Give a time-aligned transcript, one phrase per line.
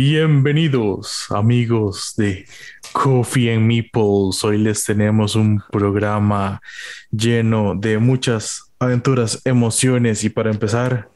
[0.00, 2.46] Bienvenidos amigos de
[2.92, 4.44] Coffee and Meeples.
[4.44, 6.62] Hoy les tenemos un programa
[7.10, 11.10] lleno de muchas aventuras, emociones y para empezar,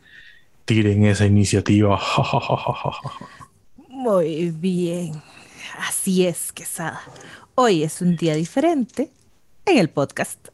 [0.65, 1.97] tiren esa iniciativa.
[3.89, 5.23] Muy bien,
[5.79, 7.03] así es, Quesada.
[7.55, 9.13] Hoy es un día diferente
[9.65, 10.49] en el podcast.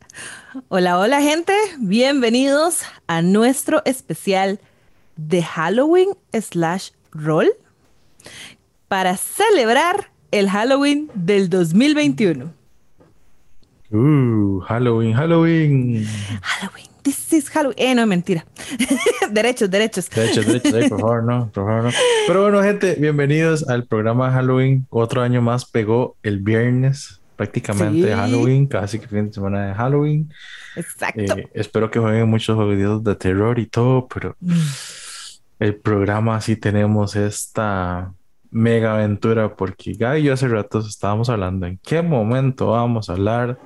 [0.68, 4.60] Hola, hola gente, bienvenidos a nuestro especial
[5.16, 7.48] de Halloween slash roll
[8.88, 12.52] para celebrar el Halloween del 2021.
[13.90, 16.06] Uh, Halloween, Halloween.
[16.42, 17.78] Halloween, this is Halloween.
[17.78, 18.44] Eh, no, mentira.
[19.30, 20.10] derechos, derechos.
[20.10, 21.90] Derechos, derechos, por favor, no, por favor, no.
[22.26, 24.86] Pero bueno, gente, bienvenidos al programa Halloween.
[24.90, 30.30] Otro año más pegó el viernes, prácticamente Halloween, casi que fin de semana de Halloween.
[30.76, 31.20] Exacto.
[31.22, 34.52] Eh, espero que jueguen muchos juegos de terror y todo, pero mm.
[35.58, 38.12] El programa sí tenemos esta
[38.50, 43.12] mega aventura porque Gaby y yo hace rato estábamos hablando en qué momento vamos a
[43.12, 43.58] hablar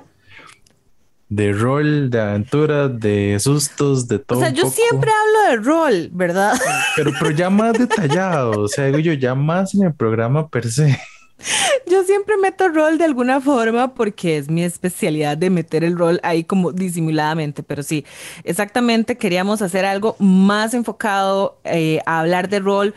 [1.29, 4.37] de rol, de aventura, de sustos, de todo.
[4.39, 6.53] O sea, yo siempre hablo de rol, ¿verdad?
[6.95, 10.69] Pero, pero ya más detallado, o sea, digo yo, ya más en el programa per
[10.69, 10.99] se.
[11.89, 16.19] Yo siempre meto rol de alguna forma porque es mi especialidad de meter el rol
[16.23, 18.05] ahí como disimuladamente, pero sí,
[18.43, 22.93] exactamente queríamos hacer algo más enfocado eh, a hablar de rol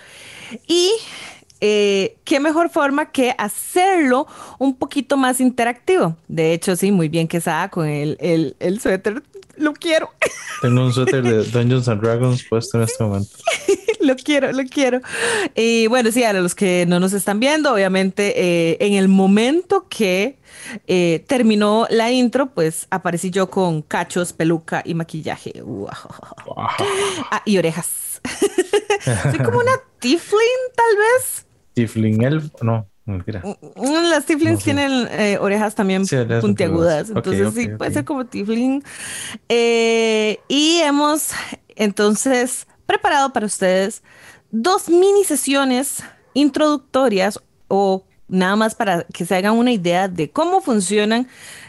[0.66, 0.92] y
[1.60, 4.26] eh, qué mejor forma que hacerlo
[4.58, 6.16] un poquito más interactivo.
[6.28, 9.22] De hecho, sí, muy bien que está con el, el, el suéter.
[9.56, 10.10] Lo quiero.
[10.60, 13.30] Tengo un suéter de Dungeons and Dragons puesto en este momento.
[14.12, 15.00] lo quiero, lo quiero.
[15.54, 19.86] Y bueno, sí, a los que no nos están viendo, obviamente, eh, en el momento
[19.88, 20.38] que
[20.86, 25.52] eh, terminó la intro, pues aparecí yo con cachos, peluca y maquillaje.
[27.30, 28.20] Ah, y orejas.
[29.22, 31.46] Soy como una tiefling, tal vez.
[31.74, 33.42] Tifling Elf, no, mentira.
[33.44, 36.04] Mm, mm, las Tiflings tienen eh, orejas también
[36.40, 38.82] puntiagudas, entonces sí, puede ser como Tifling.
[39.48, 41.32] Eh, y hemos
[41.76, 44.02] entonces preparado para ustedes
[44.50, 46.02] dos mini sesiones
[46.34, 51.28] introductorias o nada más para que se hagan una idea de cómo funcionan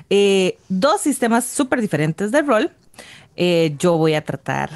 [0.10, 2.72] eh, dos sistemas súper diferentes de rol.
[3.80, 4.70] yo voy a tratar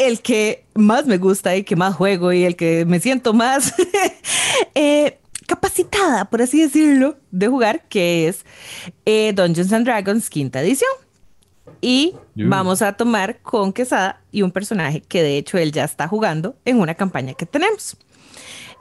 [0.00, 3.74] el que más me gusta y que más juego y el que me siento más
[4.74, 8.46] eh, capacitada, por así decirlo, de jugar, que es
[9.04, 10.90] eh, Dungeons and Dragons quinta edición.
[11.80, 16.08] Y vamos a tomar con Quesada y un personaje que de hecho él ya está
[16.08, 17.96] jugando en una campaña que tenemos.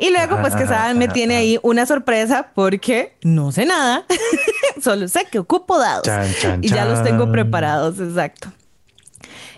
[0.01, 4.05] Y luego, pues Quesada me tiene ahí una sorpresa porque no sé nada,
[4.81, 6.07] solo sé que ocupo dados.
[6.61, 8.49] y ya los tengo preparados, exacto.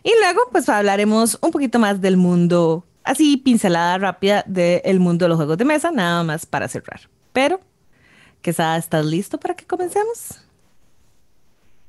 [0.03, 5.29] Y luego, pues hablaremos un poquito más del mundo, así pincelada rápida del mundo de
[5.29, 7.01] los juegos de mesa, nada más para cerrar.
[7.33, 7.59] Pero,
[8.41, 10.41] Quesada, ¿estás listo para que comencemos?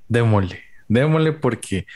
[0.08, 0.60] Démosle,
[0.92, 1.86] démosle porque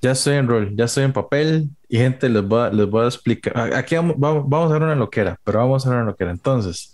[0.00, 3.04] ya estoy en rol, ya estoy en papel y gente les voy a, les voy
[3.04, 3.72] a explicar.
[3.74, 6.32] Aquí vamos, vamos, a hacer una loquera, pero vamos a hacer una loquera.
[6.32, 6.92] Entonces,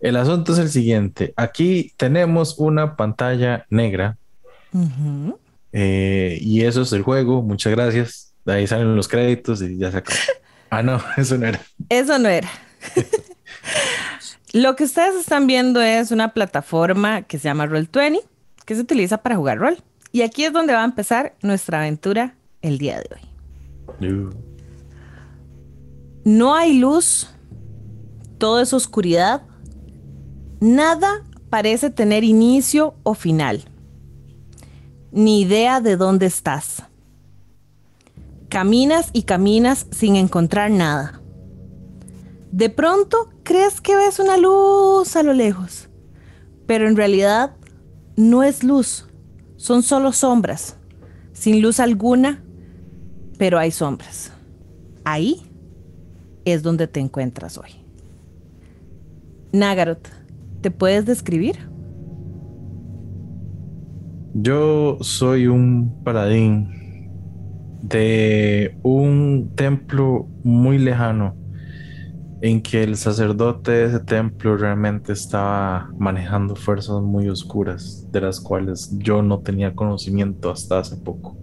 [0.00, 1.32] el asunto es el siguiente.
[1.36, 4.16] Aquí tenemos una pantalla negra.
[5.72, 7.42] Eh, y eso es el juego.
[7.42, 8.34] Muchas gracias.
[8.44, 10.18] De ahí salen los créditos y ya se acabó.
[10.72, 11.60] Ah, no, eso no era.
[11.88, 12.48] Eso no era.
[14.52, 18.20] Lo que ustedes están viendo es una plataforma que se llama Roll20,
[18.64, 19.82] que se utiliza para jugar rol.
[20.12, 24.30] Y aquí es donde va a empezar nuestra aventura el día de hoy.
[26.24, 27.28] No hay luz,
[28.38, 29.42] todo es oscuridad,
[30.60, 33.64] nada parece tener inicio o final
[35.12, 36.82] ni idea de dónde estás.
[38.48, 41.20] Caminas y caminas sin encontrar nada.
[42.50, 45.88] De pronto crees que ves una luz a lo lejos,
[46.66, 47.54] pero en realidad
[48.16, 49.06] no es luz,
[49.60, 50.78] son solo sombras,
[51.34, 52.42] sin luz alguna,
[53.36, 54.32] pero hay sombras.
[55.04, 55.42] Ahí
[56.46, 57.68] es donde te encuentras hoy.
[59.52, 60.08] Nagarot,
[60.62, 61.58] ¿te puedes describir?
[64.32, 66.70] Yo soy un paladín
[67.82, 71.36] de un templo muy lejano
[72.42, 78.40] en que el sacerdote de ese templo realmente estaba manejando fuerzas muy oscuras de las
[78.40, 81.36] cuales yo no tenía conocimiento hasta hace poco.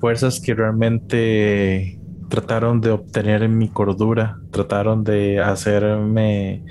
[0.00, 6.64] Fuerzas que realmente trataron de obtener mi cordura, trataron de hacerme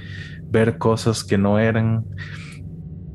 [0.49, 2.05] ver cosas que no eran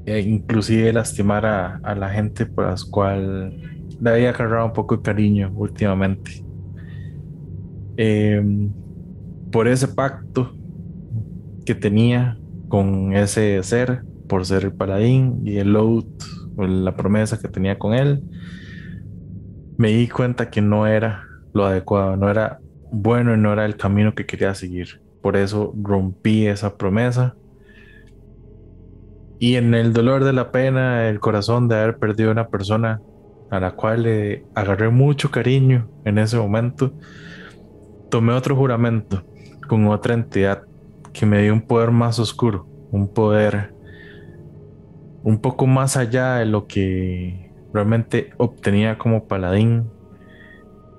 [0.06, 3.56] e inclusive lastimar a, la gente por las cual
[4.00, 6.44] le había agarrado un poco de cariño últimamente.
[7.96, 8.70] Em,
[9.50, 10.52] por ese pacto
[11.64, 12.38] que tenía
[12.68, 16.04] con ese ser por ser el paladín y el load
[16.56, 18.22] la promesa que tenía con él,
[19.76, 22.60] me di cuenta que no era lo adecuado, no era
[22.92, 25.00] bueno y no era el camino que quería seguir.
[25.22, 27.34] Por eso rompí esa promesa.
[29.38, 33.00] Y en el dolor de la pena, el corazón de haber perdido a una persona
[33.50, 36.92] a la cual le agarré mucho cariño en ese momento,
[38.10, 39.24] tomé otro juramento
[39.70, 40.64] con otra entidad
[41.12, 43.72] que me dio un poder más oscuro, un poder
[45.22, 49.88] un poco más allá de lo que realmente obtenía como paladín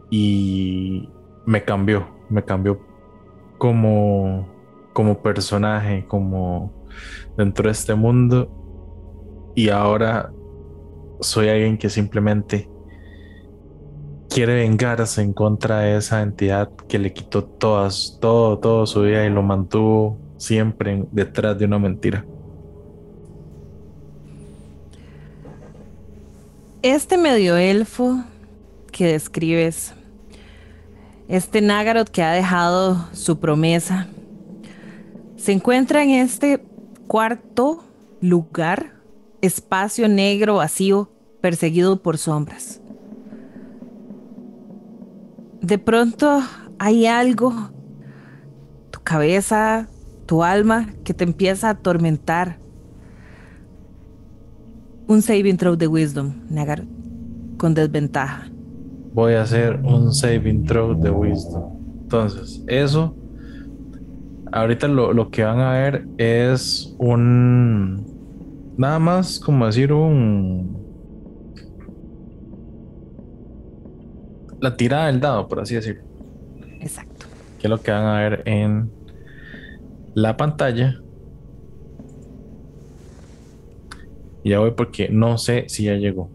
[0.09, 1.09] y
[1.45, 2.79] me cambió, me cambió
[3.57, 4.47] como,
[4.94, 6.71] como personaje, como
[7.35, 9.51] dentro de este mundo.
[9.53, 10.31] Y ahora
[11.19, 12.69] soy alguien que simplemente
[14.31, 19.25] quiere vengarse en contra de esa entidad que le quitó todas, todo, todo su vida
[19.25, 22.25] y lo mantuvo siempre detrás de una mentira.
[26.81, 28.24] Este medio elfo
[28.92, 29.94] que describes,
[31.27, 34.07] este Nagaroth que ha dejado su promesa,
[35.36, 36.63] se encuentra en este
[37.06, 37.84] cuarto
[38.22, 38.94] lugar,
[39.42, 41.12] espacio negro vacío,
[41.42, 42.81] perseguido por sombras.
[45.62, 46.42] De pronto
[46.80, 47.54] hay algo,
[48.90, 49.88] tu cabeza,
[50.25, 52.58] tu alma, que te empieza a atormentar
[55.08, 56.84] un saving throw de wisdom, negar
[57.58, 58.50] con desventaja.
[59.13, 61.63] Voy a hacer un saving throw de wisdom.
[62.04, 63.16] Entonces, eso.
[64.52, 68.06] Ahorita lo, que van a ver es un.
[68.78, 70.81] Nada más como decir un.
[74.62, 76.04] La tirada del dado, por así decirlo.
[76.80, 77.25] Exacto.
[77.60, 78.92] Que es lo que van a ver en
[80.13, 81.02] la pantalla.
[84.44, 86.30] Ya voy porque no sé si ya llegó.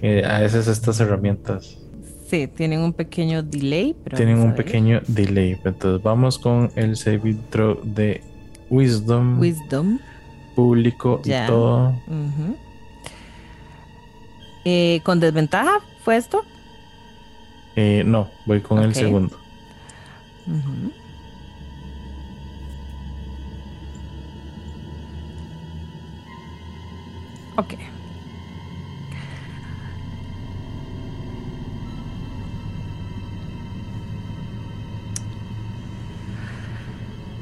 [0.00, 1.78] Eh, a veces estas herramientas.
[2.26, 3.96] Sí, tienen un pequeño delay.
[4.04, 5.58] Pero tienen un pequeño delay.
[5.64, 7.36] Entonces vamos con el save
[7.84, 8.20] de
[8.70, 9.40] Wisdom.
[9.40, 9.98] Wisdom.
[10.54, 11.94] Público y todo.
[14.64, 16.44] Eh, ¿Con desventaja fue esto?
[17.76, 19.36] Eh, no, voy con el segundo.
[27.56, 27.74] Ok.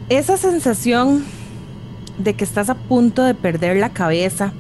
[0.09, 1.25] Esa sensación
[2.19, 4.53] de que estás a punto de perder la cabeza,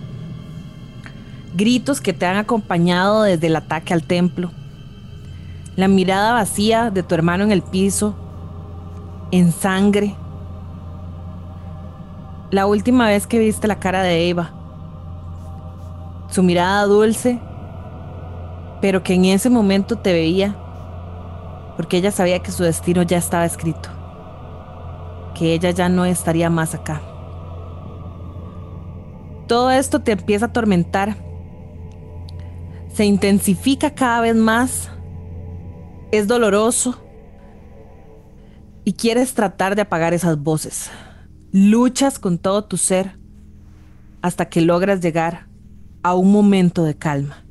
[1.54, 4.50] gritos que te han acompañado desde el ataque al templo,
[5.76, 8.14] la mirada vacía de tu hermano en el piso,
[9.30, 10.14] en sangre,
[12.50, 14.50] la última vez que viste la cara de Eva,
[16.28, 17.40] su mirada dulce,
[18.82, 20.54] pero que en ese momento te veía,
[21.76, 23.88] porque ella sabía que su destino ya estaba escrito,
[25.34, 27.00] que ella ya no estaría más acá.
[29.46, 31.16] Todo esto te empieza a atormentar,
[32.94, 34.90] se intensifica cada vez más,
[36.10, 37.02] es doloroso
[38.84, 40.90] y quieres tratar de apagar esas voces.
[41.52, 43.18] Luchas con todo tu ser
[44.20, 45.48] hasta que logras llegar
[46.02, 47.44] a un momento de calma.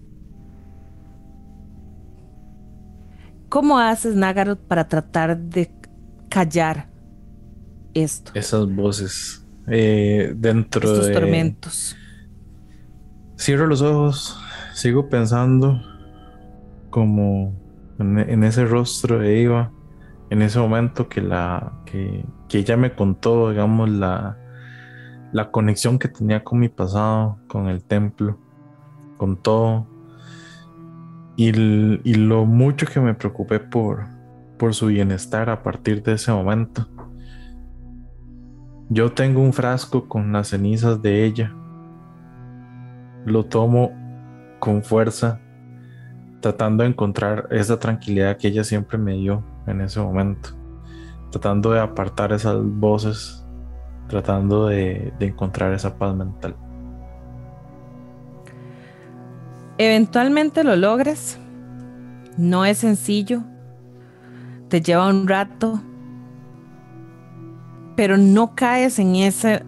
[3.49, 5.71] ¿Cómo haces, Nagaroth, para tratar de
[6.29, 6.89] callar
[7.93, 8.31] esto?
[8.33, 11.13] Esas voces eh, dentro Estos de...
[11.13, 11.97] tormentos.
[13.37, 14.39] Cierro los ojos,
[14.73, 15.81] sigo pensando
[16.89, 17.53] como
[17.99, 19.71] en, ese rostro de Eva,
[20.29, 24.37] en ese momento que la que, que ella me contó, digamos, la,
[25.31, 28.37] la conexión que tenía con mi pasado, con el templo,
[29.17, 29.87] con todo.
[31.37, 34.05] Y, lo mucho que me preocupé por,
[34.59, 36.87] por su bienestar a partir de ese momento.
[38.89, 41.55] Yo tengo un frasco con las cenizas de ella.
[43.25, 43.91] Lo tomo
[44.61, 45.41] con fuerza,
[46.39, 50.51] tratando de encontrar esa tranquilidad que ella siempre me dio en ese momento.
[51.31, 53.41] Tratando de apartar esas voces
[54.11, 56.53] tratando de, encontrar esa paz mental.
[59.77, 61.39] Eventualmente lo logres.
[62.37, 63.41] No es sencillo.
[64.67, 65.81] Te lleva un rato.
[67.95, 69.63] Pero no caes en ese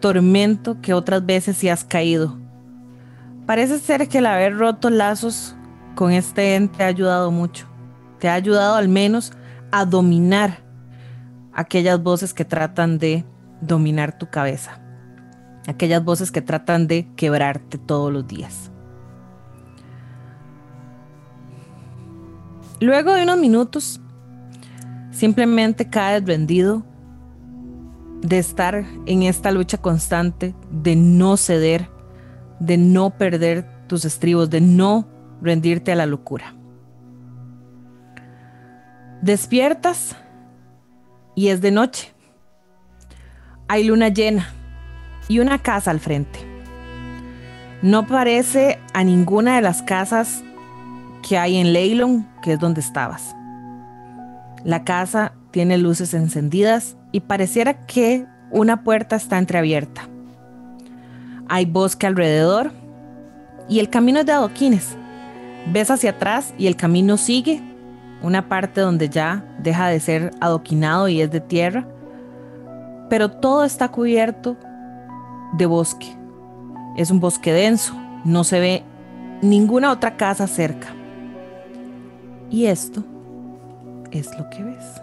[0.00, 2.39] tormento que otras veces sí has caído.
[3.50, 5.56] Parece ser que el haber roto lazos
[5.96, 7.66] con este ente ha ayudado mucho.
[8.20, 9.32] Te ha ayudado al menos
[9.72, 10.58] a dominar
[11.52, 13.24] aquellas voces que tratan de
[13.60, 14.80] dominar tu cabeza,
[15.66, 18.70] aquellas voces que tratan de quebrarte todos los días.
[22.78, 24.00] Luego de unos minutos,
[25.10, 26.84] simplemente caes rendido
[28.22, 31.90] de estar en esta lucha constante, de no ceder,
[32.60, 35.08] de no perder tus estribos, de no
[35.42, 36.54] rendirte a la locura.
[39.22, 40.16] Despiertas
[41.34, 42.12] y es de noche.
[43.66, 44.48] Hay luna llena
[45.28, 46.38] y una casa al frente.
[47.82, 50.42] No parece a ninguna de las casas
[51.26, 53.34] que hay en Leylon, que es donde estabas.
[54.64, 60.09] La casa tiene luces encendidas y pareciera que una puerta está entreabierta.
[61.52, 62.70] Hay bosque alrededor
[63.68, 64.96] y el camino es de adoquines.
[65.72, 67.60] Ves hacia atrás y el camino sigue,
[68.22, 71.88] una parte donde ya deja de ser adoquinado y es de tierra,
[73.08, 74.56] pero todo está cubierto
[75.54, 76.16] de bosque.
[76.96, 78.84] Es un bosque denso, no se ve
[79.42, 80.94] ninguna otra casa cerca.
[82.48, 83.02] Y esto
[84.12, 85.00] es lo que ves.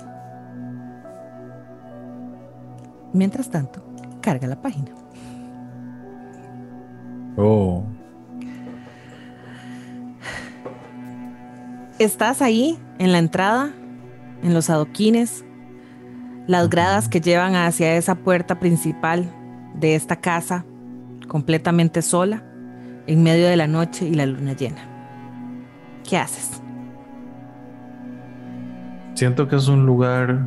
[3.11, 3.83] Mientras tanto,
[4.21, 4.96] carga la página.
[7.37, 7.83] Oh.
[11.99, 13.71] Estás ahí en la entrada,
[14.43, 15.45] en los adoquines,
[16.47, 19.31] las gradas que llevan hacia esa puerta principal
[19.75, 20.65] de esta casa,
[21.27, 22.43] completamente sola,
[23.05, 24.81] en medio de la noche y la luna llena.
[26.07, 26.61] ¿Qué haces?
[29.13, 30.39] Siento que es un lugar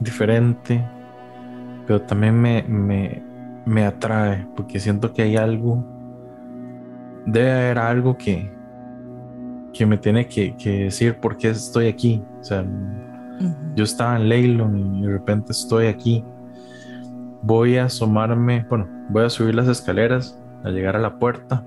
[0.00, 0.84] diferente,
[1.86, 3.22] pero también me, me,
[3.84, 5.84] atrae, porque siento que hay algo,
[7.26, 8.50] debe haber algo que,
[9.72, 12.22] que me tiene que, decir por qué estoy aquí.
[12.40, 12.64] O sea,
[13.74, 16.24] yo estaba en Leylon y de repente estoy aquí.
[17.42, 21.64] Voy a asomarme, bueno, voy a subir las escaleras, a llegar a la puerta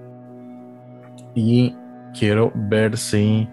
[1.33, 1.75] y
[2.17, 3.47] quiero ver si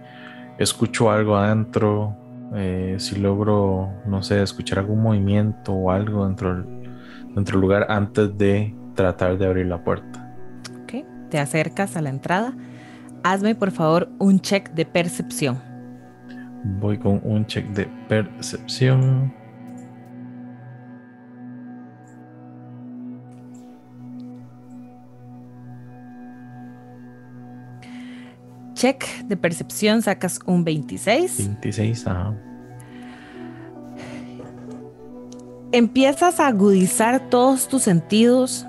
[0.58, 2.16] escucho algo adentro,
[2.54, 6.64] eh, si logro, no sé, escuchar algún movimiento o algo dentro,
[7.34, 10.34] dentro del lugar antes de tratar de abrir la puerta.
[10.82, 12.54] Ok, te acercas a la entrada.
[13.22, 15.60] Hazme por favor un check de percepción.
[16.80, 19.32] Voy con un check de percepción.
[28.78, 31.48] check de percepción sacas un 26.
[31.48, 32.47] 26, ajá.
[35.70, 38.66] Empiezas a agudizar todos tus sentidos,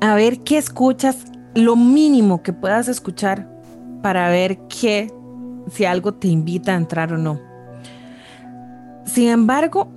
[0.00, 1.24] a ver qué escuchas,
[1.54, 3.48] lo mínimo que puedas escuchar
[4.02, 5.12] para ver qué,
[5.72, 7.40] si algo te invita a entrar o no.
[9.04, 9.88] Sin embargo,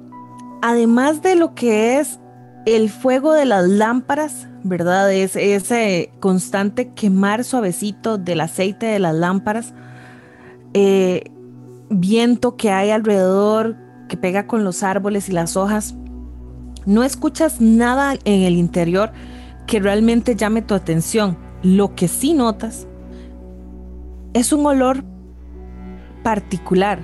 [0.63, 2.19] además de lo que es
[2.65, 5.13] el fuego de las lámparas, ¿verdad?
[5.13, 9.73] Es ese constante quemar suavecito del aceite de las lámparas,
[10.73, 11.25] eh,
[11.89, 13.75] viento que hay alrededor
[14.09, 15.95] que pega con los árboles y las hojas.
[16.85, 19.13] No escuchas nada en el interior
[19.65, 21.37] que realmente llame tu atención.
[21.63, 22.85] Lo que sí notas
[24.33, 25.05] es un olor
[26.23, 26.99] particular.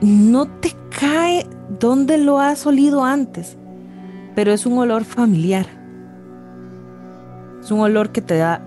[0.00, 1.46] No te cae
[1.78, 3.56] donde lo has olido antes,
[4.34, 5.78] pero es un olor familiar
[7.68, 8.62] es un olor que te da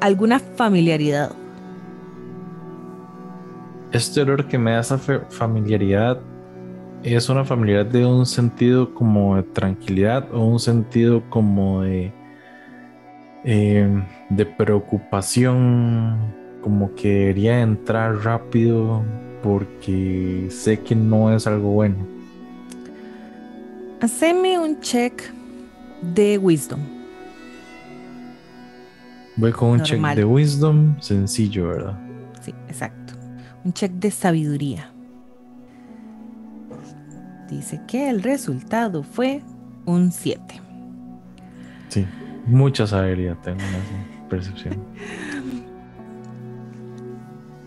[0.00, 1.30] alguna familiaridad.
[3.92, 6.18] Este olor que me da esa familiaridad
[7.02, 12.12] es una familiaridad de un sentido como de tranquilidad o un sentido como de,
[13.44, 19.04] em, de preocupación, como que quería entrar rápido
[19.42, 21.96] porque sé que no es algo bueno.
[24.00, 25.22] Haceme un check
[26.02, 26.80] de wisdom.
[29.36, 31.98] Voy con un check de wisdom sencillo, ¿verdad?
[32.40, 33.14] Sí, exacto.
[33.64, 34.92] Un check de sabiduría.
[37.48, 39.42] Dice que el resultado fue
[39.86, 40.42] un 7.
[41.88, 42.06] Sí,
[42.46, 44.76] mucha sabiduría tengo en esa percepción.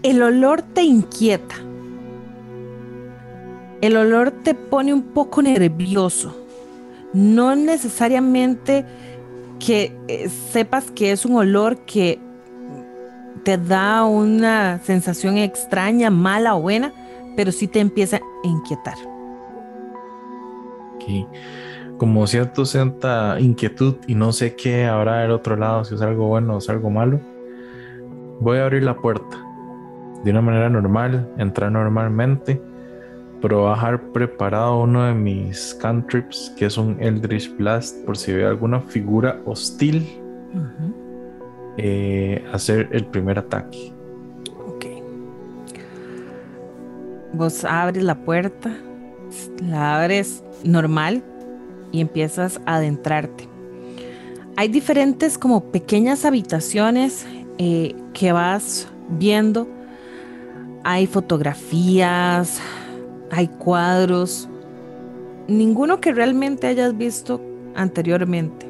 [0.03, 1.55] El olor te inquieta.
[3.81, 6.37] El olor te pone un poco nervioso.
[7.13, 8.85] No necesariamente
[9.59, 12.19] que eh, sepas que es un olor que
[13.43, 16.93] te da una sensación extraña, mala o buena,
[17.35, 19.10] pero sí te empieza a inquietar.
[21.97, 26.27] Como cierto sienta inquietud y no sé qué habrá del otro lado, si es algo
[26.27, 27.19] bueno o es algo malo,
[28.39, 29.37] voy a abrir la puerta
[30.23, 32.61] de una manera normal, entrar normalmente
[33.41, 38.47] pero dejar preparado uno de mis cantrips, que es un Eldritch Blast, por si veo
[38.47, 40.07] alguna figura hostil,
[41.77, 43.91] eh, hacer el primer ataque.
[44.67, 44.85] Ok.
[47.33, 48.71] Vos abres la puerta,
[49.61, 51.23] la abres normal
[51.91, 53.47] y empiezas a adentrarte.
[54.57, 57.25] Hay diferentes como pequeñas habitaciones
[57.57, 59.67] eh, que vas viendo.
[60.83, 62.59] Hay fotografías,
[63.31, 64.49] hay cuadros,
[65.47, 67.41] ninguno que realmente hayas visto
[67.75, 68.69] anteriormente.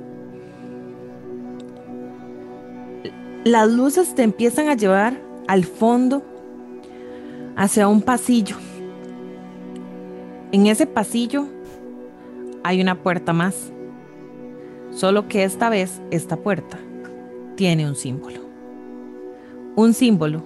[3.44, 6.24] Las luces te empiezan a llevar al fondo
[7.56, 8.56] hacia un pasillo.
[10.52, 11.46] En ese pasillo
[12.64, 13.72] hay una puerta más,
[14.92, 16.78] solo que esta vez esta puerta
[17.56, 18.42] tiene un símbolo.
[19.76, 20.44] Un símbolo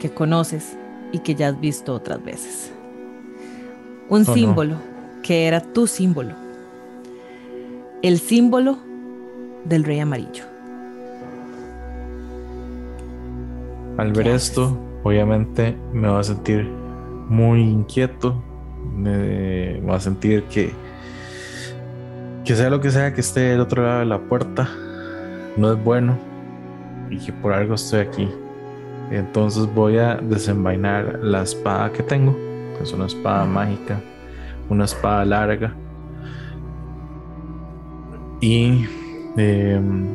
[0.00, 0.76] que conoces
[1.12, 2.72] y que ya has visto otras veces
[4.12, 4.76] un oh, símbolo
[5.22, 6.34] que era tu símbolo,
[8.02, 8.76] el símbolo
[9.64, 10.44] del rey amarillo.
[13.96, 16.68] Al ver esto, obviamente me va a sentir
[17.28, 18.34] muy inquieto,
[18.96, 20.72] me va a sentir que
[22.44, 24.68] que sea lo que sea que esté del otro lado de la puerta
[25.56, 26.18] no es bueno
[27.10, 28.28] y que por algo estoy aquí.
[29.10, 32.36] Entonces voy a desenvainar la espada que tengo
[32.82, 34.00] es una espada mágica,
[34.68, 35.74] una espada larga.
[38.40, 38.86] Y
[39.36, 40.06] em,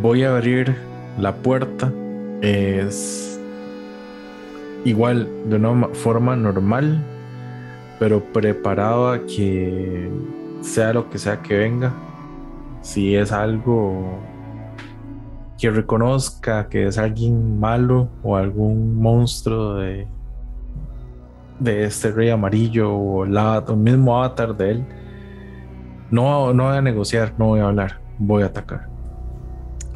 [0.00, 0.76] voy a abrir
[1.18, 1.92] la puerta.
[2.42, 3.35] Es
[4.86, 7.02] igual de una forma normal,
[7.98, 10.08] pero preparado a que
[10.60, 11.92] sea lo que sea que venga.
[12.82, 14.20] Si es algo
[15.58, 20.06] que reconozca que es alguien malo o algún monstruo de,
[21.58, 24.86] de este rey amarillo o el, mismo avatar de él,
[26.12, 28.88] no, no voy a negociar, no voy a hablar, voy a atacar.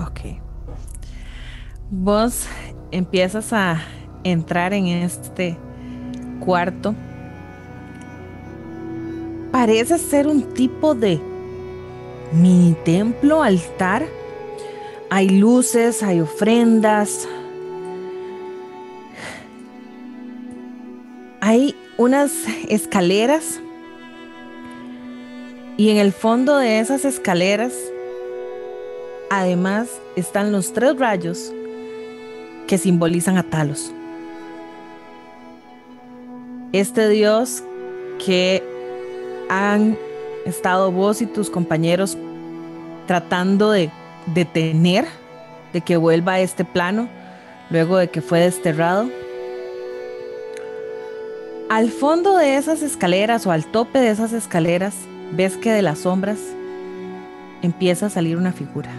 [0.01, 0.41] Ok.
[1.91, 2.49] Vos
[2.91, 3.81] empiezas a
[4.25, 5.57] entrar en este
[6.41, 6.95] cuarto.
[9.53, 11.21] Parece ser un tipo de
[12.33, 14.07] mini templo, altar.
[15.11, 17.29] Hay luces, hay ofrendas,
[21.41, 22.33] hay unas
[22.69, 23.61] escaleras
[25.77, 27.73] y en el fondo de esas escaleras
[29.31, 31.53] además están los tres rayos
[32.69, 33.93] que simbolizan a Talos.
[36.73, 37.63] Este dios
[38.25, 38.63] que
[39.49, 39.97] han
[40.47, 42.17] estado vos y tus compañeros
[43.07, 43.91] tratando de
[44.27, 45.07] detener,
[45.73, 47.09] de que vuelva a este plano,
[47.71, 49.09] luego de que fue desterrado
[51.71, 54.97] al fondo de esas escaleras o al tope de esas escaleras,
[55.31, 56.41] ves que de las sombras
[57.63, 58.91] empieza a salir una figura.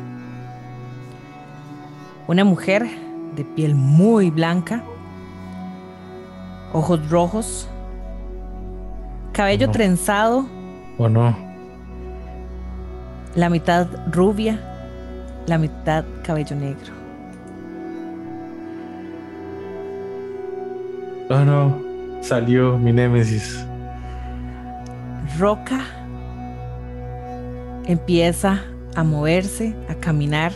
[2.30, 2.88] Una mujer
[3.36, 4.86] de piel muy blanca,
[6.74, 7.68] ojos rojos,
[9.34, 10.46] cabello trenzado.
[10.98, 11.36] ¿O no?
[13.36, 14.60] La mitad rubia,
[15.48, 16.94] la mitad cabello negro.
[21.30, 23.66] Oh no salió mi némesis.
[25.38, 25.82] Roca
[27.86, 28.62] empieza
[28.96, 30.52] a moverse, a caminar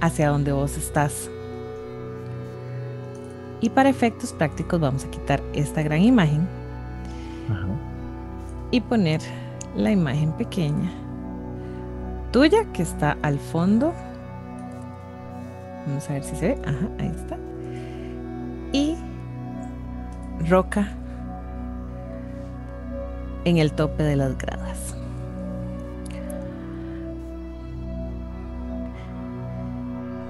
[0.00, 1.30] hacia donde vos estás.
[3.60, 6.48] Y para efectos prácticos vamos a quitar esta gran imagen
[8.70, 9.20] y poner
[9.76, 10.90] la imagen pequeña
[12.32, 13.92] tuya que está al fondo.
[15.86, 16.58] Vamos a ver si se ve.
[16.64, 17.36] Ajá, ahí está.
[18.72, 18.96] Y
[20.48, 20.88] Roca
[23.44, 24.94] en el tope de las gradas.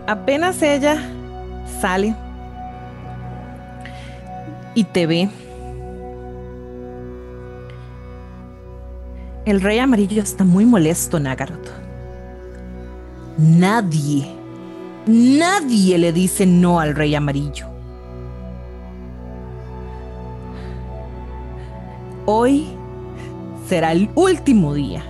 [0.07, 0.97] Apenas ella
[1.81, 2.17] sale
[4.81, 5.29] y te ve,
[9.45, 11.69] el rey amarillo está muy molesto, Nagaroth.
[13.37, 14.27] Nadie,
[15.07, 17.67] nadie le dice no al rey amarillo.
[22.25, 22.67] Hoy
[23.69, 25.03] será el último día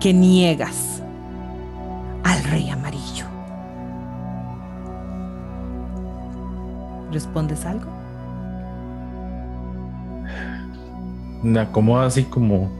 [0.00, 1.04] que niegas
[2.24, 3.26] al rey amarillo.
[7.12, 7.97] ¿Respondes algo?
[11.42, 12.70] Me acomoda así como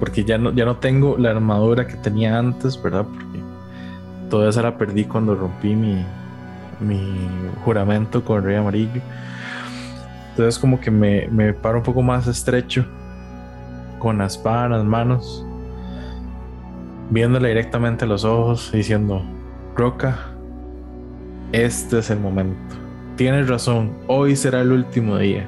[0.00, 3.06] porque ya no, ya no tengo la armadura que tenía antes, ¿verdad?
[3.06, 3.40] Porque
[4.28, 6.04] toda esa la perdí cuando rompí mi,
[6.80, 7.16] mi
[7.64, 9.00] juramento con el rey amarillo.
[10.30, 12.84] Entonces como que me, me paro un poco más estrecho
[13.98, 15.46] con la espada en las manos,
[17.10, 19.22] viéndole directamente a los ojos, diciendo,
[19.76, 20.18] Roca,
[21.52, 22.74] este es el momento.
[23.16, 25.46] Tienes razón, hoy será el último día,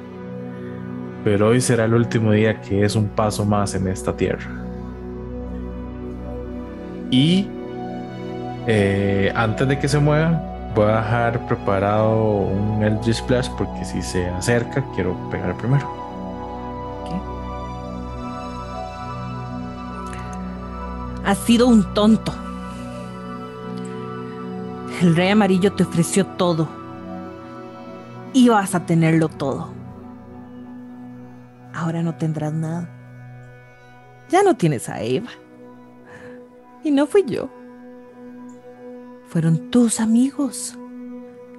[1.23, 4.49] pero hoy será el último día que es un paso más en esta tierra.
[7.11, 7.47] Y
[8.67, 10.41] eh, antes de que se mueva,
[10.75, 16.07] voy a dejar preparado un Eldritch Splash porque si se acerca, quiero pegar primero.
[21.25, 22.33] Has sido un tonto.
[25.01, 26.69] El rey amarillo te ofreció todo.
[28.31, 29.76] Y vas a tenerlo todo.
[31.77, 32.89] Ahora no tendrás nada.
[34.29, 35.29] Ya no tienes a Eva.
[36.83, 37.51] Y no fui yo.
[39.27, 40.75] Fueron tus amigos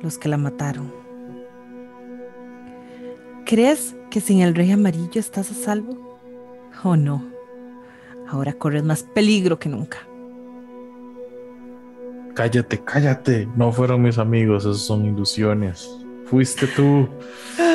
[0.02, 0.92] los que la mataron.
[3.46, 6.18] ¿Crees que sin el rey amarillo estás a salvo?
[6.82, 7.24] ¿O no?
[8.26, 9.98] Ahora corres más peligro que nunca.
[12.34, 13.48] Cállate, cállate.
[13.54, 15.88] No fueron mis amigos, esos son ilusiones.
[16.24, 17.08] Fuiste tú.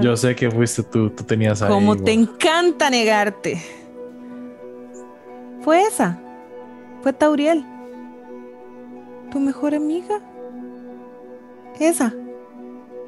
[0.00, 1.68] Yo sé que fuiste tú, tú tenías ahí.
[1.68, 3.62] Como te encanta negarte.
[5.62, 6.18] Fue esa.
[7.02, 7.64] Fue Tauriel.
[9.30, 10.20] Tu mejor amiga.
[11.78, 12.14] Esa.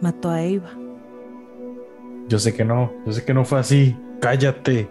[0.00, 0.70] Mató a Eva.
[2.28, 3.96] Yo sé que no, yo sé que no fue así.
[4.20, 4.88] Cállate.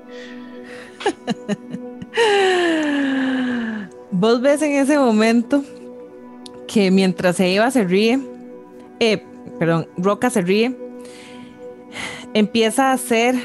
[4.12, 5.64] Vos ves en ese momento
[6.68, 8.20] que mientras Eva se ríe,
[9.00, 9.24] eh,
[9.58, 10.78] perdón, Roca se ríe,
[12.34, 13.36] empieza a hacer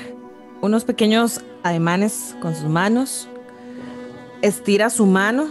[0.61, 3.29] unos pequeños ademanes con sus manos,
[4.43, 5.49] estira su mano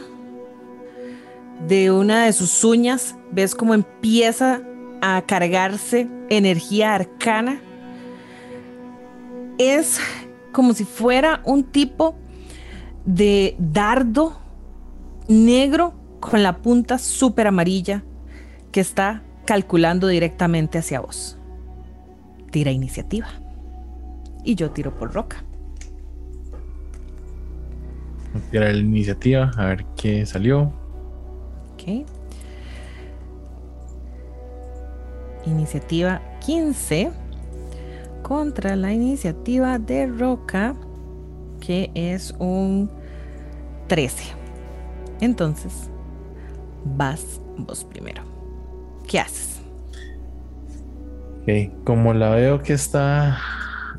[1.68, 4.62] de una de sus uñas, ves cómo empieza
[5.02, 7.62] a cargarse energía arcana.
[9.58, 10.00] Es
[10.52, 12.16] como si fuera un tipo
[13.06, 14.38] de dardo
[15.28, 18.04] negro con la punta súper amarilla
[18.72, 21.38] que está calculando directamente hacia vos.
[22.56, 23.28] Tira iniciativa.
[24.46, 25.44] Y yo tiro por roca.
[28.50, 30.72] Tira la iniciativa, a ver qué salió.
[31.74, 32.06] Ok.
[35.46, 37.12] Iniciativa 15
[38.22, 40.78] contra la iniciativa de Roca
[41.60, 42.90] que es un
[43.88, 44.24] 13.
[45.20, 45.90] Entonces,
[46.86, 48.24] vas vos primero.
[49.06, 49.55] ¿Qué haces?
[51.84, 53.38] Como la veo que está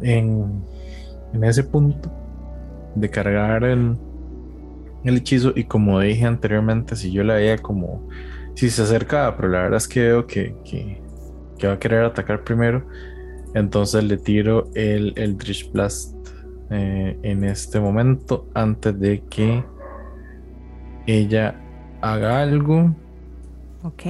[0.02, 0.64] en,
[1.32, 2.10] en ese punto
[2.94, 3.96] de cargar el,
[5.04, 8.08] el hechizo y como dije anteriormente, si yo la veía como
[8.54, 11.00] si se acercaba, pero la verdad es que veo que, que,
[11.66, 12.86] va a querer atacar primero,
[13.54, 16.16] entonces le tiro el, el Drish Blast
[16.70, 19.64] eh, en este momento antes de que
[21.06, 21.60] ella
[22.00, 22.94] haga algo.
[23.84, 24.02] Ok.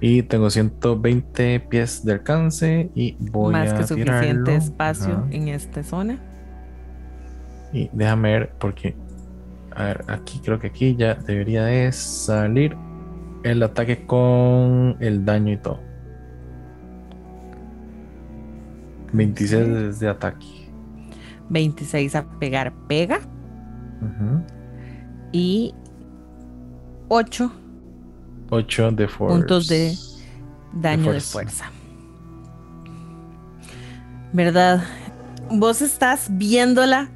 [0.00, 5.82] Y tengo 120 pies de alcance y voy Más a que suficiente espacio en esta
[5.82, 6.18] zona.
[7.72, 8.94] Y déjame ver porque
[9.74, 12.76] a ver, aquí creo que aquí ya debería de salir
[13.44, 15.80] el ataque con el daño y todo.
[19.12, 20.46] 26 de ataque.
[21.48, 23.20] 26 a pegar pega.
[25.32, 25.74] Y
[27.08, 27.52] 8.
[28.50, 29.96] 8 de puntos de
[30.72, 31.70] daño de fuerza.
[34.32, 34.84] ¿Verdad?
[35.50, 37.08] Vos estás viéndola.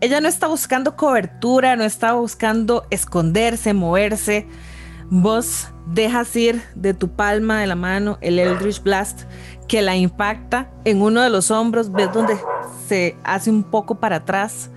[0.00, 4.46] Ella no está buscando cobertura, no está buscando esconderse, moverse.
[5.10, 9.22] Vos dejas ir de tu palma de la mano el Eldritch Blast
[9.68, 12.36] que la impacta en uno de los hombros, ves donde
[12.88, 14.70] se hace un poco para atrás,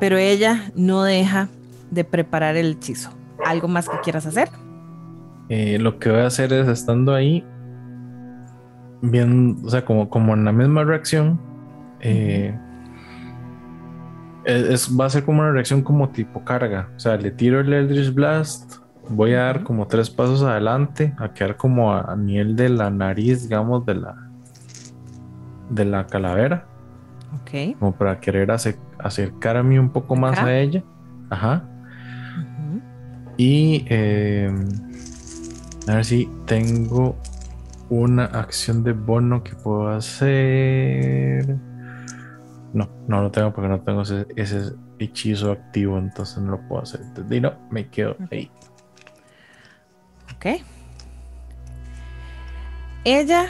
[0.00, 1.48] pero ella no deja
[1.90, 3.15] de preparar el hechizo.
[3.44, 4.48] ¿Algo más que quieras hacer?
[5.48, 7.44] Eh, lo que voy a hacer es estando ahí,
[9.00, 11.40] bien, o sea, como, como en la misma reacción,
[12.00, 12.58] eh,
[14.44, 16.88] es, va a ser como una reacción como tipo carga.
[16.96, 18.76] O sea, le tiro el Eldritch Blast,
[19.08, 23.42] voy a dar como tres pasos adelante, a quedar como a, nivel de la nariz,
[23.42, 24.16] digamos, de la
[25.70, 26.66] de la calavera.
[27.40, 27.76] Ok.
[27.78, 30.82] Como para querer acercar a mí un poco más a ella.
[31.28, 31.64] Ajá.
[33.36, 34.50] Y eh,
[35.88, 37.16] a ver si tengo
[37.90, 41.56] una acción de bono que puedo hacer.
[42.72, 47.00] No, no lo tengo porque no tengo ese, hechizo activo, entonces no lo puedo hacer.
[47.30, 48.50] Y no, me quedo ahí.
[50.34, 50.62] Ok.
[53.04, 53.46] Ella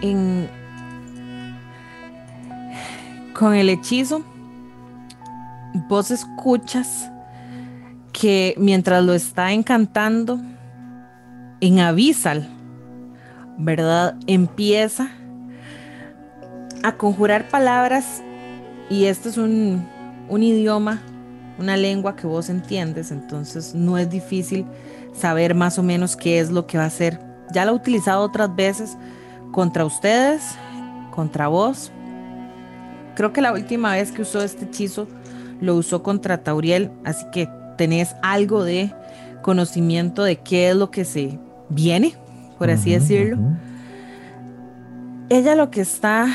[0.00, 0.48] en,
[3.34, 4.22] con el hechizo,
[5.88, 7.10] vos escuchas
[8.18, 10.40] que mientras lo está encantando,
[11.60, 12.48] en Abyssal,
[13.58, 14.16] ¿verdad?
[14.26, 15.10] Empieza
[16.82, 18.22] a conjurar palabras
[18.88, 19.86] y este es un,
[20.28, 21.02] un idioma,
[21.58, 24.64] una lengua que vos entiendes, entonces no es difícil
[25.12, 27.18] saber más o menos qué es lo que va a hacer.
[27.52, 28.96] Ya lo he utilizado otras veces
[29.52, 30.42] contra ustedes,
[31.10, 31.90] contra vos.
[33.16, 35.08] Creo que la última vez que usó este hechizo
[35.60, 38.92] lo usó contra Tauriel, así que tenés algo de
[39.42, 42.14] conocimiento de qué es lo que se viene,
[42.58, 43.38] por así decirlo.
[45.28, 46.28] Ella lo que está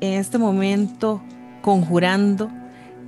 [0.00, 1.22] en este momento
[1.62, 2.50] conjurando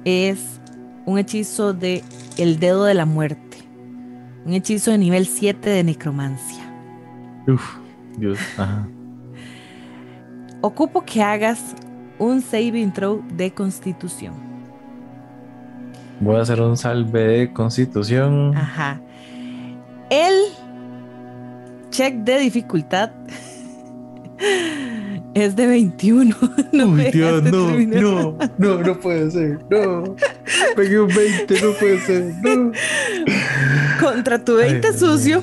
[0.04, 0.60] es
[1.06, 2.02] un hechizo de
[2.36, 3.58] el dedo de la muerte.
[4.44, 6.62] Un hechizo de nivel 7 de necromancia.
[7.46, 7.76] Uf,
[8.18, 8.86] Dios, ajá.
[10.60, 11.74] Ocupo que hagas
[12.18, 14.51] un saving throw de constitución.
[16.22, 18.56] Voy a hacer un salve de constitución.
[18.56, 19.00] Ajá.
[20.08, 20.34] El
[21.90, 23.10] check de dificultad
[25.34, 26.36] es de 21.
[26.72, 29.58] No Uy, Dios, no, no, no, no puede ser.
[29.68, 30.14] No.
[30.74, 32.32] Pegué un 20, no puede ser.
[32.40, 32.72] No.
[34.00, 35.42] Contra tu 20 sucio,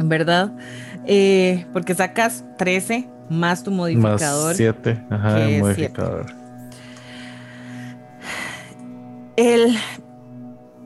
[0.00, 0.52] ¿verdad?
[1.06, 4.48] Eh, porque sacas 13 más tu modificador.
[4.48, 6.37] Más 7, ajá, el modificador.
[9.38, 9.78] El,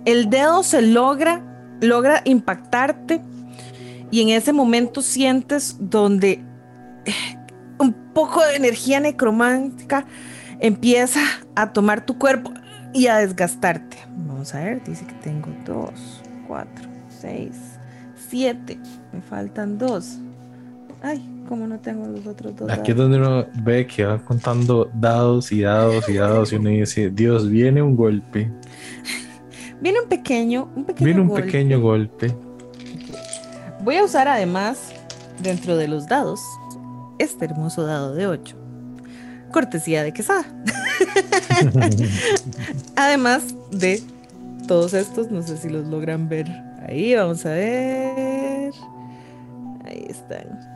[0.04, 1.42] el dedo se logra,
[1.80, 3.22] logra impactarte
[4.10, 6.44] y en ese momento sientes donde
[7.06, 7.14] eh,
[7.78, 10.04] un poco de energía necromántica
[10.60, 11.20] empieza
[11.54, 12.52] a tomar tu cuerpo
[12.92, 13.96] y a desgastarte.
[14.10, 17.56] Vamos a ver, dice que tengo dos, cuatro, seis,
[18.28, 18.78] siete.
[19.14, 20.18] Me faltan dos.
[21.00, 22.70] Ay, como no tengo los otros dos.
[22.70, 26.70] Aquí es donde uno ve que va contando dados y dados y dados y uno
[26.70, 28.50] dice, Dios, viene un golpe.
[29.80, 32.32] Viene un pequeño, un pequeño Viene un pequeño golpe.
[33.82, 34.92] Voy a usar además,
[35.42, 36.40] dentro de los dados,
[37.18, 38.56] este hermoso dado de 8.
[39.50, 40.44] Cortesía de quesada.
[42.96, 44.00] además de
[44.68, 46.46] todos estos, no sé si los logran ver.
[46.86, 48.72] Ahí vamos a ver.
[49.84, 50.71] Ahí están.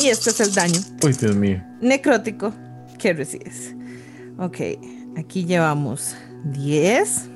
[0.00, 0.80] Y este es el daño.
[1.04, 1.62] Uy, Dios mío.
[1.80, 2.52] Necrótico
[2.98, 3.74] que recibes.
[4.38, 4.58] Ok,
[5.16, 7.28] aquí llevamos 10.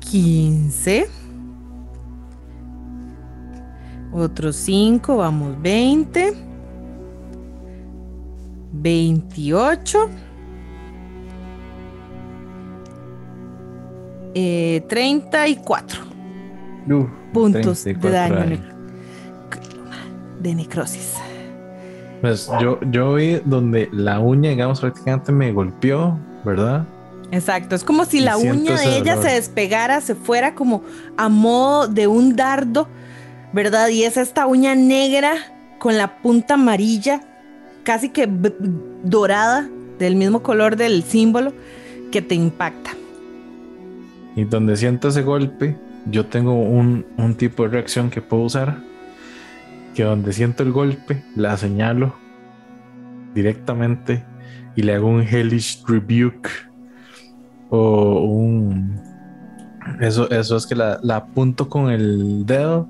[0.00, 1.06] 15.
[4.12, 6.34] Otros 5, vamos 20.
[8.72, 10.10] 28.
[14.34, 16.00] Eh, 34
[17.32, 18.79] puntos de daño
[20.40, 21.14] de necrosis.
[22.20, 26.86] Pues yo, yo vi donde la uña, digamos, prácticamente me golpeó, ¿verdad?
[27.32, 30.82] Exacto, es como si la uña de ella se despegara, se fuera como
[31.16, 32.88] a modo de un dardo,
[33.52, 33.88] ¿verdad?
[33.88, 35.34] Y es esta uña negra
[35.78, 37.20] con la punta amarilla,
[37.84, 38.28] casi que
[39.04, 41.52] dorada, del mismo color del símbolo,
[42.10, 42.90] que te impacta.
[44.34, 45.76] Y donde siento ese golpe,
[46.06, 48.78] yo tengo un, un tipo de reacción que puedo usar,
[49.94, 52.14] que donde siento el golpe, la señalo
[53.34, 54.24] directamente
[54.76, 56.48] y le hago un hellish rebuke
[57.70, 59.00] o un...
[60.00, 62.88] Eso, eso es que la, apunto con el dedo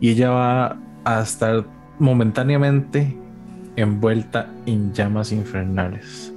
[0.00, 1.64] y ella va a estar
[1.98, 3.16] momentáneamente
[3.76, 6.32] envuelta en llamas infernales.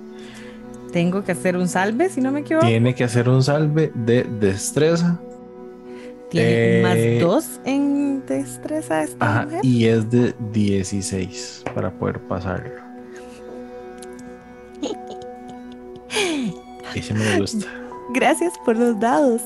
[0.91, 2.67] Tengo que hacer un salve, si no me equivoco.
[2.67, 5.19] Tiene que hacer un salve de destreza.
[6.32, 12.72] Tiene más eh, dos en destreza esta Y es de 16 para poder pasarlo.
[16.96, 17.67] Ese me gusta.
[18.13, 19.41] Gracias por los dados.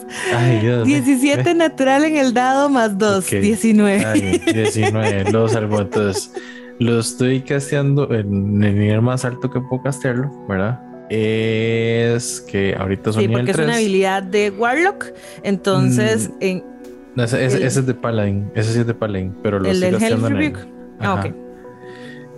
[0.86, 4.41] 17 natural en el dado más 2, 19.
[4.54, 5.82] 19, lo salvo.
[5.82, 6.32] Entonces,
[6.80, 10.82] lo estoy casteando en el nivel más alto que puedo castearlo, ¿verdad?
[11.10, 15.06] Es que ahorita son Sí, porque es una habilidad de Warlock.
[15.43, 16.75] Entonces, mm, en.
[17.15, 18.51] Ese, es de Paladin.
[18.56, 20.54] Ese sí es de Paladin, pero lo estoy casteando en el,
[20.99, 21.34] Ah, ok.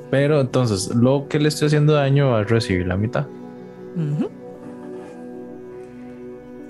[0.09, 3.27] Pero entonces, lo que le estoy haciendo daño va a recibir la mitad.
[3.95, 4.27] Uh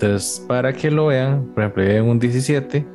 [0.00, 2.86] entonces, para que lo vean, por ejemplo, en un 17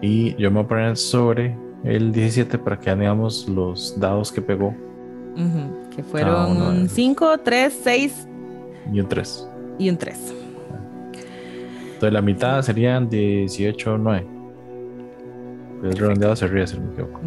[0.00, 4.40] y yo me voy a poner sobre el 17 para que veamos los dados que
[4.40, 4.72] pegó.
[5.96, 8.28] Que fueron un 5, 3, 6
[8.92, 9.48] y un 3.
[9.80, 10.34] Y un 3.
[11.94, 14.26] Entonces la mitad serían 18, 9.
[15.84, 17.20] Es redondeado hacia arriba, si no me equivoco.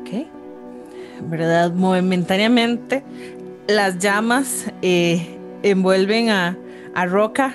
[0.00, 0.26] Ok.
[1.28, 1.72] ¿Verdad?
[1.72, 3.02] Momentáneamente
[3.66, 6.58] las llamas eh, envuelven a,
[6.94, 7.54] a Roca,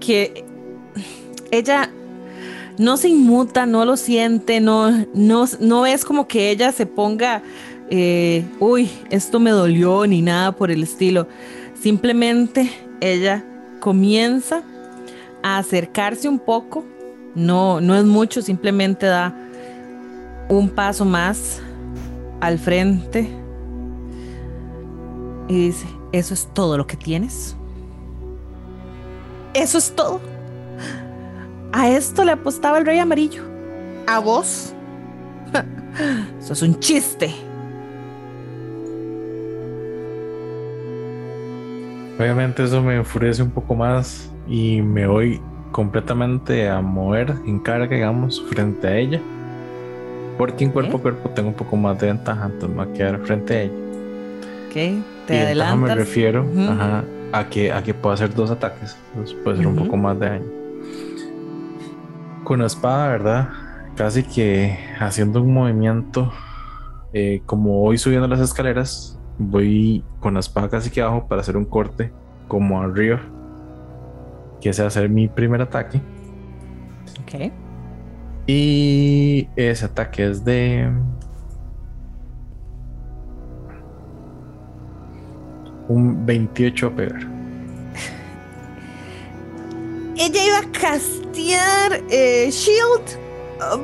[0.00, 0.44] que
[1.50, 1.90] ella
[2.78, 7.42] no se inmuta, no lo siente, no, no, no es como que ella se ponga,
[7.90, 11.26] eh, uy, esto me dolió, ni nada por el estilo.
[11.80, 13.44] Simplemente ella
[13.80, 14.62] comienza
[15.42, 16.84] a acercarse un poco,
[17.34, 19.34] no, no es mucho, simplemente da
[20.48, 21.60] un paso más
[22.40, 23.28] al frente
[25.48, 27.56] y dice, ¿eso es todo lo que tienes?
[29.54, 30.20] ¿Eso es todo?
[31.72, 33.42] A esto le apostaba el rey amarillo.
[34.06, 34.72] ¿A vos?
[36.40, 37.34] Eso es un chiste.
[42.18, 47.94] Obviamente eso me enfurece un poco más y me voy completamente a mover en carga,
[47.94, 49.20] digamos, frente a ella.
[50.36, 52.96] Porque en cuerpo a cuerpo tengo un poco más de ventaja, entonces me voy a
[52.96, 53.72] quedar frente a ella.
[54.68, 55.78] Ok, te adelantas.
[55.78, 56.46] me refiero
[57.32, 60.28] a, que, a que puedo hacer dos ataques, entonces puede ser un poco más de
[60.28, 60.58] daño
[62.48, 63.48] con la espada, ¿verdad?
[63.94, 66.32] Casi que haciendo un movimiento,
[67.12, 71.56] eh, como voy subiendo las escaleras, voy con la espada casi que abajo para hacer
[71.56, 72.12] un corte
[72.48, 73.20] como arriba,
[74.60, 76.00] que sea hacer mi primer ataque.
[77.22, 77.52] Ok.
[78.46, 80.90] Y ese ataque es de...
[85.88, 87.20] Un 28 a pegar.
[90.16, 93.18] ella iba a castear eh, Shield,
[93.72, 93.82] um,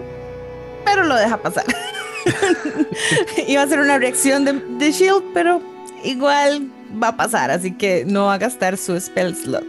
[0.84, 1.64] pero lo deja pasar.
[3.48, 4.44] iba a hacer una reacción
[4.78, 5.60] de, Shield, pero
[6.02, 6.68] igual
[7.02, 9.66] va a pasar, así que no va a gastar su spell slot.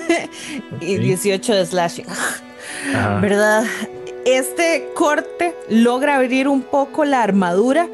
[0.80, 2.06] y 18 de slashing.
[3.20, 3.64] ¿Verdad?
[4.24, 7.88] Este corte logra abrir un poco la armadura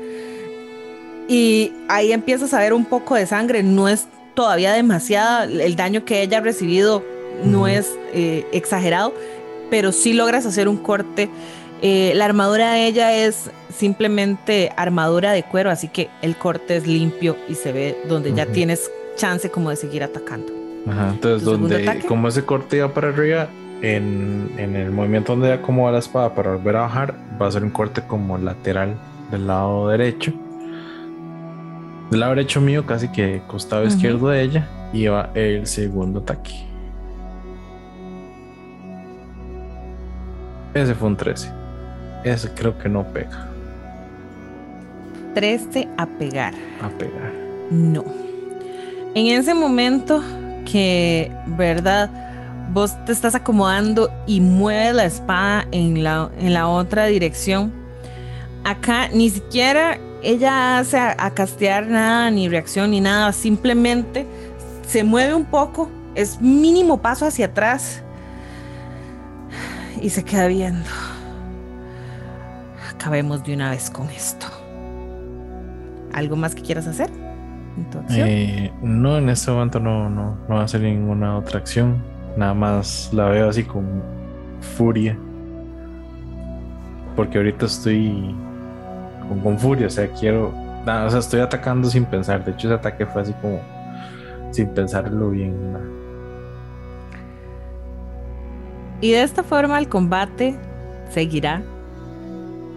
[1.28, 3.62] y ahí empiezas a ver un poco de sangre.
[3.62, 7.04] No es todavía demasiada el daño que ella ha recibido
[7.44, 9.14] no es eh, exagerado,
[9.70, 11.30] pero sí logras hacer un corte.
[11.82, 16.86] Eh, la armadura de ella es simplemente armadura de cuero, así que el corte es
[16.86, 20.52] limpio y se ve donde ya tienes chance como de seguir atacando.
[20.86, 23.48] Ajá, entonces donde como ese corte iba para arriba,
[23.82, 27.70] en, el movimiento donde acomoda la espada para volver a bajar, va a ser un
[27.70, 28.96] corte como lateral
[29.30, 30.32] del lado derecho.
[32.10, 36.66] Del lado derecho mío, casi que costado izquierdo de ella, iba el segundo ataque.
[40.74, 41.59] Ese fue un 13.
[42.24, 43.46] Ese creo que no pega.
[45.34, 46.54] 13 a pegar.
[46.82, 47.32] A pegar.
[47.70, 48.04] No.
[49.14, 50.22] En ese momento
[50.70, 52.10] que, ¿verdad?
[52.72, 57.72] Vos te estás acomodando y mueves la espada en la, en la otra dirección.
[58.64, 63.32] Acá ni siquiera ella hace a castear nada, ni reacción, ni nada.
[63.32, 64.26] Simplemente
[64.86, 65.90] se mueve un poco.
[66.14, 68.02] Es mínimo paso hacia atrás
[70.00, 70.88] y se queda viendo.
[73.00, 74.46] Acabemos de una vez con esto.
[76.12, 77.08] ¿Algo más que quieras hacer?
[78.10, 82.02] Eh, no, en este momento no, no, no va a hacer ninguna otra acción.
[82.36, 84.02] Nada más la veo así con
[84.76, 85.16] furia.
[87.16, 88.34] Porque ahorita estoy
[89.26, 90.52] con, con furia, o sea, quiero.
[90.84, 92.44] Nada, o sea, estoy atacando sin pensar.
[92.44, 93.60] De hecho, ese ataque fue así como
[94.50, 95.72] sin pensarlo bien.
[95.72, 95.86] Nada.
[99.00, 100.54] Y de esta forma el combate
[101.08, 101.62] seguirá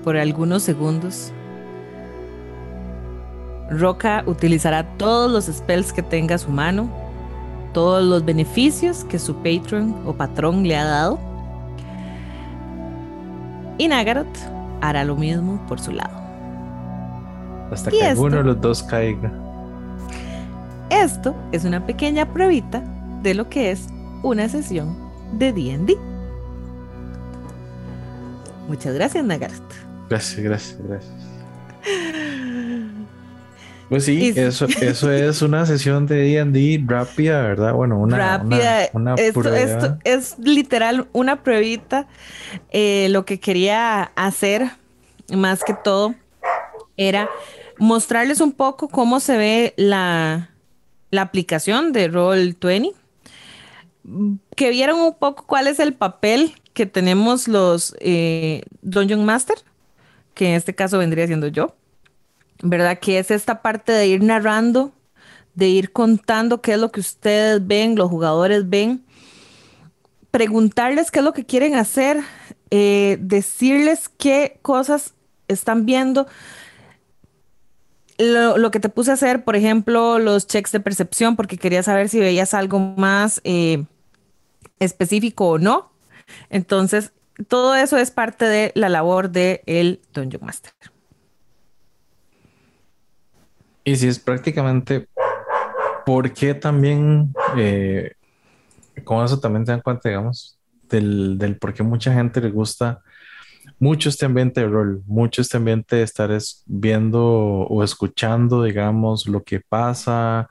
[0.04, 1.32] por algunos segundos.
[3.70, 6.89] Roca utilizará todos los spells que tenga a su mano,
[7.74, 11.20] todos los beneficios que su patron o patrón le ha dado.
[13.78, 14.38] Y Nagaroth
[14.82, 16.22] hará lo mismo por su lado.
[17.72, 19.32] Hasta que alguno de los dos caiga.
[20.89, 22.84] Esto es una pequeña pruebita
[23.24, 23.88] de lo que es
[24.22, 24.95] una sesión
[25.34, 25.97] de D&D.
[28.68, 29.82] Muchas gracias, Nagart.
[30.10, 31.14] Gracias, gracias, gracias.
[33.89, 37.74] Pues sí, eso, eso es una sesión de D&D rápida, ¿verdad?
[37.74, 38.89] Bueno, una rápida.
[38.93, 42.08] Una, esto, es literal una pruebita.
[42.72, 44.72] Eh, lo que quería hacer,
[45.32, 46.16] más que todo,
[46.97, 47.30] era
[47.78, 50.49] mostrarles un poco cómo se ve la,
[51.12, 52.93] la aplicación de Roll20.
[54.56, 59.58] Que vieran un poco cuál es el papel que tenemos los eh, Dungeon Master,
[60.34, 61.75] que en este caso vendría siendo yo,
[62.61, 62.99] ¿verdad?
[62.99, 64.91] Que es esta parte de ir narrando,
[65.55, 69.03] de ir contando qué es lo que ustedes ven, los jugadores ven,
[70.31, 72.19] preguntarles qué es lo que quieren hacer,
[72.71, 75.13] eh, decirles qué cosas
[75.47, 76.27] están viendo.
[78.17, 82.09] Lo, que te puse a hacer, por ejemplo, los checks de percepción, porque quería saber
[82.09, 83.86] si veías algo más eh,
[84.79, 85.91] específico o no.
[86.49, 87.11] Entonces,
[87.47, 90.73] todo eso es parte de la labor del el Dungeon Master.
[93.84, 95.07] Y si es prácticamente,
[96.05, 98.13] ¿por qué también, eh,
[99.03, 100.57] con eso también se dan cuenta, digamos,
[100.89, 103.01] del, del por qué mucha gente le gusta
[103.79, 106.29] mucho este ambiente de rol, mucho este ambiente de estar
[106.65, 110.47] viendo o escuchando, digamos, lo que pasa,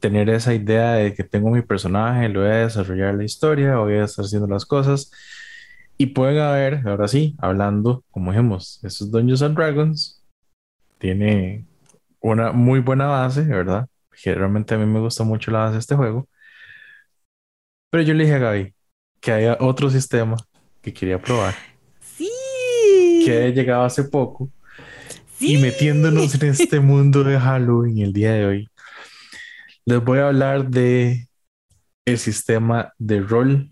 [0.00, 3.94] tener esa idea de que tengo mi personaje, lo voy a desarrollar la historia, voy
[3.94, 5.10] a estar haciendo las cosas.
[6.00, 10.24] Y pueden haber, ahora sí, hablando, como dijimos, esos Dungeons and Dragons,
[10.98, 11.66] tiene
[12.20, 13.88] una muy buena base, ¿verdad?
[14.12, 16.28] Generalmente a mí me gusta mucho la base de este juego.
[17.90, 18.74] Pero yo le dije a Gaby
[19.20, 20.36] que haya otro sistema
[20.80, 21.54] que quería probar.
[22.00, 22.30] Sí.
[23.24, 24.50] Que he llegado hace poco.
[25.36, 25.54] Sí.
[25.54, 28.68] Y metiéndonos en este mundo de Halloween el día de hoy,
[29.84, 31.28] les voy a hablar de
[32.04, 33.70] el sistema de rol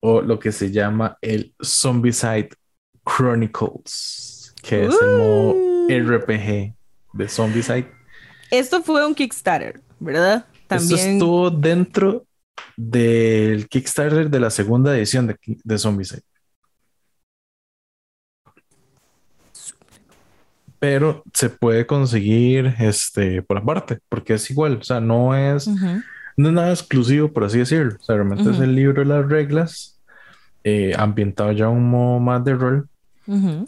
[0.00, 2.50] o lo que se llama el Zombicide
[3.04, 5.54] Chronicles, que es el modo
[5.88, 6.74] RPG
[7.12, 7.90] de Zombicide.
[8.50, 10.46] Esto fue un Kickstarter, ¿verdad?
[10.66, 10.98] También...
[10.98, 12.26] Esto estuvo dentro
[12.76, 16.22] del Kickstarter de la segunda edición de, de Zombicide.
[20.78, 25.68] Pero se puede conseguir este, por aparte, porque es igual, o sea, no es,
[26.36, 27.96] no es nada exclusivo, por así decirlo.
[28.00, 29.98] O sea, realmente es el libro de las reglas,
[30.64, 32.88] eh, ambientado ya un modo más de rol,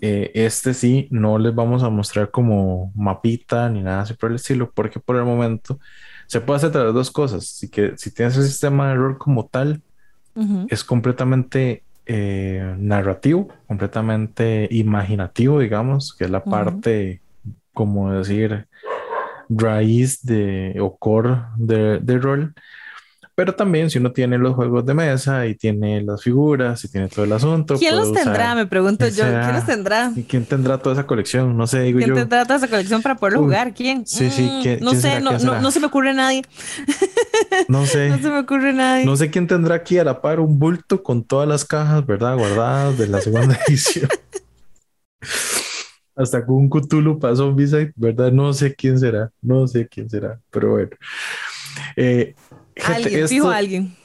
[0.01, 4.37] eh, este sí, no les vamos a mostrar como mapita ni nada así por el
[4.37, 5.81] estilo, porque por el momento
[6.27, 7.43] se puede hacer las dos cosas.
[7.43, 9.83] Así que si tienes el sistema de rol como tal,
[10.69, 17.21] es completamente eh, narrativo, completamente imaginativo, digamos, que es la parte,
[17.75, 18.69] como decir,
[19.49, 22.55] raíz de o core de, de rol.
[23.39, 27.07] Pero también si uno tiene los juegos de mesa y tiene las figuras y tiene
[27.07, 27.77] todo el asunto.
[27.79, 28.57] ¿Quién los tendrá?
[28.57, 29.23] Me pregunto yo.
[29.23, 30.13] ¿Quién los tendrá?
[30.27, 31.57] ¿Quién tendrá toda esa colección?
[31.57, 32.15] No sé, digo ¿Quién yo.
[32.17, 33.75] ¿Quién tendrá toda esa colección para poder jugar?
[33.75, 34.05] ¿Quién?
[34.09, 34.43] Sí, sí.
[34.43, 36.43] Mm, no sé, no, no, se me ocurre nadie.
[37.69, 38.09] No sé.
[38.09, 39.05] no se me ocurre nadie.
[39.05, 42.37] No sé quién tendrá aquí a la par un bulto con todas las cajas, ¿verdad?
[42.37, 44.09] Guardadas de la segunda edición.
[46.19, 48.33] Hasta con un Cthulhu para Zombicide, ¿verdad?
[48.33, 49.31] No sé quién será.
[49.41, 50.41] No sé quién será.
[50.51, 50.91] Pero bueno.
[51.97, 52.35] Eh,
[52.85, 53.97] alguien, fijo alguien.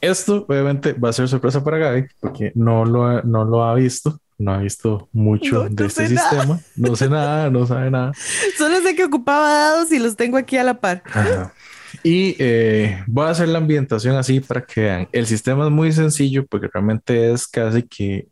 [0.00, 4.18] Esto obviamente va a ser sorpresa para Gaby porque no lo, no lo ha visto,
[4.38, 8.12] no ha visto mucho de este sistema, no sé nada, no sabe nada.
[8.58, 11.02] Solo sé que ocupaba dados y los tengo aquí a la par.
[12.02, 15.08] Y eh, voy a hacer la ambientación así para que vean.
[15.12, 18.28] El sistema es muy sencillo porque realmente es casi que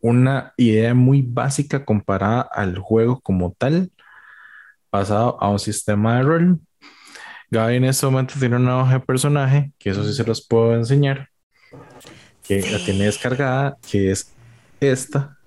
[0.00, 3.92] una idea muy básica comparada al juego como tal,
[4.90, 6.60] basado a un sistema de rol
[7.50, 10.74] Gaby en este momento tiene una hoja de personaje, que eso sí se los puedo
[10.74, 11.30] enseñar,
[12.42, 14.30] que la tiene descargada, que es
[14.80, 15.38] esta.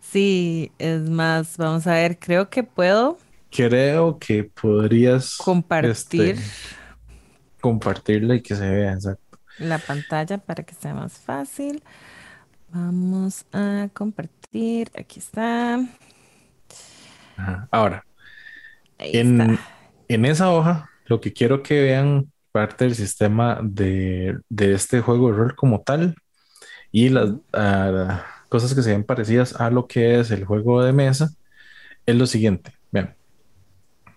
[0.00, 3.18] Sí, es más, vamos a ver, creo que puedo.
[3.50, 6.36] Creo que podrías compartir.
[6.36, 6.36] Este,
[7.60, 9.38] compartirla y que se vea, exacto.
[9.58, 11.82] La pantalla para que sea más fácil.
[12.72, 14.90] Vamos a compartir.
[14.96, 15.80] Aquí está.
[17.70, 18.04] Ahora,
[18.98, 19.58] en,
[20.08, 25.36] en esa hoja lo que quiero que vean parte del sistema de, este juego de
[25.36, 26.14] rol como tal
[26.90, 30.92] y las ah, cosas que se ven parecidas a lo que es el juego de
[30.92, 31.30] mesa
[32.06, 32.72] es lo siguiente.
[32.90, 33.14] Vean,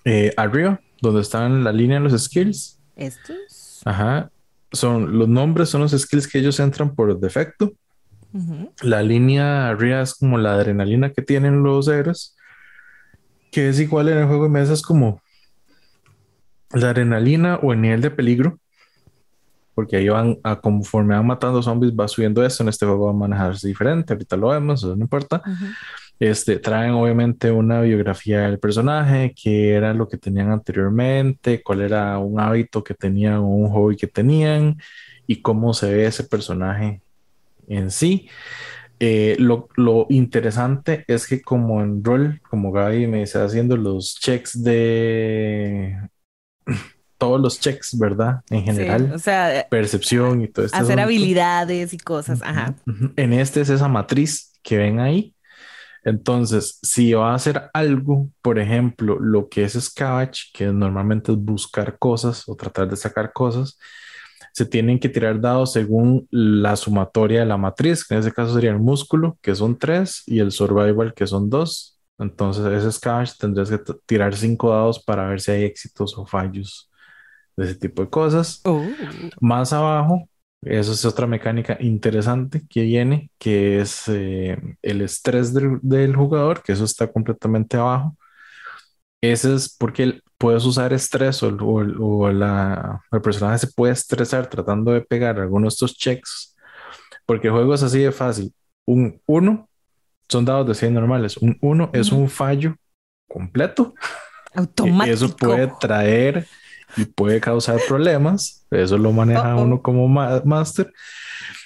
[0.05, 2.79] eh, arriba, donde están la línea de los skills.
[2.95, 3.81] Estos.
[3.85, 4.31] Ajá.
[4.71, 7.73] Son los nombres, son los skills que ellos entran por defecto.
[8.81, 12.37] La línea arriba es como la adrenalina que tienen los héroes,
[13.51, 15.21] que es igual en el juego de mesa, es como
[16.73, 18.57] la adrenalina o el nivel de peligro,
[19.75, 22.63] porque ahí van a conforme van matando zombies, va subiendo esto.
[22.63, 25.41] En este juego va a manejarse diferente, ahorita lo vemos, eso no importa.
[26.19, 32.17] Este, traen obviamente una biografía del personaje, qué era lo que tenían anteriormente, cuál era
[32.19, 34.77] un hábito que tenían o un hobby que tenían
[35.25, 37.01] y cómo se ve ese personaje
[37.67, 38.29] en sí.
[38.99, 44.19] Eh, lo, lo, interesante es que como en rol, como Gaby me está haciendo los
[44.19, 45.97] checks de
[47.17, 48.41] todos los checks, ¿verdad?
[48.49, 49.11] En general.
[49.13, 50.77] o sea, percepción y todo esto.
[50.77, 52.75] Hacer habilidades y cosas, ajá.
[53.15, 55.35] En este es esa matriz que ven ahí.
[56.03, 61.37] Entonces, si va a hacer algo, por ejemplo, lo que es Scavenge, que normalmente es
[61.37, 63.77] buscar cosas o tratar de sacar cosas,
[64.53, 68.53] se tienen que tirar dados según la sumatoria de la matriz, que en ese caso
[68.53, 71.99] sería el músculo, que son tres, y el survival, que son dos.
[72.19, 76.91] Entonces, ese Scash tendrías que tirar cinco dados para ver si hay éxitos o fallos
[77.55, 78.61] de ese tipo de cosas.
[78.65, 78.83] Oh.
[79.39, 80.29] Más abajo,
[80.61, 86.61] eso es otra mecánica interesante que viene, que es eh, el estrés del, del, jugador,
[86.61, 88.15] que eso está completamente abajo.
[89.21, 94.91] Ese es porque puedes usar estrés o, o, la, el personaje se puede estresar tratando
[94.91, 96.55] de pegar algunos de estos checks,
[97.27, 98.51] porque el juego es así de fácil.
[98.85, 99.69] Un 1
[100.27, 102.75] son dados de 100 normales, un 1 es un fallo
[103.27, 103.93] completo.
[104.55, 105.13] Automático.
[105.13, 106.47] Eso puede traer
[106.97, 108.65] y puede causar problemas.
[108.71, 110.91] Eso lo maneja uno como máster.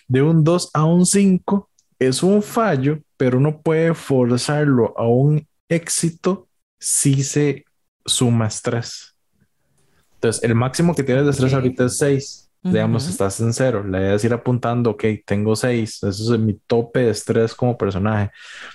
[0.07, 5.47] De un 2 a un 5 es un fallo, pero uno puede forzarlo a un
[5.69, 6.47] éxito
[6.79, 7.65] si se
[8.05, 9.15] suma estrés.
[10.15, 12.41] Entonces, el máximo que tienes de estrés ahorita es 6.
[12.63, 13.83] Digamos, estás en cero.
[13.87, 16.01] La idea es ir apuntando, ok, tengo 6.
[16.01, 18.31] Eso es mi tope de estrés como personaje.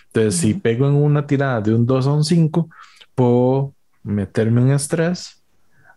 [0.07, 2.69] Entonces, si pego en una tirada de un 2 a un 5,
[3.17, 3.75] puedo
[4.05, 5.43] meterme en estrés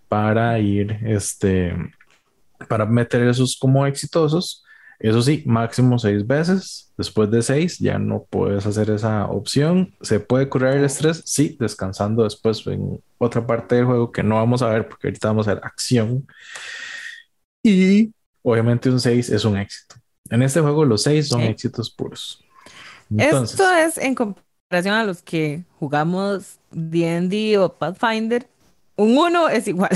[0.07, 1.75] para ir, este,
[2.67, 4.62] para meter esos como exitosos.
[5.03, 6.93] Eso sí, máximo seis veces.
[6.97, 9.93] Después de seis ya no puedes hacer esa opción.
[9.99, 11.21] ¿Se puede curar el estrés?
[11.25, 15.27] Sí, descansando después en otra parte del juego que no vamos a ver porque ahorita
[15.27, 16.25] vamos a ver acción.
[17.61, 19.95] Y obviamente un 6 es un éxito.
[20.29, 22.41] En este juego los 6 son éxitos puros.
[23.17, 28.47] Esto es en comparación a los que jugamos D&D o Pathfinder.
[28.95, 29.89] Un 1 es igual,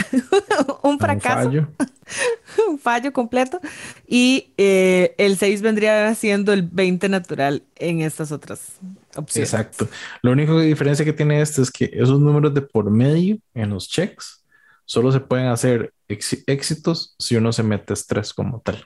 [0.81, 1.67] un fracaso, un fallo.
[2.67, 3.59] un fallo completo.
[4.07, 8.73] Y eh, el 6 vendría siendo el 20 natural en estas otras
[9.15, 9.53] opciones.
[9.53, 9.87] Exacto.
[10.23, 13.69] Lo único que diferencia que tiene este es que esos números de por medio en
[13.69, 14.43] los checks
[14.85, 18.83] solo se pueden hacer éxitos si uno se mete estrés como tal.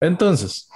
[0.00, 0.68] Entonces,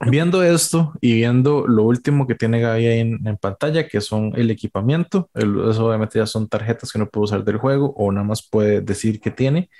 [0.00, 4.50] viendo esto y viendo lo último que tiene Gaby ahí en, pantalla, que son el
[4.50, 8.46] equipamiento, eso obviamente ya son tarjetas que uno puede usar del juego o nada más
[8.46, 9.70] puede decir que tiene.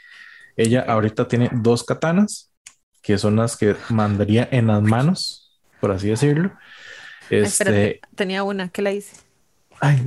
[0.57, 2.51] Ella ahorita tiene dos katanas,
[3.03, 6.53] que son las que mandaría en las manos, por así decirlo.
[7.29, 8.01] Este...
[8.15, 9.17] tenía una, ¿qué la hice?
[9.81, 10.03] Ay,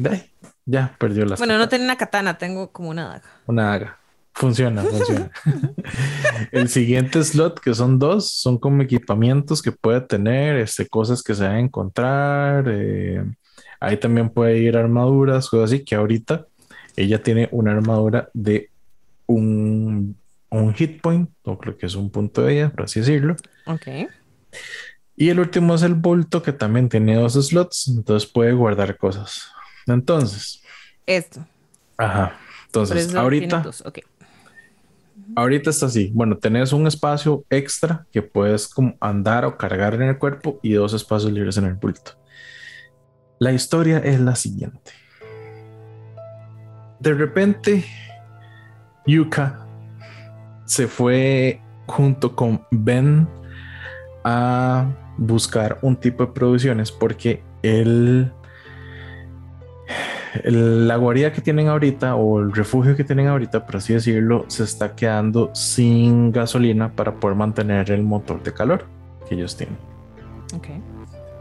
[0.65, 1.35] ya perdió la.
[1.35, 3.29] Bueno, no tengo una katana, tengo como una daga.
[3.45, 3.98] Una daga.
[4.39, 5.29] Funciona, funciona.
[6.53, 11.35] el siguiente slot, que son dos, son como equipamientos que puede tener, este, cosas que
[11.35, 12.63] se va a encontrar.
[12.69, 13.21] Eh,
[13.81, 16.45] ahí también puede ir armaduras, cosas así, que ahorita
[16.95, 18.69] ella tiene una armadura de
[19.25, 20.15] un,
[20.49, 23.35] un hit point, o creo que es un punto de ella, por así decirlo.
[23.65, 23.87] Ok.
[25.17, 29.51] Y el último es el bulto, que también tiene dos slots, entonces puede guardar cosas.
[29.85, 30.63] Entonces.
[31.05, 31.45] Esto.
[31.97, 32.39] Ajá.
[32.67, 33.63] Entonces, ahorita.
[35.35, 36.11] Ahorita está así.
[36.13, 40.73] Bueno, tenés un espacio extra que puedes como andar o cargar en el cuerpo y
[40.73, 42.11] dos espacios libres en el bulto.
[43.39, 44.91] La historia es la siguiente.
[46.99, 47.85] De repente,
[49.05, 49.65] Yuka
[50.65, 53.27] se fue junto con Ben
[54.23, 58.31] a buscar un tipo de producciones porque él
[60.43, 64.63] la guarida que tienen ahorita o el refugio que tienen ahorita, por así decirlo, se
[64.63, 68.85] está quedando sin gasolina para poder mantener el motor de calor
[69.27, 69.77] que ellos tienen.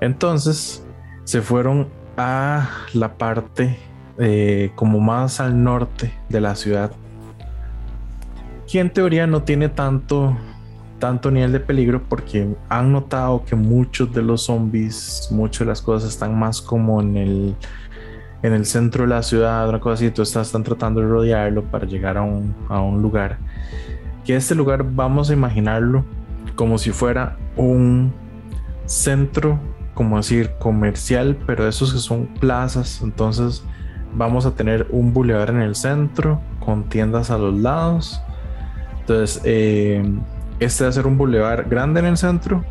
[0.00, 0.84] Entonces
[1.24, 3.78] se fueron a la parte
[4.18, 6.92] eh, como más al norte de la ciudad,
[8.70, 10.36] que en teoría no tiene tanto
[10.98, 15.82] tanto nivel de peligro porque han notado que muchos de los zombies, muchas de las
[15.82, 17.56] cosas están más como en el
[18.42, 21.64] en el centro de la ciudad, una cosa así, tú estás, están tratando de rodearlo
[21.64, 23.38] para llegar a un, a un lugar.
[24.24, 26.04] Que este lugar vamos a imaginarlo
[26.54, 28.12] como si fuera un
[28.86, 29.58] centro,
[29.94, 33.00] como decir, comercial, pero esos que son plazas.
[33.02, 33.64] Entonces
[34.14, 38.20] vamos a tener un bulevar en el centro con tiendas a los lados.
[39.00, 40.02] Entonces, eh,
[40.60, 42.64] este va a ser un bulevar grande en el centro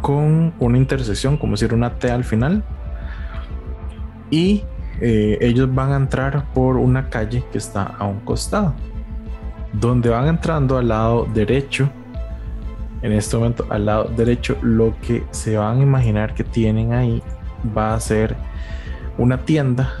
[0.00, 2.64] con una intersección, como decir, una T al final.
[4.30, 4.64] Y
[5.04, 8.72] eh, ellos van a entrar por una calle que está a un costado.
[9.72, 11.90] Donde van entrando al lado derecho,
[13.02, 17.20] en este momento al lado derecho, lo que se van a imaginar que tienen ahí
[17.76, 18.36] va a ser
[19.18, 19.92] una tienda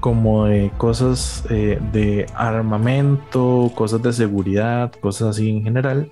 [0.00, 6.10] como de cosas eh, de armamento, cosas de seguridad, cosas así en general.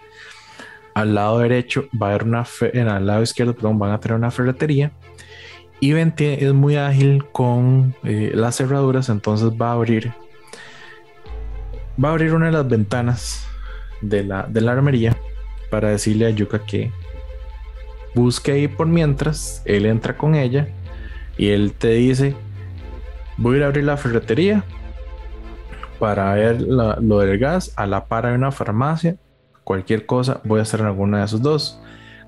[0.93, 2.45] Al lado derecho va a haber una,
[2.75, 4.93] en al lado izquierdo, perdón, van a tener una ferretería
[5.81, 10.13] y es muy ágil con eh, las cerraduras, entonces va a abrir
[12.03, 13.47] va a abrir una de las ventanas
[14.01, 15.17] de la, de la armería
[15.71, 16.91] para decirle a Yuka que
[18.15, 19.63] busque ahí por mientras.
[19.65, 20.69] Él entra con ella
[21.37, 22.35] y él te dice,
[23.37, 24.65] voy a ir a abrir la ferretería
[25.99, 29.17] para ver lo del gas a la par de una farmacia.
[29.65, 31.81] Cualquier cosa voy a hacer en alguna de esos dos.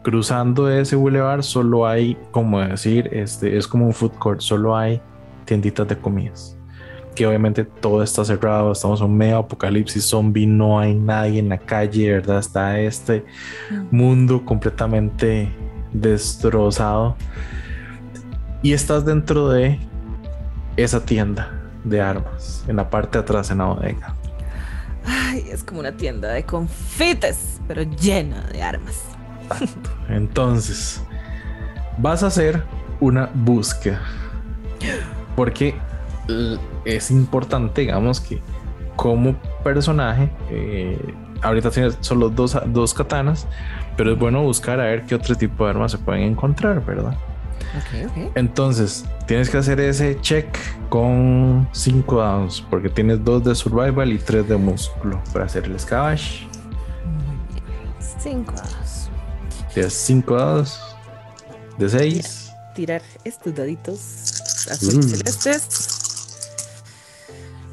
[0.02, 5.00] Cruzando ese bulevar solo hay, como decir, este es como un food court, solo hay
[5.44, 6.56] tienditas de comidas.
[7.14, 11.50] Que obviamente todo está cerrado, estamos en un medio apocalipsis zombie, no hay nadie en
[11.50, 12.38] la calle, ¿verdad?
[12.38, 13.24] Está este
[13.70, 13.96] mm.
[13.96, 15.48] mundo completamente
[15.92, 17.16] destrozado.
[18.62, 19.78] Y estás dentro de
[20.76, 21.50] esa tienda
[21.84, 24.14] de armas, en la parte de atrás, en la bodega.
[25.04, 29.11] Ay, es como una tienda de confites, pero llena de armas.
[30.08, 31.02] Entonces,
[31.98, 32.62] vas a hacer
[33.00, 34.00] una búsqueda.
[35.36, 35.74] Porque
[36.84, 38.40] es importante, digamos, que
[38.96, 39.34] como
[39.64, 43.46] personaje, eh, ahorita tienes solo dos, dos katanas,
[43.96, 47.16] pero es bueno buscar a ver qué otro tipo de armas se pueden encontrar, ¿verdad?
[48.34, 50.46] Entonces, tienes que hacer ese check
[50.88, 55.78] con 5 dados, porque tienes 2 de survival y 3 de músculo para hacer el
[55.80, 56.46] scavenge.
[58.18, 58.81] 5 dados.
[59.74, 60.80] Tienes 5 dados
[61.78, 62.50] de 6.
[62.74, 64.00] Tirar estos daditos
[64.70, 65.88] azules celestes.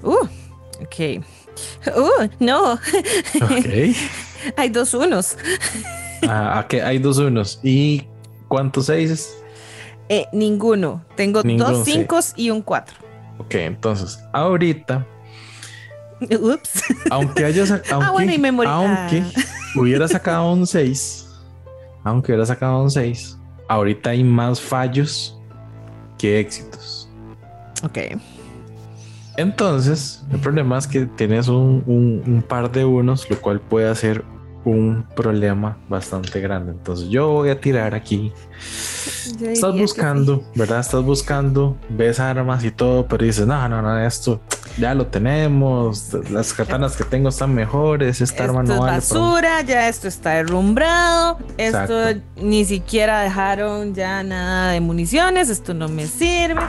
[0.03, 0.27] Uh,
[0.81, 1.23] ok.
[1.87, 2.73] Uh, no.
[2.73, 3.95] Ok.
[4.55, 5.37] Hay dos unos.
[6.27, 7.59] ah, ok, hay dos unos.
[7.61, 8.07] ¿Y
[8.47, 9.35] cuántos seis?
[10.07, 11.03] Eh, ninguno.
[11.15, 12.95] Tengo dos cinco y un cuatro.
[13.37, 15.05] Ok, entonces, ahorita.
[16.21, 16.83] Ups.
[17.09, 17.71] Aunque hayas.
[17.71, 19.23] Aunque, ah, bueno, y Aunque
[19.75, 21.25] hubiera sacado un 6.
[22.09, 23.37] Aunque hubiera sacado un 6.
[23.67, 25.39] Ahorita hay más fallos
[26.17, 27.09] que éxitos.
[27.83, 27.99] Ok.
[29.37, 34.23] Entonces, el problema es que tienes un, un par de unos, lo cual puede hacer
[34.65, 36.71] un problema bastante grande.
[36.71, 38.31] Entonces yo voy a tirar aquí.
[39.41, 40.79] Estás buscando, ¿verdad?
[40.79, 44.41] Estás buscando, ves armas y todo, pero dices, no, no, no, esto
[44.77, 49.61] ya lo tenemos, las katanas que tengo están mejores, esta arma no es vale basura,
[49.61, 51.93] ya esto está derrumbrado, esto
[52.37, 56.61] ni siquiera dejaron ya nada de municiones, esto no me sirve.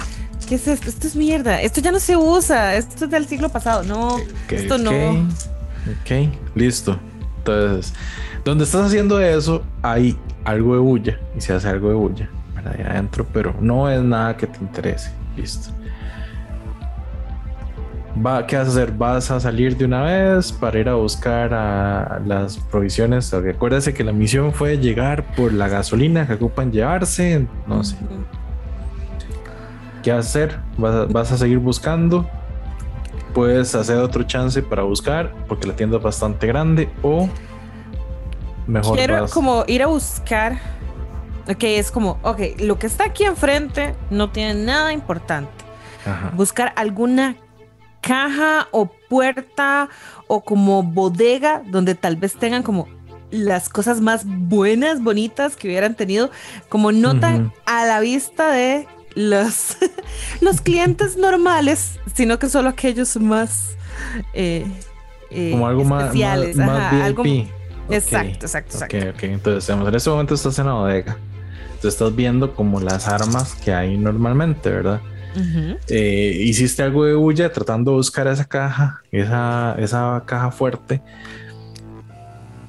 [0.48, 0.88] ¿Qué es esto?
[0.88, 1.62] Esto es mierda.
[1.62, 2.74] Esto ya no se usa.
[2.74, 3.84] Esto es del siglo pasado.
[3.84, 4.16] No,
[4.48, 4.90] esto no.
[4.90, 6.98] Ok, listo.
[7.38, 7.94] Entonces,
[8.44, 12.72] donde estás haciendo eso, hay algo de bulla y se hace algo de bulla para
[12.72, 15.12] ahí adentro, pero no es nada que te interese.
[15.36, 15.70] Listo.
[18.15, 18.93] Va, ¿Qué vas a hacer?
[18.93, 23.33] ¿Vas a salir de una vez para ir a buscar a las provisiones?
[23.33, 27.47] Acuérdese que la misión fue llegar por la gasolina que ocupan llevarse.
[27.67, 27.97] No sé.
[30.03, 30.59] ¿Qué vas a hacer?
[30.77, 32.29] ¿Vas vas a seguir buscando?
[33.33, 37.29] puedes hacer otro chance para buscar porque la tienda es bastante grande o
[38.67, 40.59] mejor quiero como ir a buscar
[41.49, 45.51] ok es como ok lo que está aquí enfrente no tiene nada importante
[46.35, 47.37] buscar alguna
[48.01, 49.88] caja o puerta
[50.26, 52.88] o como bodega donde tal vez tengan como
[53.30, 56.30] las cosas más buenas, bonitas que hubieran tenido,
[56.68, 59.76] como nota a la vista de los,
[60.40, 63.76] los clientes normales, sino que solo aquellos más
[64.34, 64.66] eh,
[65.30, 66.57] eh, como algo especiales.
[66.57, 67.24] más, más, algo,
[67.88, 69.26] Exacto, exacto, exacto.
[69.26, 71.16] Entonces, en ese momento estás en la bodega.
[71.82, 75.01] Tú estás viendo como las armas que hay normalmente, ¿verdad?
[75.89, 81.03] Eh, hiciste algo de bulla tratando de buscar esa caja, esa, esa caja fuerte.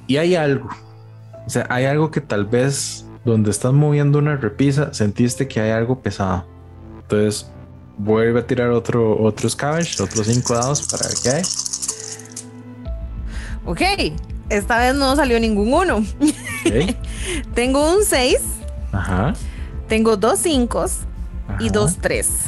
[0.06, 0.68] Y hay algo.
[1.46, 5.70] O sea, hay algo que tal vez donde estás moviendo una repisa, sentiste que hay
[5.70, 6.46] algo pesado.
[7.02, 7.50] Entonces,
[7.98, 11.42] vuelve a tirar otro, otro scavenge, otros cinco dados para ver qué hay.
[13.64, 13.80] Ok,
[14.48, 16.04] esta vez no salió ningún uno.
[17.54, 18.38] Tengo un 6.
[18.92, 19.34] Ajá.
[19.88, 20.86] Tengo dos 5
[21.58, 22.46] y dos 3.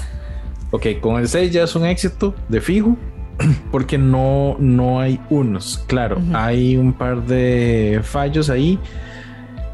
[0.71, 2.97] Ok, con el 6 ya es un éxito de fijo.
[3.71, 5.85] Porque no, no hay unos.
[5.87, 8.79] Claro, hay un par de fallos ahí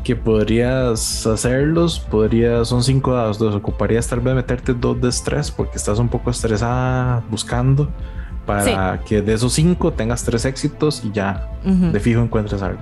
[0.05, 5.51] que podrías hacerlos, podrías, son cinco dados, entonces ocuparías tal vez meterte dos de estrés
[5.51, 7.91] porque estás un poco estresada buscando
[8.47, 12.81] para que de esos cinco tengas tres éxitos y ya de fijo encuentres algo.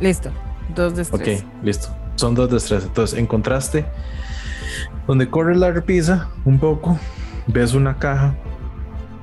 [0.00, 0.30] Listo,
[0.74, 1.40] dos de estrés.
[1.40, 2.84] Ok, listo, son dos de estrés.
[2.84, 3.84] Entonces encontraste
[5.06, 6.98] donde corre la repisa un poco,
[7.46, 8.34] ves una caja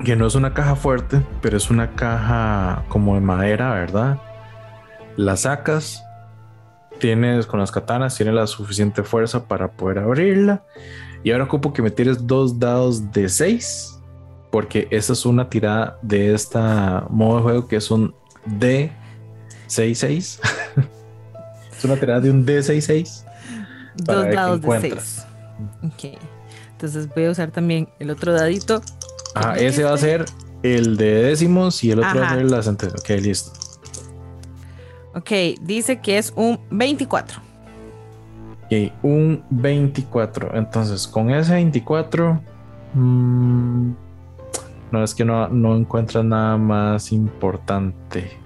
[0.04, 4.18] que no es una caja fuerte, pero es una caja como de madera, ¿verdad?
[5.16, 6.02] La sacas,
[6.98, 10.64] tienes con las katanas, tienes la suficiente fuerza para poder abrirla.
[11.22, 14.00] Y ahora ocupo que me tires dos dados de 6,
[14.50, 18.14] porque esa es una tirada de esta modo de juego que es un
[18.46, 18.90] D6
[19.68, 20.40] 6-6.
[21.78, 23.24] es una tirada de un D6-6.
[23.96, 25.26] Dos dados de 6.
[25.82, 26.18] Ok.
[26.72, 28.82] Entonces voy a usar también el otro dadito.
[29.34, 30.24] Ah, ese va a ser
[30.62, 32.96] el de décimos y el otro va a ser el ascendente.
[32.98, 33.52] Ok, listo.
[35.14, 35.30] Ok,
[35.60, 37.40] dice que es un 24.
[38.64, 40.56] Ok, un 24.
[40.56, 42.40] Entonces, con ese 24,
[42.94, 43.90] mmm,
[44.90, 48.38] no es que no, no encuentras nada más importante.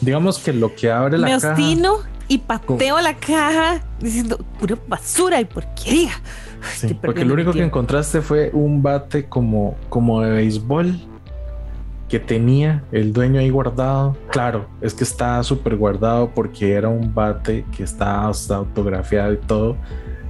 [0.00, 1.52] Digamos que lo que abre la Me caja.
[1.52, 1.98] ostino
[2.32, 6.12] y pateo la caja diciendo pura basura y porquería.
[6.74, 10.98] Sí, porque lo único que encontraste fue un bate como, como de béisbol
[12.08, 14.16] que tenía el dueño ahí guardado.
[14.30, 19.38] Claro, es que está súper guardado porque era un bate que estaba hasta autografiado y
[19.38, 19.76] todo.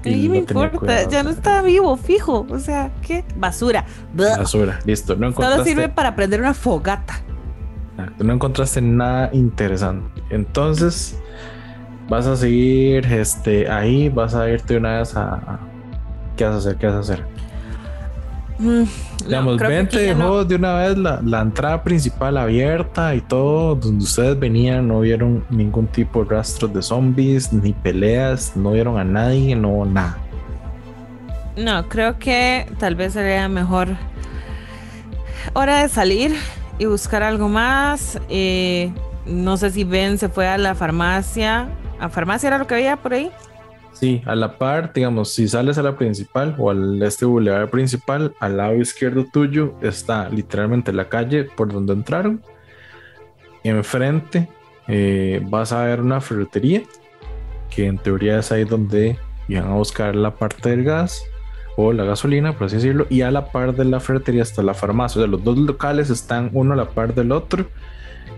[0.04, 2.46] Y me importa, ya no está vivo, fijo.
[2.50, 3.24] O sea, ¿qué?
[3.36, 3.84] Basura.
[4.14, 5.14] Basura, listo.
[5.14, 7.20] No Solo sirve para prender una fogata.
[8.18, 10.22] No encontraste nada interesante.
[10.30, 11.21] Entonces,
[12.12, 15.58] vas a seguir este, ahí, vas a irte una vez a.
[16.36, 16.76] ¿Qué vas a hacer?
[16.76, 17.24] ¿Qué vas a hacer?
[18.58, 18.82] Mm,
[19.24, 24.38] Digamos, ven, te dejó de una vez la, entrada principal abierta y todo, donde ustedes
[24.38, 29.56] venían, no vieron ningún tipo de rastros de zombies, ni peleas, no vieron a nadie,
[29.56, 30.18] no nada.
[31.56, 33.88] No, creo que tal vez sería mejor
[35.54, 36.36] hora de salir
[36.78, 38.20] y buscar algo más.
[38.28, 38.92] Eh,
[39.24, 41.70] no sé si Ben se fue a la farmacia.
[42.02, 43.30] ¿A farmacia era lo que había por ahí?
[43.92, 48.34] Sí, a la par, digamos, si sales a la principal o al este bulevar principal,
[48.40, 52.42] al lado izquierdo tuyo está literalmente la calle por donde entraron.
[53.62, 54.48] Enfrente
[54.88, 56.82] eh, vas a ver una ferretería,
[57.70, 61.22] que en teoría es ahí donde iban a buscar la parte del gas
[61.76, 64.74] o la gasolina, por así decirlo, y a la par de la ferretería está la
[64.74, 65.20] farmacia.
[65.20, 67.66] O sea, los dos locales están uno a la par del otro,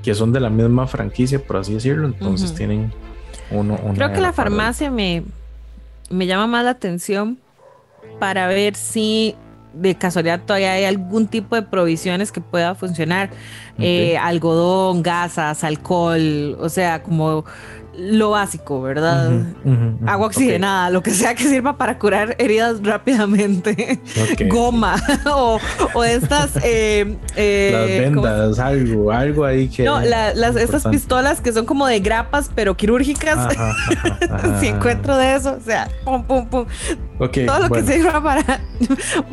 [0.03, 2.93] que son de la misma franquicia, por así decirlo, entonces tienen
[3.51, 3.79] uno.
[3.95, 5.25] Creo que la farmacia me
[6.11, 7.39] me llama más la atención
[8.19, 9.35] para ver si
[9.73, 13.31] de casualidad todavía hay algún tipo de provisiones que pueda funcionar.
[13.79, 17.45] Eh, algodón, gasas, alcohol, o sea, como
[17.99, 19.31] lo básico, ¿verdad?
[20.07, 24.01] Agua oxigenada, lo que sea que sirva para curar heridas rápidamente.
[24.49, 25.61] Goma o,
[26.05, 26.57] estas...
[26.63, 29.85] Eh, eh, las vendas, algo, algo ahí que...
[29.85, 33.55] No, las, estas pistolas que son como de grapas, pero quirúrgicas.
[34.61, 36.67] si encuentro de eso, o sea, pum, pum, pum.
[37.19, 38.61] Todo lo que sirva para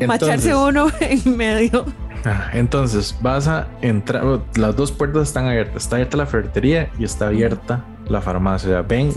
[0.06, 1.84] macharse uno en medio.
[2.24, 4.22] Ah, entonces vas a entrar,
[4.54, 8.82] las dos puertas están abiertas, está abierta la ferretería y está abierta la farmacia.
[8.82, 9.10] Ben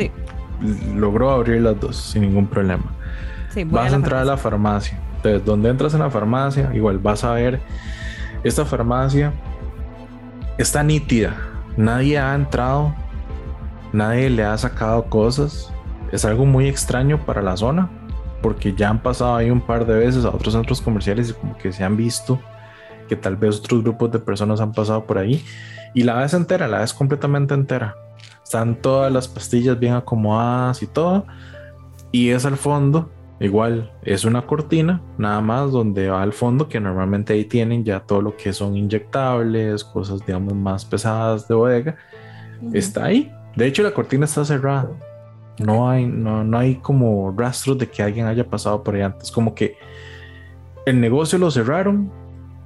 [0.95, 2.85] logró abrir las dos sin ningún problema.
[3.67, 4.99] vas a, entrar a la farmacia.
[5.17, 7.59] Entonces, donde entras en la farmacia, igual vas a ver
[8.45, 9.33] esta farmacia
[10.59, 11.35] está nítida.
[11.77, 12.93] Nadie ha entrado,
[13.91, 15.73] nadie le ha sacado cosas.
[16.11, 17.89] Es algo muy extraño para la zona,
[18.43, 21.57] porque ya han pasado ahí un par de veces a otros centros comerciales y como
[21.57, 22.39] que se han visto
[23.09, 25.43] que tal vez otros grupos de personas han pasado por ahí.
[25.95, 27.95] Y la ves entera, la ves completamente entera.
[28.45, 31.25] Están todas las pastillas bien acomodadas y todo.
[32.11, 36.79] Y es al fondo, igual es una cortina, nada más donde va al fondo, que
[36.79, 41.97] normalmente ahí tienen ya todo lo que son inyectables, cosas digamos más pesadas de bodega.
[42.71, 43.31] Está ahí.
[43.55, 44.91] De hecho, la cortina está cerrada.
[45.57, 49.31] No hay, no, no hay como rastros de que alguien haya pasado por ahí antes.
[49.31, 49.75] Como que
[50.85, 52.11] el negocio lo cerraron,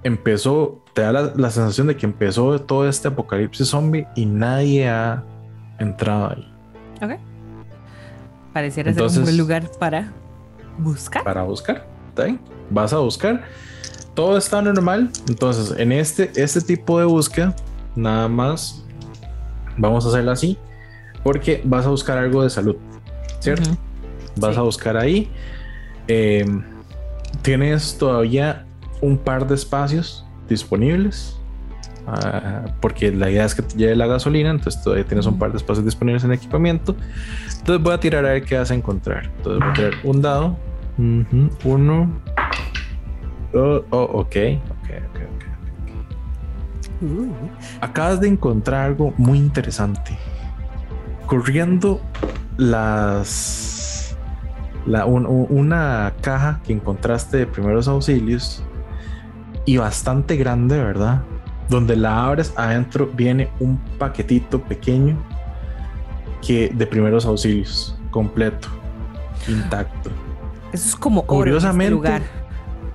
[0.03, 5.23] empezó, te da la, sensación de que empezó todo este apocalipsis zombie y nadie ha
[5.79, 6.53] entrado ahí.
[7.01, 7.19] Ok.
[8.53, 10.11] Pareciera ser un buen lugar para
[10.77, 11.23] buscar.
[11.23, 12.39] Para buscar, ¿está bien?
[12.69, 13.43] Vas a buscar.
[14.13, 15.09] Todo está normal.
[15.27, 17.55] Entonces, en este, este tipo de búsqueda,
[17.95, 18.83] nada más
[19.77, 20.57] vamos a hacerlo así.
[21.23, 22.77] Porque vas a buscar algo de salud,
[23.39, 23.71] ¿cierto?
[24.37, 25.29] Vas a buscar ahí.
[26.07, 26.45] Eh,
[27.41, 28.65] tienes todavía
[29.01, 31.38] un par de espacios disponibles.
[32.11, 35.51] Ah, porque la idea es que te lleve la gasolina, entonces todavía tienes un par
[35.51, 36.95] de espacios disponibles en equipamiento.
[37.57, 39.29] Entonces voy a tirar a ver qué vas a encontrar.
[39.37, 40.57] Entonces voy a tirar un dado.
[41.63, 42.11] Uno.
[43.53, 44.35] Oh, oh, ok.
[44.69, 45.21] Ok, ok,
[47.01, 47.11] ok.
[47.81, 50.17] Acabas de encontrar algo muy interesante.
[51.27, 52.01] Corriendo
[52.57, 54.17] las.
[54.85, 58.63] La, una caja que encontraste de primeros auxilios
[59.65, 61.21] y bastante grande, ¿verdad?
[61.69, 65.17] Donde la abres, adentro viene un paquetito pequeño
[66.45, 68.67] que de primeros auxilios, completo,
[69.47, 70.09] intacto.
[70.73, 72.21] Eso es como este curiosamente, lugar.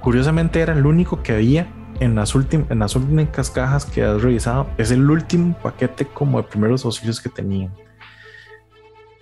[0.00, 1.66] Curiosamente era el único que había
[2.00, 6.48] en las, en las últimas cajas que has revisado, es el último paquete como de
[6.48, 7.72] primeros auxilios que tenían.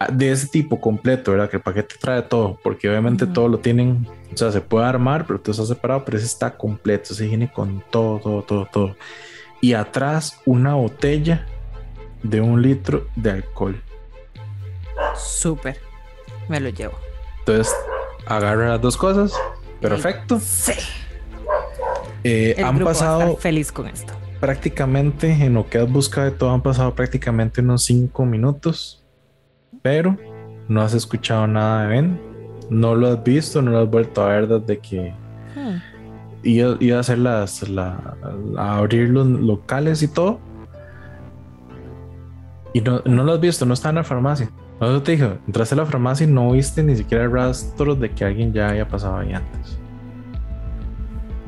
[0.00, 1.48] Ah, de ese tipo completo, ¿verdad?
[1.48, 5.26] Que el paquete trae todo, porque obviamente todo lo tienen, o sea, se puede armar,
[5.26, 8.96] pero todo está separado, pero ese está completo, se viene con todo, todo, todo, todo.
[9.62, 11.46] Y atrás una botella
[12.22, 13.82] de un litro de alcohol.
[15.16, 15.78] Súper,
[16.48, 16.98] me lo llevo.
[17.38, 17.74] Entonces,
[18.26, 19.32] agarra las dos cosas,
[19.80, 20.38] perfecto.
[20.38, 20.74] Sí.
[22.24, 23.38] Eh, han pasado.
[23.38, 24.12] feliz con esto.
[24.40, 29.02] Prácticamente en lo que has buscado de todo, han pasado prácticamente unos cinco minutos
[29.82, 30.16] pero
[30.68, 32.20] no has escuchado nada de Ben,
[32.70, 35.12] no lo has visto, no lo has vuelto a ver desde que
[35.54, 35.91] hmm.
[36.42, 37.64] Iba, a hacer las,
[38.56, 40.40] a abrir los locales y todo.
[42.74, 44.50] Y no, lo has visto, no está en la farmacia.
[44.80, 48.24] No te dije, entraste a la farmacia y no viste ni siquiera rastros de que
[48.24, 49.78] alguien ya haya pasado ahí antes.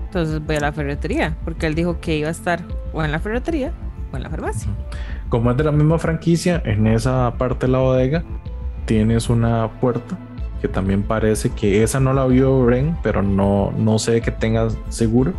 [0.07, 3.19] Entonces voy a la ferretería, porque él dijo que iba a estar o en la
[3.19, 3.73] ferretería
[4.13, 4.71] o en la farmacia
[5.35, 8.23] como es de la misma franquicia, en esa parte de la bodega
[8.85, 10.17] tienes una puerta
[10.65, 14.75] que también parece que esa no la vio Ren, pero no, no sé que tengas
[14.89, 15.35] seguro.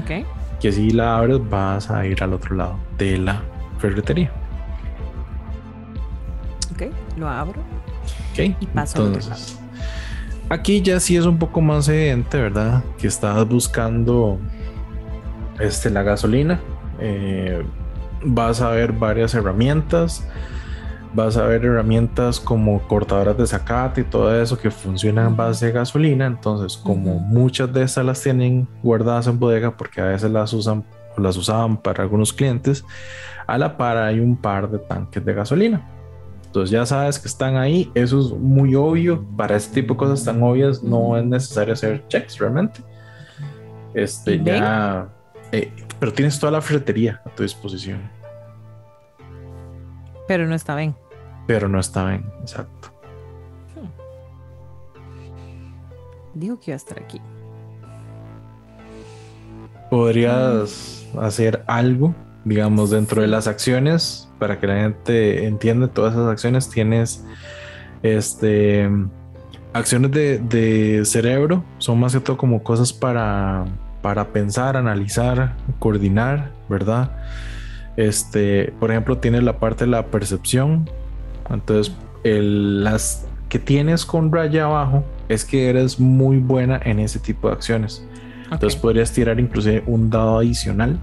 [0.00, 0.24] Ok.
[0.60, 3.42] Que si la abres vas a ir al otro lado de la
[3.80, 4.30] ferretería.
[6.72, 6.82] Ok,
[7.16, 7.60] lo abro.
[8.30, 8.54] Ok.
[8.60, 9.58] Y paso Entonces,
[10.48, 12.84] Aquí ya sí es un poco más evidente, ¿verdad?
[12.96, 14.38] Que estás buscando
[15.58, 16.60] este, la gasolina.
[17.00, 17.60] Eh,
[18.22, 20.24] vas a ver varias herramientas.
[21.12, 25.66] Vas a ver herramientas como cortadoras de zacate y todo eso que funcionan en base
[25.66, 26.26] de gasolina.
[26.26, 30.84] Entonces, como muchas de esas las tienen guardadas en bodega porque a veces las usan
[31.16, 32.84] o las usaban para algunos clientes,
[33.46, 35.84] a la par hay un par de tanques de gasolina.
[36.46, 39.24] Entonces ya sabes que están ahí, eso es muy obvio.
[39.36, 42.80] Para este tipo de cosas tan obvias no es necesario hacer checks realmente.
[43.94, 45.08] Este ya
[45.52, 48.00] eh, pero tienes toda la ferretería a tu disposición.
[50.26, 50.94] Pero no está bien.
[51.50, 52.92] Pero no está bien, exacto.
[53.74, 53.88] Hmm.
[56.32, 57.20] Dijo que iba a estar aquí.
[59.90, 66.28] Podrías hacer algo, digamos, dentro de las acciones para que la gente entienda todas esas
[66.28, 66.70] acciones.
[66.70, 67.24] Tienes
[68.04, 68.88] este
[69.72, 73.64] acciones de, de cerebro, son más que todo como cosas para
[74.02, 77.10] para pensar, analizar, coordinar, ¿verdad?
[77.96, 80.88] Este, por ejemplo, tienes la parte de la percepción.
[81.50, 81.94] Entonces,
[82.24, 87.54] las que tienes con raya abajo es que eres muy buena en ese tipo de
[87.54, 88.06] acciones.
[88.50, 90.98] Entonces podrías tirar inclusive un dado adicional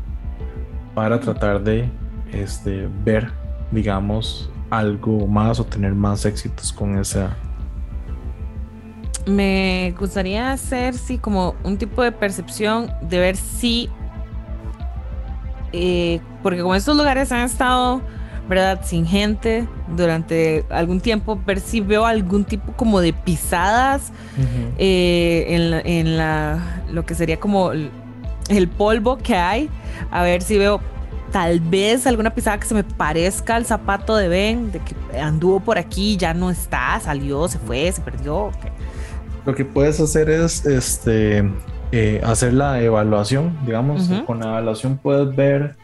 [0.93, 1.89] para tratar de
[2.31, 3.29] este, ver,
[3.71, 7.35] digamos, algo más o tener más éxitos con esa,
[9.27, 13.89] me gustaría hacer, sí, como un tipo de percepción de ver si,
[15.73, 18.01] eh, porque como estos lugares han estado,
[18.47, 18.81] ¿verdad?
[18.83, 24.11] Sin gente durante algún tiempo, ver si veo algún tipo como de pisadas
[24.77, 29.69] eh, en, la, en la, lo que sería como el polvo que hay,
[30.11, 30.79] a ver si veo
[31.31, 35.59] tal vez alguna pisada que se me parezca al zapato de Ben, de que anduvo
[35.59, 38.51] por aquí, ya no está, salió, se fue, se perdió.
[39.45, 41.49] Lo que puedes hacer es este,
[41.91, 44.09] eh, hacer la evaluación, digamos.
[44.25, 45.75] Con la evaluación puedes ver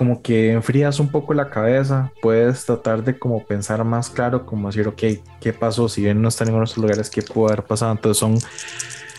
[0.00, 4.68] como que enfrías un poco la cabeza, puedes tratar de como pensar más claro, como
[4.68, 5.02] decir, ok,
[5.42, 5.90] ¿qué pasó?
[5.90, 7.92] Si bien no está en ninguno de estos lugares, ¿qué pudo haber pasado?
[7.92, 8.38] Entonces son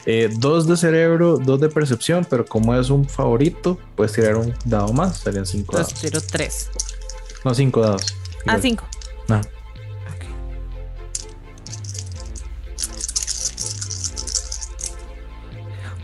[0.07, 4.55] eh, dos de cerebro, dos de percepción, pero como es un favorito, puedes tirar un
[4.65, 5.93] dado más, serían cinco dados.
[5.93, 6.71] Tiro tres.
[7.45, 8.15] No, cinco dados.
[8.47, 8.83] Ah, cinco.
[9.27, 9.39] No.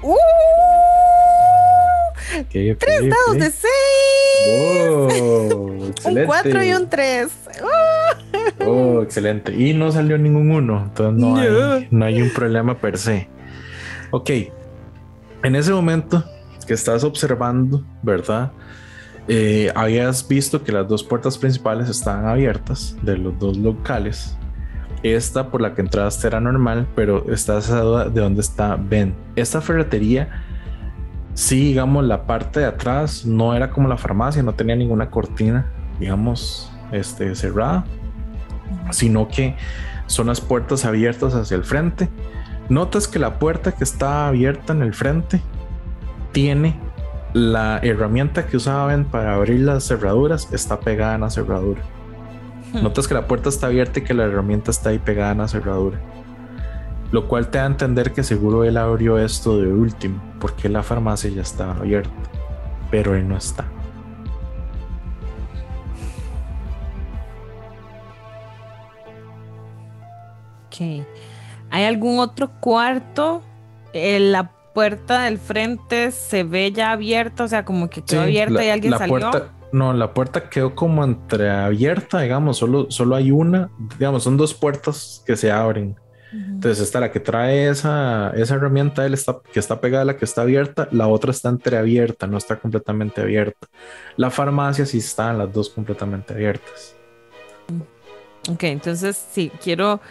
[0.03, 0.36] ¡Uh!
[2.45, 5.21] Tres dados de seis.
[6.05, 7.31] un cuatro y un tres.
[8.65, 9.53] oh, excelente.
[9.53, 10.83] Y no salió ningún uno.
[10.87, 13.27] Entonces no, Hay, no hay un problema per se.
[14.11, 14.29] Ok.
[15.43, 16.23] En ese momento
[16.65, 18.51] que estás observando, ¿verdad?
[19.27, 24.37] Eh, habías visto que las dos puertas principales estaban abiertas de los dos locales
[25.03, 29.15] esta por la que entraste era normal, pero estás duda de dónde está Ben.
[29.35, 30.43] Esta ferretería,
[31.37, 35.67] sí, digamos, la parte de atrás no era como la farmacia, no tenía ninguna cortina,
[35.99, 37.85] digamos, este, cerrada,
[38.89, 39.55] sino que
[40.07, 42.09] son las puertas abiertas hacia el frente.
[42.69, 45.39] Notas que la puerta que está abierta en el frente
[46.31, 46.75] tiene
[47.33, 51.81] la herramienta que usaba Ben para abrir las cerraduras, está pegada en la cerradura.
[52.73, 55.47] Notas que la puerta está abierta y que la herramienta está ahí pegada en la
[55.47, 55.99] cerradura.
[57.11, 60.83] Lo cual te da a entender que seguro él abrió esto de último, porque la
[60.83, 62.11] farmacia ya estaba abierta.
[62.89, 63.65] pero él no está.
[70.67, 71.05] Ok.
[71.69, 73.41] ¿Hay algún otro cuarto?
[73.93, 78.63] En la puerta del frente se ve ya abierta, o sea, como que quedó abierta
[78.63, 79.19] y alguien salió.
[79.19, 84.53] Puerta, no, la puerta quedó como entreabierta, digamos, solo, solo hay una, digamos, son dos
[84.53, 85.95] puertas que se abren.
[86.33, 90.17] Entonces, está la que trae esa, esa herramienta, él está, que está pegada a la
[90.17, 93.67] que está abierta, la otra está entreabierta, no está completamente abierta.
[94.17, 96.95] La farmacia sí están las dos completamente abiertas.
[98.49, 100.01] Ok, entonces sí, quiero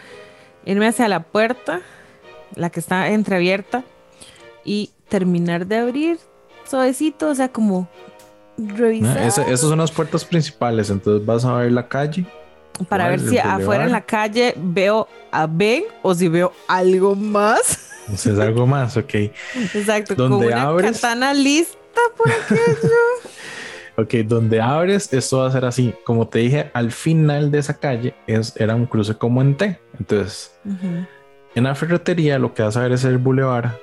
[0.65, 1.81] irme hacia la puerta,
[2.55, 3.83] la que está entreabierta,
[4.63, 6.19] y terminar de abrir
[6.65, 7.87] suavecito, o sea, como
[8.57, 9.17] revisar.
[9.17, 12.25] esas son las puertas principales, entonces vas a ver la calle.
[12.89, 17.83] Para ver si afuera en la calle veo a Ben o si veo algo más.
[18.15, 19.13] Si es algo más, ok.
[19.73, 20.93] Exacto, con una abres...
[20.93, 21.77] katana lista
[22.15, 22.95] por aquello.
[23.97, 25.93] ok, donde abres, esto va a ser así.
[26.05, 29.79] Como te dije, al final de esa calle es, era un cruce como en T.
[29.99, 30.57] Entonces,
[31.55, 33.77] en la ferretería lo que vas a ver es el bulevar.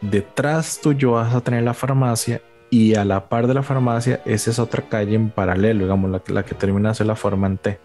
[0.00, 4.50] Detrás tuyo vas a tener la farmacia y a la par de la farmacia esa
[4.50, 7.78] es otra calle en paralelo, digamos, la, la que termina de la forma en T.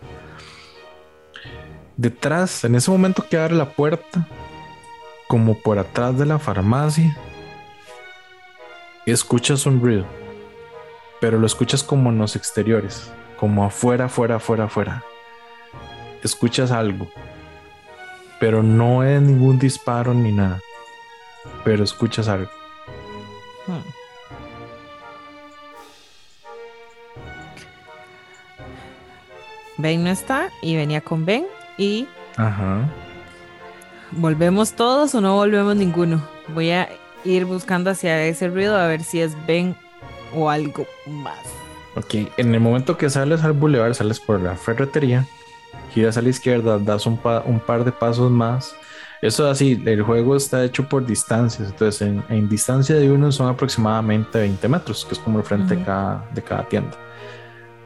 [1.97, 4.27] Detrás, en ese momento que abre la puerta,
[5.27, 7.17] como por atrás de la farmacia,
[9.07, 10.05] escuchas un ruido,
[11.19, 15.03] pero lo escuchas como en los exteriores, como afuera, afuera, afuera, afuera.
[16.23, 17.07] Escuchas algo,
[18.39, 20.61] pero no es ningún disparo ni nada,
[21.63, 22.51] pero escuchas algo.
[23.65, 23.81] Hmm.
[29.79, 32.07] Ben no está y venía con Ben y
[34.11, 36.27] volvemos todos o no volvemos ninguno.
[36.49, 36.89] Voy a
[37.23, 39.75] ir buscando hacia ese ruido a ver si es Ben
[40.33, 41.39] o algo más.
[41.95, 45.25] Ok, en el momento que sales al bulevar, sales por la ferretería,
[45.93, 48.75] giras a la izquierda, das un, par de pasos más.
[49.19, 54.39] Eso así, el juego está hecho por distancias, entonces en, distancia de uno son aproximadamente
[54.39, 56.95] 20 metros, que es como el frente de, cada, de cada tienda.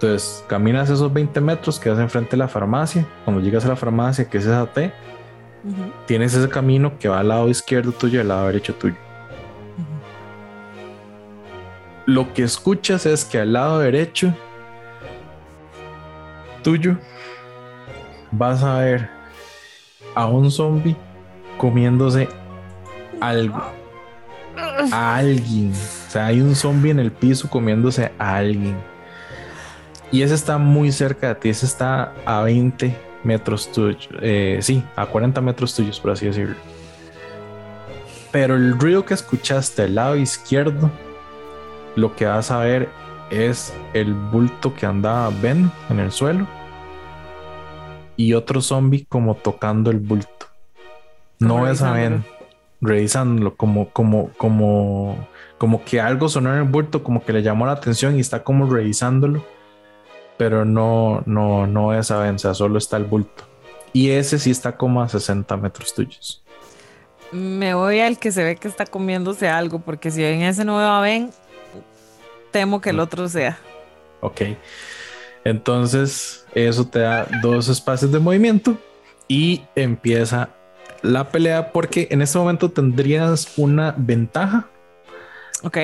[0.01, 3.05] Entonces, caminas esos 20 metros, quedas enfrente de la farmacia.
[3.23, 4.91] Cuando llegas a la farmacia, que es esa T,
[6.07, 8.95] tienes ese camino que va al lado izquierdo tuyo y al lado derecho tuyo.
[12.07, 14.33] Lo que escuchas es que al lado derecho
[16.63, 16.97] tuyo
[18.31, 19.07] vas a ver
[20.15, 20.95] a un zombie
[21.59, 22.27] comiéndose
[23.19, 23.61] algo.
[24.91, 25.71] A alguien.
[25.73, 28.75] O sea, hay un zombie en el piso comiéndose a alguien.
[30.11, 34.83] Y ese está muy cerca de ti, ese está a 20 metros tuyos, eh, sí,
[34.95, 36.55] a 40 metros tuyos, por así decirlo.
[38.31, 40.89] Pero el ruido que escuchaste al lado izquierdo,
[41.95, 42.89] lo que vas a ver
[43.29, 46.45] es el bulto que andaba Ben en el suelo
[48.17, 50.47] y otro zombie como tocando el bulto.
[51.39, 52.23] No es a Ben
[52.81, 57.65] revisándolo como, como, como, como que algo sonó en el bulto, como que le llamó
[57.65, 59.43] la atención y está como revisándolo
[60.37, 63.43] pero no, no, no es avanza, solo está el bulto.
[63.93, 66.43] Y ese sí está como a 60 metros tuyos.
[67.31, 70.79] Me voy al que se ve que está comiéndose algo, porque si en ese no
[70.79, 71.31] a ven,
[72.51, 73.57] temo que el otro sea.
[74.21, 74.41] Ok.
[75.43, 78.77] Entonces, eso te da dos espacios de movimiento
[79.27, 80.49] y empieza
[81.01, 84.67] la pelea porque en este momento tendrías una ventaja.
[85.63, 85.77] Ok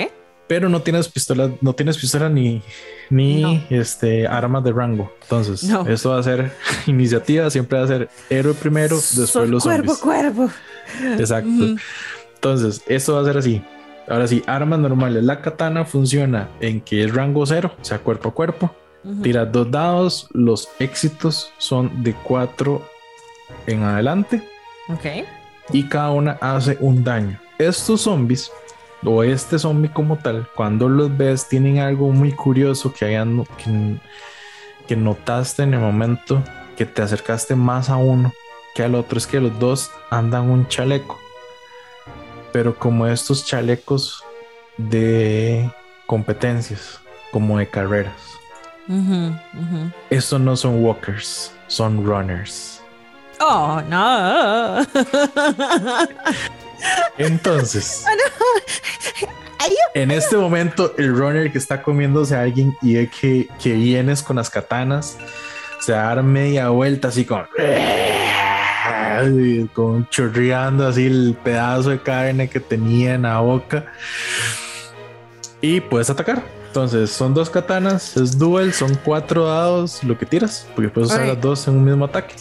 [0.48, 2.62] pero no tienes pistola, no tienes pistola ni,
[3.10, 5.12] ni este armas de rango.
[5.24, 6.52] Entonces, eso va a ser
[6.88, 10.50] iniciativa, siempre va a ser héroe primero, después los cuerpo, cuerpo.
[11.18, 11.76] Exacto.
[12.36, 13.62] Entonces, esto va a ser así.
[14.08, 15.24] Ahora sí, armas normales.
[15.24, 18.76] La katana funciona en que es rango cero, o sea, cuerpo a cuerpo.
[19.24, 22.86] Tira dos dados, los éxitos son de cuatro
[23.66, 24.44] en adelante.
[24.90, 25.26] Ok.
[25.72, 27.40] Y cada una hace un daño.
[27.58, 28.52] Estos zombies
[29.06, 33.46] o este zombie como tal, cuando los ves, tienen algo muy curioso que, hayan,
[34.88, 36.44] que, notaste en el momento
[36.76, 38.34] que te acercaste más a uno
[38.76, 41.20] que al otro, es que los dos andan un chaleco.
[42.54, 44.24] Pero como estos chalecos
[44.78, 45.72] de
[46.06, 47.00] competencias,
[47.32, 48.14] como de carreras.
[50.10, 52.82] Estos no son walkers, son runners.
[53.40, 54.86] Oh, no.
[57.18, 58.06] Entonces,
[59.94, 64.22] en este momento, el runner que está comiéndose a alguien y ve que, que vienes
[64.22, 65.18] con las katanas,
[65.80, 67.46] se da media vuelta así con,
[69.74, 73.86] con chorreando así el pedazo de carne que tenía en la boca
[75.62, 76.44] y puedes atacar.
[76.68, 81.26] entonces son dos katanas, es duel, son cuatro dados lo que tiras, porque puedes usar
[81.26, 82.36] las dos en un mismo ataque.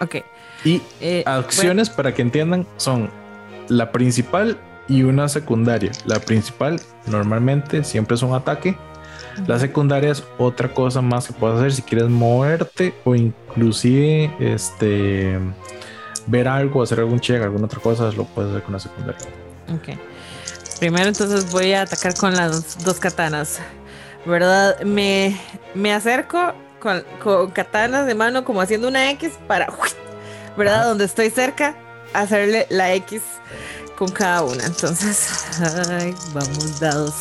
[0.00, 0.16] Ok.
[0.64, 3.10] Y eh, acciones, para que entiendan, son
[3.70, 4.58] la principal
[4.88, 5.92] y una secundaria.
[6.04, 8.76] La principal normalmente siempre es un ataque.
[9.46, 15.38] La secundaria es otra cosa más que puedes hacer si quieres moverte o inclusive este
[16.26, 19.20] ver algo, hacer algún check, alguna otra cosa, lo puedes hacer con la secundaria.
[19.72, 19.98] Ok.
[20.78, 23.60] Primero entonces voy a atacar con las dos katanas.
[24.26, 24.80] ¿Verdad?
[24.82, 25.40] Me,
[25.74, 29.72] me acerco con, con katanas de mano como haciendo una X para,
[30.58, 30.84] ¿verdad?
[30.84, 31.74] Donde estoy cerca,
[32.12, 33.22] hacerle la X
[33.96, 34.64] con cada una.
[34.64, 35.46] Entonces,
[35.90, 37.14] ay, vamos dados.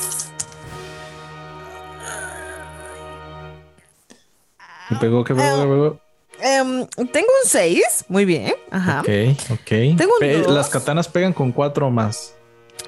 [4.89, 5.23] ¿Qué pegó?
[5.23, 5.55] ¿Qué pegó?
[5.57, 5.99] ¿Qué pegó?
[6.41, 8.53] Em, tengo un 6, muy bien.
[8.71, 9.01] Ajá.
[9.01, 9.09] Ok,
[9.51, 9.97] ok.
[9.97, 12.33] Tengo un Las katanas pegan con 4 o más.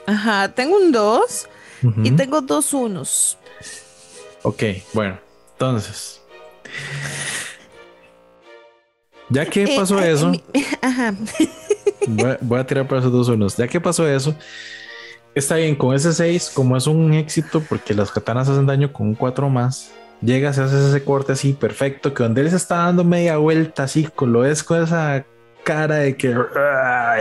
[0.06, 1.48] Ajá, tengo un 2
[2.04, 3.38] y tengo dos unos.
[4.44, 5.20] Ok, bueno,
[5.54, 6.22] entonces.
[9.30, 10.32] Ya que eh, pasó eh, eso.
[10.82, 11.14] Ajá.
[12.08, 13.58] Voy, a tirar por esos dos unos.
[13.58, 14.36] Ya que pasó eso,
[15.36, 19.08] está bien, con ese 6, como es un éxito, porque las katanas hacen daño con
[19.08, 19.92] un 4 más,
[20.22, 23.84] llegas y haces ese corte así perfecto, que donde él se está dando media vuelta
[23.84, 25.26] así, con lo es con esa
[25.64, 26.36] cara de que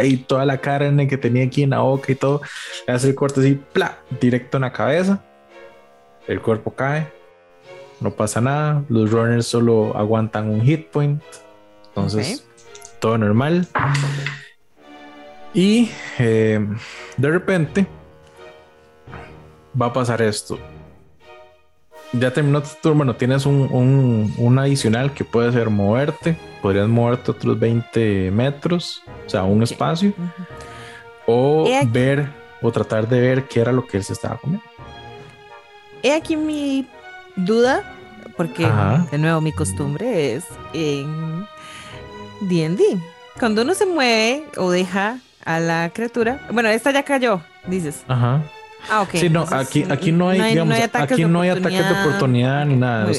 [0.03, 2.41] y toda la carne que tenía aquí en la boca y todo,
[2.87, 3.99] le hace el corte así, ¡pla!
[4.19, 5.23] directo en la cabeza,
[6.27, 7.13] el cuerpo cae,
[8.01, 11.23] no pasa nada, los runners solo aguantan un hit point,
[11.89, 12.47] entonces
[12.99, 13.67] todo normal.
[15.53, 16.65] Y eh,
[17.17, 17.87] de repente
[19.81, 20.59] va a pasar esto.
[22.13, 27.59] Ya terminó tu turno, bueno, tienes un, adicional que puede ser moverte, podrías moverte otros
[27.59, 30.13] 20 metros, o sea, un espacio,
[31.27, 32.29] o ver
[32.63, 34.67] o tratar de ver qué era lo que él se estaba comiendo.
[36.03, 36.89] He aquí mi
[37.37, 37.85] duda,
[38.37, 38.69] porque
[39.11, 41.47] de nuevo mi costumbre es en
[42.41, 42.99] D&D.
[43.39, 46.47] Cuando uno se mueve o deja a la criatura.
[46.53, 48.03] Bueno, esta ya cayó, dices.
[48.09, 48.43] Ajá.
[48.89, 49.11] Ah, ok.
[49.13, 53.11] Sí, no, aquí, aquí no hay, digamos, aquí no hay ataques de oportunidad ni nada.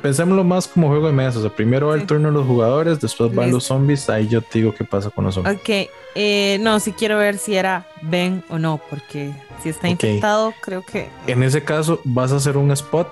[0.00, 1.38] Pensémoslo más como juego de mesa.
[1.38, 4.08] O sea, primero va el turno de los jugadores, después van los zombies.
[4.08, 5.56] Ahí yo te digo qué pasa con los zombies.
[5.56, 5.90] Ok.
[6.14, 9.32] Eh, no, si quiero ver si era Ben o no, porque
[9.62, 11.08] si está infectado, creo que.
[11.26, 13.08] En ese caso, vas a hacer un spot.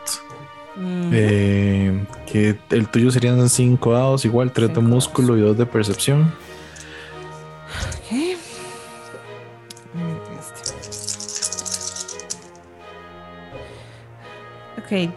[1.12, 6.32] Eh, que el tuyo serían 5 dados, igual 3 de músculo y 2 de percepción.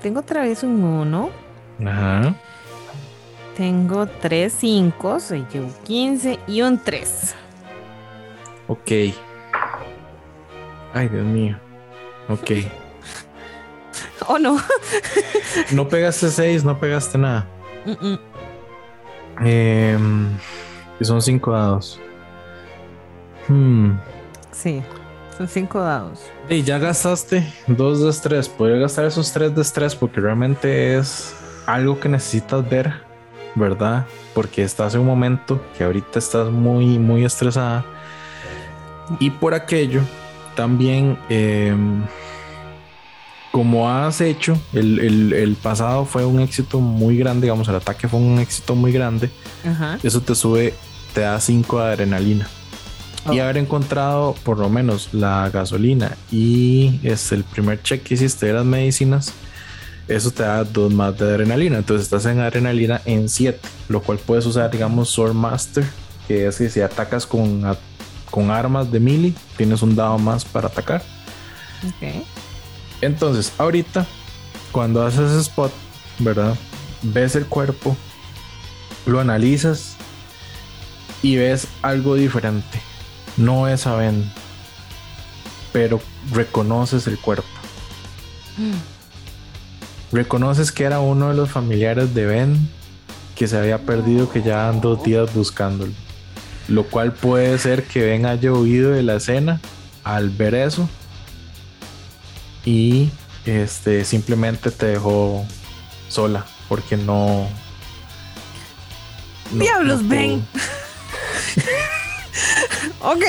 [0.01, 1.29] Tengo otra vez un 1.
[1.85, 2.35] Ajá.
[3.57, 7.35] Tengo 3 5, soy yo 15 y un 3.
[8.67, 8.91] Ok.
[10.93, 11.57] Ay, Dios mío.
[12.29, 12.51] Ok.
[14.27, 14.57] oh, no.
[15.71, 17.47] no pegaste 6, no pegaste nada.
[19.43, 19.97] Eh,
[21.01, 21.99] son 5 dados.
[23.47, 23.97] Hmm.
[24.51, 24.81] Sí.
[25.37, 26.19] Son cinco dados.
[26.49, 28.47] Y ya gastaste dos de estrés.
[28.47, 31.35] Podría gastar esos tres de estrés porque realmente es
[31.65, 32.93] algo que necesitas ver,
[33.53, 34.05] ¿verdad?
[34.33, 37.83] Porque estás en un momento que ahorita estás muy, muy estresada.
[39.19, 40.01] Y por aquello,
[40.55, 42.01] también, em,
[43.51, 48.39] como has hecho, el, pasado fue un éxito muy grande, digamos, el ataque fue un
[48.39, 49.29] éxito muy grande.
[50.01, 50.73] Eso te sube,
[51.13, 52.47] te da 5 de adrenalina
[53.31, 58.47] y haber encontrado por lo menos la gasolina y es el primer check que hiciste
[58.47, 59.33] de las medicinas,
[60.07, 61.77] eso te da dos más de adrenalina.
[61.77, 65.83] Entonces estás en adrenalina en 7, lo cual puedes usar, digamos, Sword Master,
[66.27, 67.63] que es que si atacas con,
[68.29, 71.01] con armas de melee, tienes un dado más para atacar.
[73.01, 74.05] Entonces, ahorita,
[74.71, 75.71] cuando haces spot,
[76.19, 76.55] ¿verdad?
[77.01, 77.97] Ves el cuerpo,
[79.05, 79.95] lo analizas
[81.21, 82.79] y ves algo diferente
[83.37, 84.31] no es a Ben,
[85.73, 86.01] pero
[86.31, 87.47] reconoces el cuerpo.
[88.57, 90.15] Mm.
[90.15, 92.69] Reconoces que era uno de los familiares de Ben
[93.35, 95.91] que se había perdido, que ya han dos días buscándolo.
[96.67, 99.59] Lo cual puede ser que Ben haya huido de la escena
[100.03, 100.87] al ver eso
[102.63, 103.09] y
[103.45, 105.45] este simplemente te dejó
[106.09, 107.47] sola porque no.
[109.51, 110.45] Diablos, Ben.
[113.11, 113.23] ok.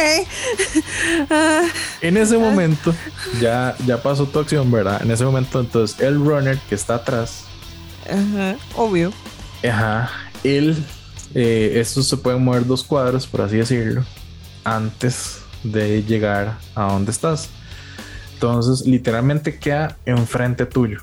[2.00, 2.94] en ese momento,
[3.40, 5.02] ya, ya pasó tu acción, ¿verdad?
[5.02, 7.44] En ese momento, entonces, el runner que está atrás.
[8.04, 9.12] Ajá, obvio.
[9.68, 10.10] Ajá.
[10.44, 10.76] Él,
[11.34, 14.04] eh, estos se pueden mover dos cuadros, por así decirlo,
[14.64, 17.50] antes de llegar a donde estás.
[18.34, 21.00] Entonces, literalmente queda enfrente tuyo.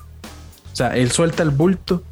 [0.72, 2.02] O sea, él suelta el bulto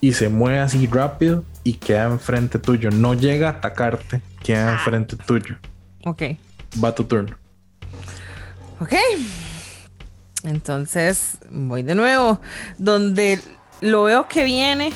[0.00, 2.90] y se mueve así rápido y queda enfrente tuyo.
[2.90, 5.56] No llega a atacarte, queda enfrente tuyo.
[6.06, 6.22] Ok.
[6.82, 7.36] Va tu turno.
[8.80, 8.92] Ok.
[10.44, 12.40] Entonces voy de nuevo.
[12.78, 13.40] Donde
[13.80, 14.92] lo veo que viene.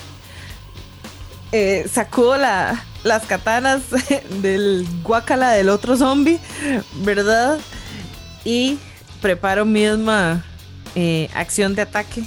[1.50, 3.82] Eh, sacudo la, las katanas
[4.40, 6.38] del guacala del otro zombie,
[7.02, 7.58] ¿verdad?
[8.44, 8.78] Y
[9.20, 10.44] preparo misma
[10.94, 12.22] eh, acción de ataque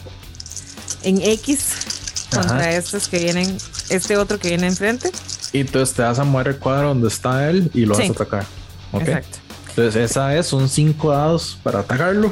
[1.04, 3.58] en X contra estos que vienen,
[3.90, 5.10] este otro que viene enfrente.
[5.54, 8.12] Y entonces te vas a mover el cuadro donde está él y lo vas a
[8.12, 8.46] atacar.
[8.94, 9.38] Exacto.
[9.70, 12.32] Entonces esa es, son cinco dados para atacarlo.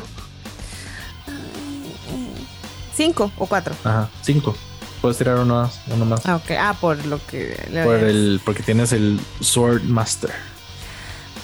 [2.95, 3.73] ¿Cinco o cuatro?
[3.83, 4.55] Ajá, cinco.
[5.01, 5.79] Puedes tirar uno más.
[5.87, 6.25] Uno más.
[6.25, 6.51] Ah, ok.
[6.51, 10.31] Ah, por lo que por el, porque tienes el Sword Master.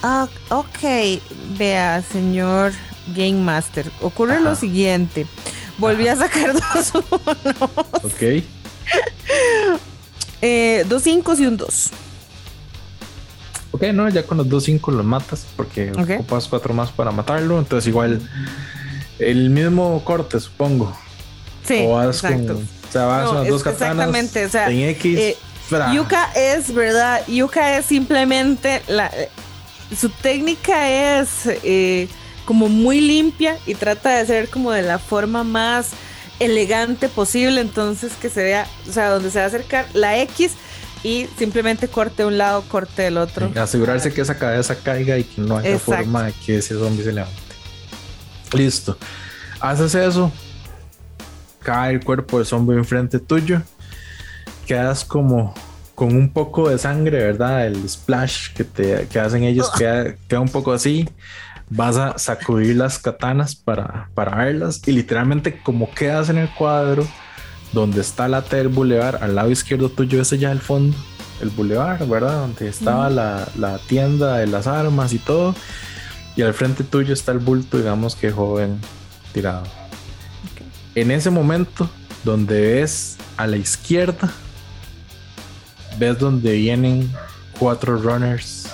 [0.04, 1.20] Ah, ok.
[1.58, 2.74] Vea, señor
[3.16, 3.90] Game Master.
[4.02, 5.26] Ocurre lo siguiente.
[5.80, 8.04] Volví a sacar dos unos.
[8.04, 8.44] Ok.
[10.44, 11.90] Eh, dos cinco y un dos.
[13.78, 17.60] Ok, no, ya con los dos cinco los matas porque ocupas cuatro más para matarlo.
[17.60, 18.20] Entonces, igual
[19.20, 20.98] el mismo corte, supongo.
[21.64, 22.54] Sí, exacto.
[22.58, 25.20] o sea, vas no, dos katanas exactamente, o sea, en X.
[25.20, 25.38] Eh,
[25.94, 27.22] Yuka es, ¿verdad?
[27.28, 29.12] Yuka es simplemente la.
[29.96, 32.08] Su técnica es eh,
[32.46, 35.92] como muy limpia y trata de ser como de la forma más
[36.40, 37.62] elegante posible.
[37.62, 40.54] Entonces, que se vea, o sea, donde se va a acercar la X
[41.04, 43.52] y simplemente corte un lado, corte el otro.
[43.56, 47.14] asegurarse que esa cabeza caiga y que no haya forma de que ese zombie se
[47.14, 47.42] levante.
[48.54, 48.98] Listo.
[49.60, 50.32] Haces eso,
[51.62, 53.62] cae el cuerpo del zombie enfrente tuyo,
[54.66, 55.54] quedas como
[55.96, 57.66] con un poco de sangre, ¿verdad?
[57.66, 61.10] El splash que, te, que hacen ellos queda, queda, un poco así.
[61.70, 67.06] Vas a sacudir las katanas para, para verlas y literalmente como quedas en el cuadro
[67.74, 70.98] donde está la T del bulevar, al lado izquierdo tuyo, ese ya el fondo,
[71.42, 72.42] el bulevar, ¿verdad?
[72.42, 75.56] Donde estaba la, la, tienda de las armas y todo.
[76.36, 78.80] Y al frente tuyo está el bulto, digamos que joven
[79.34, 79.64] tirado
[80.98, 81.88] en ese momento
[82.24, 84.32] donde ves a la izquierda,
[86.00, 87.14] ves donde vienen
[87.60, 88.68] cuatro runners.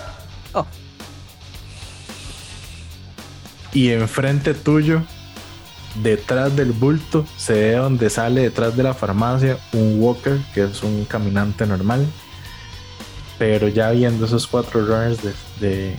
[0.53, 0.65] Oh.
[3.73, 5.03] Y enfrente tuyo,
[5.95, 10.83] detrás del bulto, se ve donde sale detrás de la farmacia un walker, que es
[10.83, 12.05] un caminante normal.
[13.37, 15.95] Pero ya viendo esos cuatro runners de, de,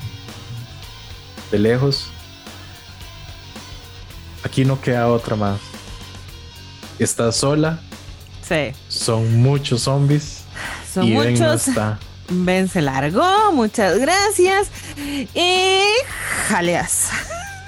[1.51, 2.07] de lejos,
[4.45, 5.59] aquí no queda otra más
[6.99, 7.81] Estás sola.
[8.47, 8.73] Sí.
[8.89, 10.43] Son muchos zombies.
[10.93, 11.71] Son muchos.
[12.31, 14.69] Ben se largó, muchas gracias.
[15.35, 15.81] Y
[16.49, 17.11] jaleas.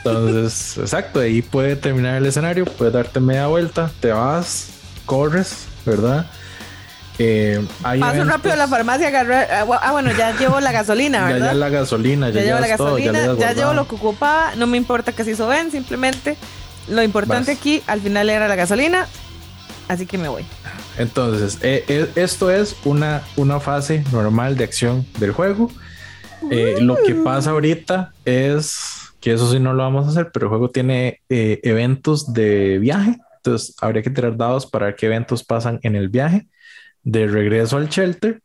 [0.09, 4.69] Entonces, exacto, ahí puede terminar el escenario, puedes darte media vuelta, te vas,
[5.05, 6.27] corres, ¿verdad?
[7.19, 9.49] Eh, Paso rápido a la farmacia, agarrar.
[9.51, 11.47] Ah, bueno, ya llevo la gasolina, ¿verdad?
[11.47, 14.55] Ya, la gasolina, ya, llevo la gasolina, ya, llevo lo que ocupaba.
[14.57, 16.37] No me importa que se hizo Ben, simplemente
[16.89, 19.07] lo importante aquí al final era la gasolina,
[19.89, 20.45] así que me voy.
[20.99, 25.71] Entonces, eh, eh, esto es una, una fase normal de acción del juego.
[26.51, 30.47] Eh, lo que pasa ahorita es que eso sí no lo vamos a hacer, pero
[30.47, 33.17] el juego tiene eventos de viaje.
[33.39, 36.47] Entonces, habría que tirar dados para ver qué eventos pasan en el viaje
[37.03, 38.41] de regreso al shelter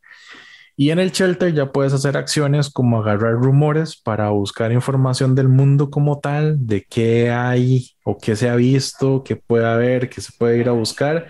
[0.75, 5.49] y en el shelter ya puedes hacer acciones como agarrar rumores para buscar información del
[5.49, 10.19] mundo como tal, de qué hay o qué se ha visto, qué puede haber, qué
[10.19, 11.27] se puede ir a buscar.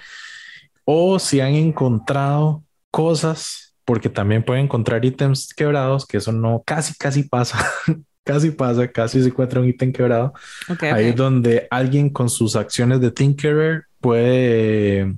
[0.85, 6.93] O si han encontrado cosas, porque también pueden encontrar ítems quebrados, que eso no casi,
[6.93, 7.59] casi pasa.
[8.23, 10.33] casi pasa, casi se encuentra un ítem quebrado.
[10.81, 15.15] Ahí es donde alguien con sus acciones de Tinkerer puede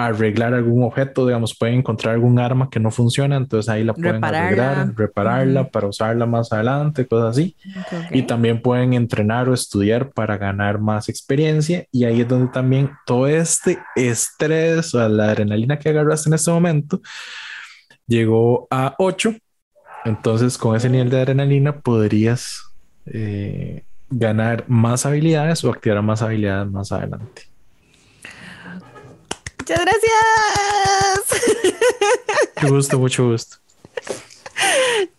[0.00, 4.24] arreglar algún objeto, digamos, pueden encontrar algún arma que no funciona, entonces ahí la pueden
[4.24, 7.54] arreglar, repararla para usarla más adelante, cosas así.
[8.10, 12.90] Y también pueden entrenar o estudiar para ganar más experiencia y ahí es donde también
[13.04, 17.02] todo este estrés o la adrenalina que agarraste en este momento
[18.06, 19.34] llegó a 8.
[20.04, 22.62] Entonces con ese nivel de adrenalina podrías
[23.06, 27.42] eh, ganar más habilidades o activar más habilidades más adelante.
[29.58, 30.10] Muchas gracias.
[32.62, 33.56] Mucho gusto, mucho gusto.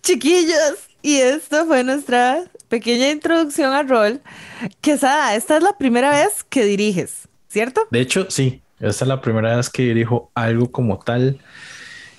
[0.04, 4.22] Chiquillos, y esto fue nuestra pequeña introducción al rol.
[4.82, 7.88] Quesada, esta es la primera vez que diriges, ¿cierto?
[7.92, 8.62] De hecho, sí.
[8.80, 11.40] Esta es la primera vez que dirijo algo como tal.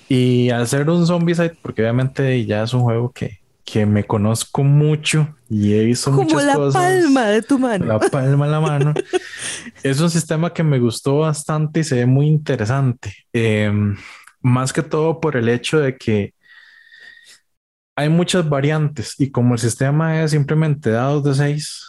[0.09, 4.63] Y al ser un Zombicide, porque obviamente ya es un juego que, que me conozco
[4.63, 6.81] mucho y he visto Como muchas la cosas.
[6.81, 7.85] palma de tu mano.
[7.85, 8.93] La palma de la mano.
[9.83, 13.13] es un sistema que me gustó bastante y se ve muy interesante.
[13.31, 13.95] Em,
[14.41, 16.33] más que todo por el hecho de que
[17.95, 21.81] hay muchas variantes y como el sistema es simplemente dados de 6,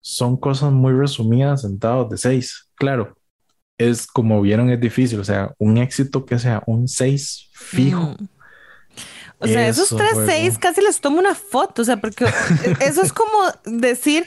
[0.00, 2.70] son cosas muy resumidas en dados de 6.
[2.74, 3.16] Claro,
[3.78, 5.20] es como vieron, es difícil.
[5.20, 8.16] O sea, un éxito que sea un 6 fijo.
[8.18, 8.28] Mm.
[9.38, 11.82] O sea, esos 3 6 casi les tomo una foto.
[11.82, 12.24] O sea, porque
[12.80, 13.32] eso es como
[13.64, 14.24] decir,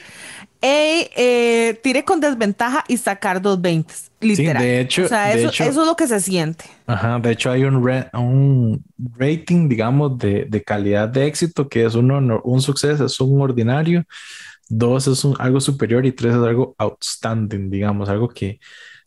[0.60, 3.92] hey, eh, tire con desventaja y sacar dos 20.
[4.20, 4.62] Literal.
[4.62, 6.64] de hecho, o sea, eso, es lo que se siente.
[6.86, 7.76] Ajá, de hecho hay un,
[8.12, 8.84] un
[9.16, 14.04] rating, digamos, de, de, calidad de éxito que es uno, un suceso, es un ordinario,
[14.68, 18.58] dos es un, algo superior y tres es algo outstanding, digamos, algo que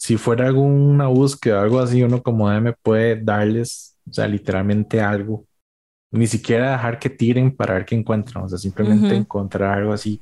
[0.02, 5.46] si fuera alguna búsqueda, algo así, uno como DM puede darles, o sea, literalmente algo.
[6.10, 10.20] Ni siquiera dejar que tiren para ver qué encuentran, o sea, simplemente encontrar algo así.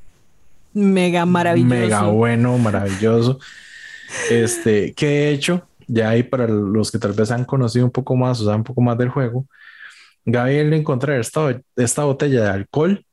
[0.74, 1.74] Mega maravilloso.
[1.74, 3.40] Mega bueno, maravilloso.
[4.30, 8.18] Este, que de hecho, ya ahí para los que tal vez han conocido un poco
[8.18, 9.46] más o saben un poco más del juego,
[10.26, 13.06] Gabriel encontrar esta, esta botella de alcohol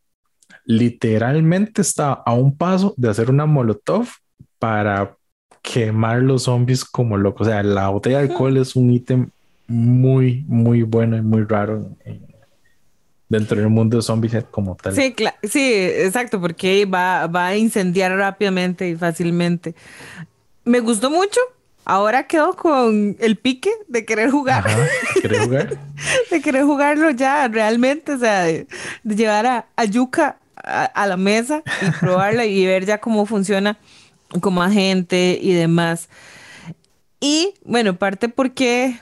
[0.65, 4.09] literalmente está a un paso de hacer una molotov
[4.59, 5.17] para
[5.73, 7.47] quemar los zombies como locos.
[7.47, 9.31] O sea, la botella de alcohol es un ítem
[9.67, 11.91] muy, muy bueno y muy raro
[13.29, 14.95] dentro del mundo de zombies como tal.
[14.95, 19.75] Sí, sí, exacto, porque va, va a incendiar rápidamente y fácilmente.
[20.65, 21.41] Me gustó mucho.
[21.85, 24.65] Ahora quedo con el pique de querer jugar.
[25.15, 25.79] ¿de querer jugar?
[26.31, 28.67] de querer jugarlo ya realmente, o sea, de,
[29.05, 33.79] llevar a, a Yuka a, a, la mesa y probarla y ver ya cómo funciona
[34.41, 36.09] como agente y demás.
[37.21, 39.01] Y bueno, parte porque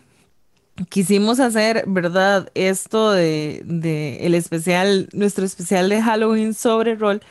[0.88, 2.50] quisimos hacer, ¿verdad?
[2.54, 7.22] Esto de, de, el especial, nuestro especial de Halloween sobre rol,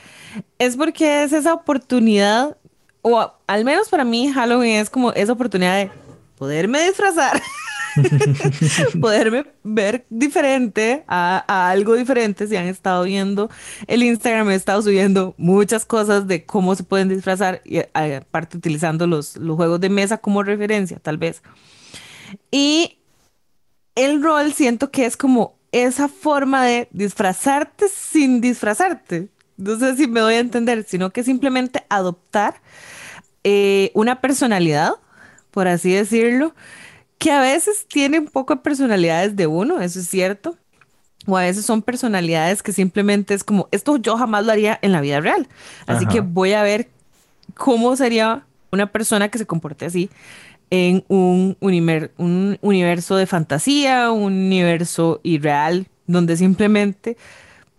[0.60, 2.58] es porque es esa oportunidad,
[3.02, 5.92] o al menos para mí Halloween es como esa oportunidad de
[6.38, 7.42] poderme disfrazar
[9.02, 12.48] poderme ver diferente a, algo diferente.
[12.48, 13.50] Si han estado viendo
[13.88, 19.08] el Instagram, he estado subiendo muchas cosas de cómo se pueden disfrazar, y aparte utilizando
[19.08, 21.42] los, los juegos de mesa como referencia, tal vez.
[22.52, 22.98] Y
[23.96, 29.30] el rol siento que es como esa forma de disfrazarte sin disfrazarte.
[29.58, 32.56] No sé si me doy a entender, sino que simplemente adoptar
[33.44, 34.94] eh, una personalidad,
[35.52, 36.56] por así decirlo,
[37.24, 40.58] que a veces tiene un poco de personalidades de uno, eso es cierto.
[41.26, 44.92] O a veces son personalidades que simplemente es como, esto yo jamás lo haría en
[44.92, 45.48] la vida real.
[45.88, 46.90] Así que voy a ver
[47.54, 50.10] cómo sería una persona que se comporte así
[50.70, 57.16] en un, un universo de fantasía, un universo irreal, donde simplemente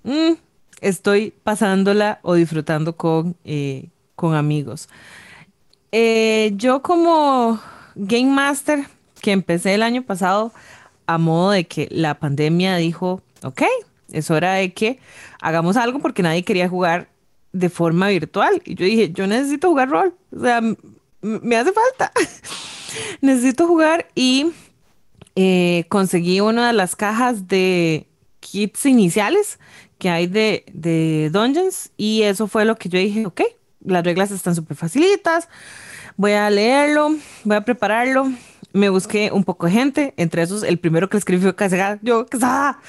[0.05, 0.33] mm,
[0.81, 4.89] estoy pasándola o disfrutando con, eh, con amigos.
[5.93, 7.61] Eh, yo como
[7.95, 8.87] Game Master,
[9.25, 10.53] que empecé el año pasado
[11.07, 13.63] a modo de que la pandemia dijo, ok,
[14.13, 14.99] es hora de que
[15.41, 17.09] hagamos algo porque nadie quería jugar
[17.51, 18.61] de forma virtual.
[18.67, 20.61] Y yo dije, yo necesito jugar rol, o sea,
[21.23, 22.13] me hace falta.
[23.23, 24.53] necesito jugar y
[25.37, 28.07] eh, conseguí una de las cajas de
[28.41, 29.59] kits iniciales
[29.97, 33.41] que hay de, de Dungeons y eso fue lo que yo dije, ok,
[33.87, 35.49] las reglas están súper facilitas,
[36.19, 38.31] voy a leerlo, voy a prepararlo
[38.75, 42.81] me busqué un poco de gente, entre esos el primero que escribió Casega, yo, Quesada,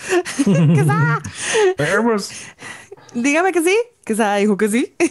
[0.43, 1.21] Quesada.
[3.13, 4.93] Dígame que sí, Quesada dijo que sí.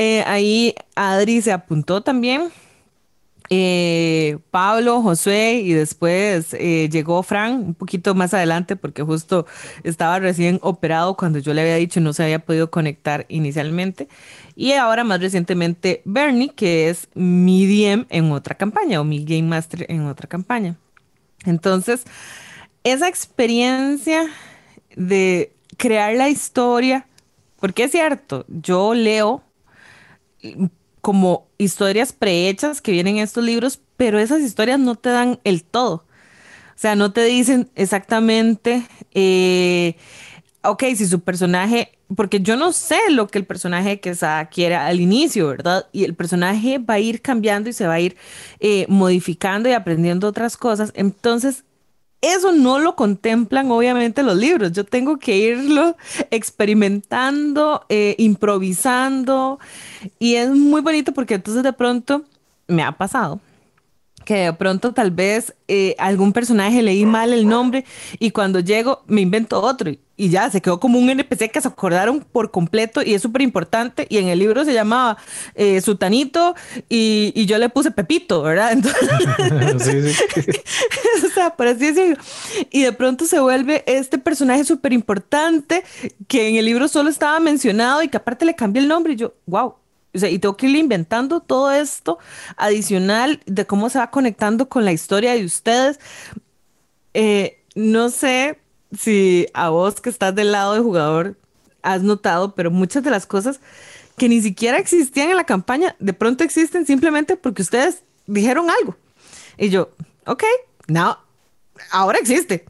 [0.00, 2.52] Eh, ahí Adri se apuntó también.
[3.50, 9.44] Eh, Pablo, Josué y después eh, llegó Fran un poquito más adelante porque justo
[9.82, 14.06] estaba recién operado cuando yo le había dicho no se había podido conectar inicialmente.
[14.60, 19.44] Y ahora más recientemente Bernie, que es mi DM en otra campaña o mi Game
[19.44, 20.74] Master en otra campaña.
[21.46, 22.02] Entonces,
[22.82, 24.26] esa experiencia
[24.96, 27.06] de crear la historia,
[27.60, 29.44] porque es cierto, yo leo
[31.02, 35.62] como historias prehechas que vienen en estos libros, pero esas historias no te dan el
[35.62, 36.04] todo.
[36.74, 38.82] O sea, no te dicen exactamente,
[39.14, 39.94] eh,
[40.70, 44.14] ok, si su personaje porque yo no sé lo que el personaje que
[44.50, 45.86] quiere al inicio, ¿verdad?
[45.92, 48.16] Y el personaje va a ir cambiando y se va a ir
[48.60, 50.90] eh, modificando y aprendiendo otras cosas.
[50.94, 51.64] Entonces,
[52.20, 54.72] eso no lo contemplan obviamente los libros.
[54.72, 55.96] Yo tengo que irlo
[56.30, 59.58] experimentando, eh, improvisando.
[60.18, 62.24] Y es muy bonito porque entonces de pronto
[62.66, 63.40] me ha pasado
[64.28, 67.86] que de pronto tal vez eh, algún personaje leí mal el nombre
[68.18, 71.68] y cuando llego me invento otro y ya se quedó como un NPC que se
[71.68, 74.06] acordaron por completo y es súper importante.
[74.10, 75.16] Y en el libro se llamaba
[75.54, 76.54] eh, Sutanito
[76.90, 78.72] y, y, yo le puse Pepito, ¿verdad?
[78.72, 79.08] Entonces,
[79.78, 80.60] sí, sí.
[81.26, 82.16] o sea, por así decirlo.
[82.70, 85.84] Y de pronto se vuelve este personaje súper importante
[86.26, 89.16] que en el libro solo estaba mencionado y que aparte le cambié el nombre y
[89.16, 89.76] yo, wow.
[90.18, 92.18] O sea, y tengo que ir inventando todo esto
[92.56, 95.98] adicional de cómo se va conectando con la historia de ustedes.
[97.14, 98.58] Eh, no sé
[98.96, 101.36] si a vos que estás del lado de jugador
[101.82, 103.60] has notado, pero muchas de las cosas
[104.16, 108.96] que ni siquiera existían en la campaña, de pronto existen simplemente porque ustedes dijeron algo.
[109.56, 109.90] Y yo,
[110.26, 110.44] ok,
[110.88, 111.18] no,
[111.90, 112.64] ahora existe.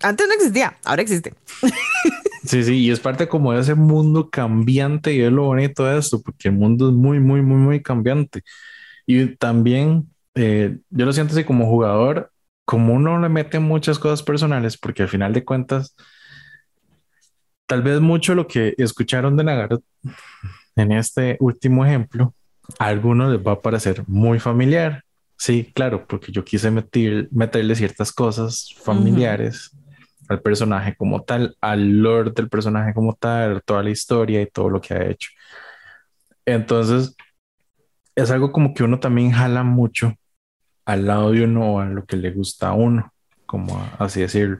[0.00, 1.34] Antes no existía, ahora existe.
[2.46, 5.98] Sí, sí, y es parte como de ese mundo cambiante y es lo bonito de
[5.98, 8.42] esto, porque el mundo es muy, muy, muy, muy cambiante.
[9.04, 12.30] Y también, eh, yo lo siento así como jugador,
[12.64, 15.96] como uno le mete muchas cosas personales, porque al final de cuentas,
[17.66, 19.82] tal vez mucho lo que escucharon de Nagarot
[20.76, 22.32] en este último ejemplo,
[22.78, 25.02] a algunos les va a parecer muy familiar.
[25.36, 29.72] Sí, claro, porque yo quise meter, meterle ciertas cosas familiares
[30.28, 34.70] al personaje como tal, al lore del personaje como tal, toda la historia y todo
[34.70, 35.30] lo que ha hecho.
[36.44, 37.14] Entonces,
[38.14, 40.14] es algo como que uno también jala mucho
[40.84, 43.12] al lado de uno a lo que le gusta a uno,
[43.44, 44.58] como así decirlo.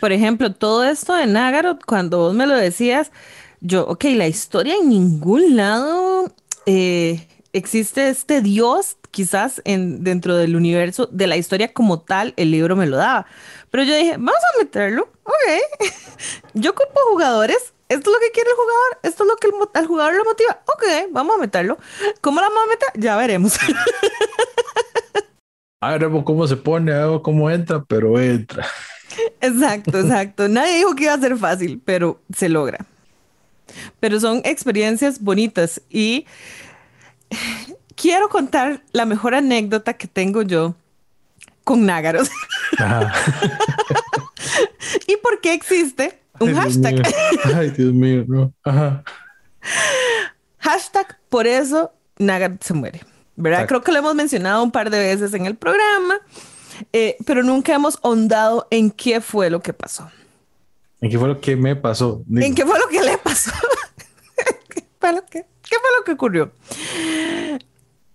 [0.00, 3.12] por ejemplo, todo esto de Nagaroth, cuando vos me lo decías,
[3.60, 6.34] yo, ok, la historia en ningún lado
[6.66, 12.50] eh, existe este Dios, quizás en, dentro del universo de la historia como tal, el
[12.50, 13.26] libro me lo daba.
[13.72, 15.34] Pero yo dije, vamos a meterlo, ok.
[16.52, 19.54] yo ocupo jugadores, esto es lo que quiere el jugador, esto es lo que el,
[19.72, 21.78] al jugador lo motiva, ok, vamos a meterlo.
[22.20, 22.88] ¿Cómo lo vamos a meter?
[23.02, 23.58] Ya veremos.
[25.80, 28.66] a ver cómo se pone, a cómo entra, pero entra.
[29.40, 30.48] Exacto, exacto.
[30.48, 32.84] Nadie dijo que iba a ser fácil, pero se logra.
[34.00, 36.26] Pero son experiencias bonitas y
[37.96, 40.74] quiero contar la mejor anécdota que tengo yo
[41.64, 42.28] con nágaros.
[45.06, 47.02] ¿Y por qué existe un hashtag?
[47.54, 48.52] Ay, Dios mío, no.
[50.58, 53.00] Hashtag, por eso Nagarot se muere.
[53.36, 53.66] ¿verdad?
[53.66, 56.20] Creo que lo hemos mencionado un par de veces en el programa,
[56.92, 60.10] eh, pero nunca hemos ahondado en qué fue lo que pasó.
[61.00, 62.22] ¿En qué fue lo que me pasó?
[62.34, 63.50] ¿En qué fue lo que le pasó?
[64.68, 66.52] ¿Qué, fue lo que, ¿Qué fue lo que ocurrió?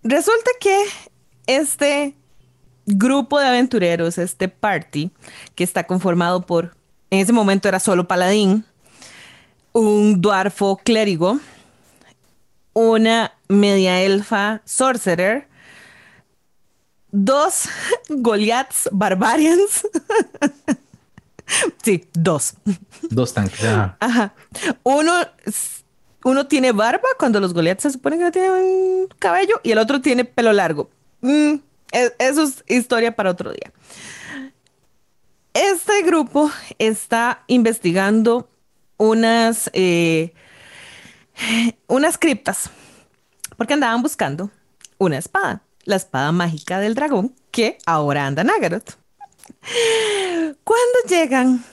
[0.03, 0.85] Resulta que
[1.47, 2.15] este
[2.87, 5.11] grupo de aventureros, este party,
[5.53, 6.75] que está conformado por,
[7.11, 8.65] en ese momento era solo paladín,
[9.73, 11.39] un duarfo clérigo,
[12.73, 15.47] una media elfa sorcerer,
[17.11, 17.63] dos
[18.09, 19.85] Goliaths barbarians.
[21.83, 22.53] sí, dos.
[23.09, 23.59] Dos tanques.
[23.99, 24.33] Ajá.
[24.83, 25.13] Uno,
[26.23, 30.01] uno tiene barba cuando los Goliaths se supone que no tienen cabello y el otro
[30.01, 30.89] tiene pelo largo.
[31.21, 31.55] Mm,
[31.91, 33.71] e, eso es historia para otro día.
[35.53, 38.49] Este grupo está investigando
[38.97, 40.33] unas eh,
[41.87, 42.69] unas criptas,
[43.55, 44.51] porque andaban buscando
[44.97, 48.97] una espada, la espada mágica del dragón, que ahora anda Nagaroth.
[50.63, 51.63] Cuando llegan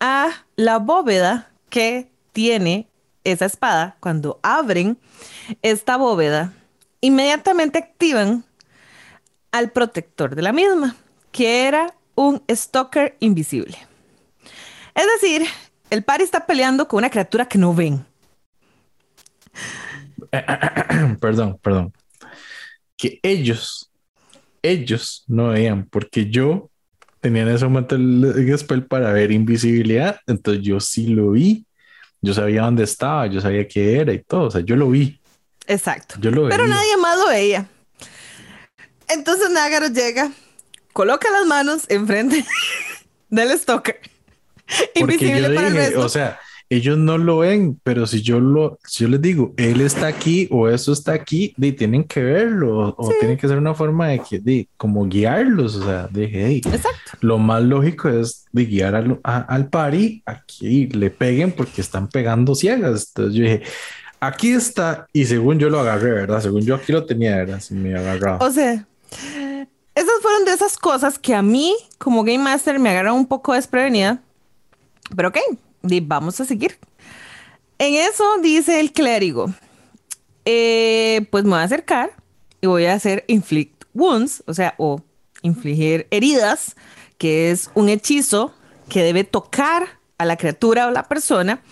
[0.00, 2.88] a la bóveda que tiene
[3.24, 4.98] esa espada, cuando abren
[5.62, 6.52] esta bóveda,
[7.00, 8.44] inmediatamente activan
[9.54, 10.96] al protector de la misma,
[11.30, 13.78] que era un stalker invisible.
[14.96, 15.46] Es decir,
[15.90, 18.04] el par está peleando con una criatura que no ven.
[21.20, 21.92] perdón, perdón.
[22.96, 23.92] Que ellos,
[24.60, 26.68] ellos no veían, porque yo
[27.20, 31.64] tenía en ese momento el spell para ver invisibilidad, entonces yo sí lo vi.
[32.20, 35.20] Yo sabía dónde estaba, yo sabía qué era y todo, o sea, yo lo vi.
[35.68, 36.16] Exacto.
[36.18, 37.68] Yo lo Pero nadie más lo veía.
[39.08, 40.32] Entonces Nágaro llega,
[40.92, 42.44] coloca las manos enfrente
[43.28, 44.00] del stalker.
[44.94, 46.00] Invisible para el resto.
[46.00, 46.38] O sea,
[46.70, 50.48] ellos no lo ven, pero si yo lo, si yo les digo, él está aquí
[50.50, 54.20] o eso está aquí, de, tienen que verlo o tienen que ser una forma de
[54.20, 57.18] que, de, como guiarlos, o sea, de, hey, Exacto.
[57.20, 62.54] lo más lógico es de guiar al, al pari, aquí le peguen porque están pegando
[62.54, 63.08] ciegas.
[63.08, 63.62] Entonces yo dije,
[64.20, 66.40] aquí está y según yo lo agarré, ¿verdad?
[66.40, 67.60] Según yo aquí lo tenía, ¿verdad?
[67.60, 68.38] Si me agarraba.
[68.44, 68.86] O sea,
[69.94, 73.52] esas fueron de esas cosas que a mí como Game Master me agarraron un poco
[73.54, 74.20] desprevenida,
[75.14, 75.38] pero ok,
[76.02, 76.78] vamos a seguir.
[77.78, 79.52] En eso dice el clérigo,
[80.44, 82.12] eh, pues me voy a acercar
[82.60, 85.00] y voy a hacer inflict wounds, o sea, o
[85.42, 86.76] infligir heridas,
[87.18, 88.54] que es un hechizo
[88.88, 91.62] que debe tocar a la criatura o la persona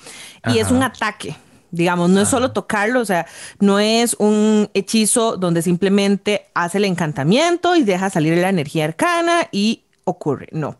[0.48, 1.36] y es un ataque.
[1.72, 3.26] Digamos, no es solo tocarlo, o sea,
[3.58, 9.48] no es un hechizo donde simplemente hace el encantamiento y deja salir la energía arcana
[9.50, 10.48] y ocurre.
[10.52, 10.76] No,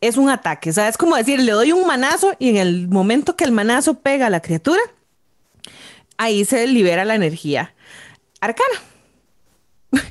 [0.00, 0.70] es un ataque.
[0.70, 3.52] O sea, es como decir, le doy un manazo y en el momento que el
[3.52, 4.80] manazo pega a la criatura,
[6.16, 7.74] ahí se libera la energía
[8.40, 8.80] arcana.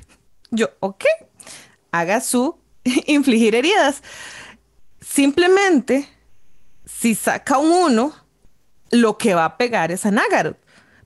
[0.51, 1.05] Yo, ok,
[1.91, 2.55] haga su
[3.07, 4.03] infligir heridas.
[5.01, 6.07] Simplemente,
[6.85, 8.13] si saca un uno,
[8.91, 10.57] lo que va a pegar es a Nagaroth.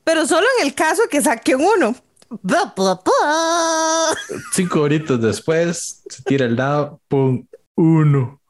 [0.03, 1.95] Pero solo en el caso que saque un uno.
[4.53, 7.45] Cinco horitos después, se tira el dado, pum,
[7.75, 8.41] uno.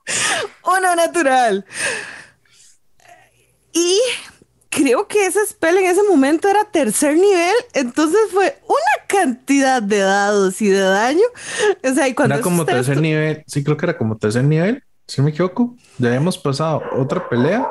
[0.65, 1.65] Uno natural.
[3.73, 3.99] Y
[4.69, 9.99] creo que ese spell en ese momento era tercer nivel, entonces fue una cantidad de
[9.99, 11.26] dados y de daño.
[11.84, 14.84] O sea, y cuando era como tercer nivel, sí creo que era como tercer nivel,
[15.07, 15.76] si me equivoco.
[15.97, 17.68] Ya habíamos pasado otra pelea,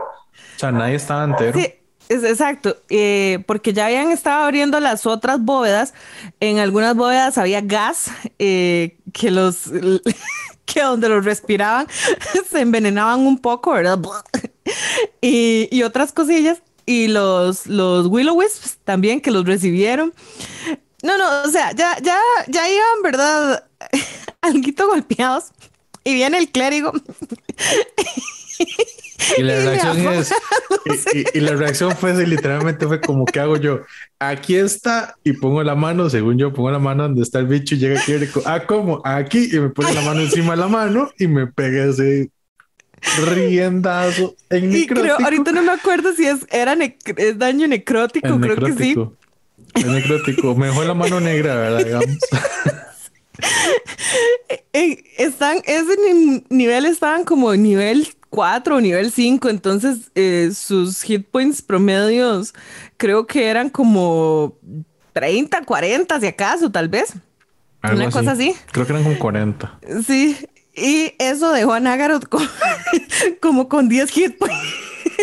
[0.63, 1.59] sea, nadie estaba entero.
[1.59, 1.67] Sí.
[2.09, 5.95] Es exacto, eh, porque ya habían estado abriendo las otras bóvedas.
[6.41, 9.71] En algunas bóvedas había gas eh, que los
[10.67, 11.87] que donde los respiraban
[12.51, 13.99] se envenenaban un poco, ¿verdad?
[15.23, 20.13] y, y otras cosillas y los, los Willow Wisps también que los recibieron.
[21.03, 22.19] No, no, o sea, ya, ya,
[22.49, 23.65] ya iban, ¿verdad?
[24.41, 25.47] Alguito golpeados.
[26.05, 26.93] Y viene el clérigo.
[29.39, 30.33] Y la reacción es,
[31.35, 33.81] y, la reacción fue literalmente fue como ¿qué hago yo?
[34.19, 37.75] Aquí está y pongo la mano, según yo pongo la mano donde está el bicho
[37.75, 39.01] y llega el clérigo, ah, ¿cómo?
[39.05, 42.31] Aquí y me pone la mano encima de la mano y me pega ese
[43.25, 45.01] riendazo en necrótico.
[45.01, 46.77] creo, ahorita no me acuerdo si es, era
[47.17, 48.97] es daño necrótico, creo que sí.
[49.75, 50.55] Es necrótico.
[50.55, 51.85] Mejor la mano negra, ¿verdad?
[51.85, 52.19] Digamos.
[54.73, 55.97] Están, ese
[56.49, 62.55] nivel estaban como nivel 4 o nivel 5, entonces eh, sus hit points promedios
[62.97, 64.57] creo que eran como
[65.13, 67.13] 30, 40, si acaso, tal vez.
[67.83, 68.55] Una cosa así.
[68.71, 69.81] Creo que eran como 40.
[70.07, 70.35] Sí,
[70.75, 72.25] y eso dejó a Nagaroth
[73.43, 74.57] como con 10 hit points.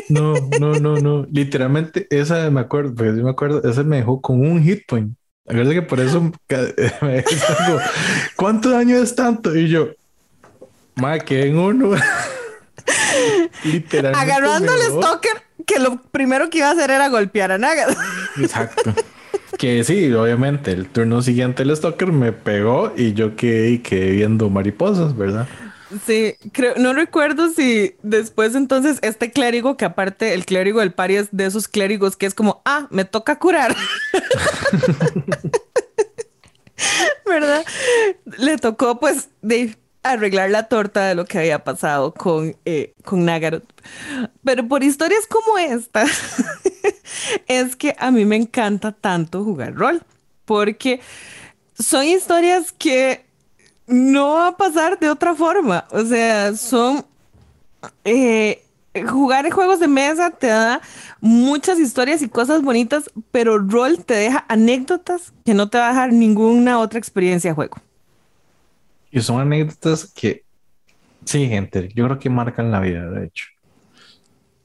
[0.07, 1.25] No, no, no, no.
[1.31, 5.15] Literalmente, esa me acuerdo, porque sí me acuerdo, esa me dejó con un hit point.
[5.47, 7.23] Acuérdate que por eso me
[8.35, 9.55] ¿cuánto daño es tanto?
[9.55, 9.87] Y yo,
[10.93, 11.95] ma, que en uno.
[13.63, 14.19] Literalmente.
[14.19, 17.97] Agarrando al Stalker, que lo primero que iba a hacer era golpear a Nagaroth.
[18.37, 18.93] Exacto.
[19.57, 24.49] Que sí, obviamente, el turno siguiente el Stalker me pegó y yo quedé, quedé viendo
[24.49, 25.47] mariposas, ¿verdad?
[26.05, 31.15] Sí, creo, no recuerdo si después entonces este clérigo, que aparte el clérigo del pari
[31.15, 33.75] es de esos clérigos que es como, ah, me toca curar.
[37.25, 37.65] ¿Verdad?
[38.37, 39.75] Le tocó pues de
[40.11, 43.63] arreglar la torta de lo que había pasado con, eh, con Nagaroth.
[44.43, 46.05] Pero por historias como esta,
[47.47, 50.01] es que a mí me encanta tanto jugar rol,
[50.45, 51.01] porque
[51.77, 53.25] son historias que
[53.87, 55.85] no va a pasar de otra forma.
[55.91, 57.05] O sea, son...
[58.03, 58.63] Eh,
[59.07, 60.81] jugar en juegos de mesa te da
[61.21, 65.89] muchas historias y cosas bonitas, pero rol te deja anécdotas que no te va a
[65.89, 67.77] dejar ninguna otra experiencia de juego.
[69.11, 70.43] Y son anécdotas que,
[71.25, 73.45] sí, gente, yo creo que marcan la vida, de hecho.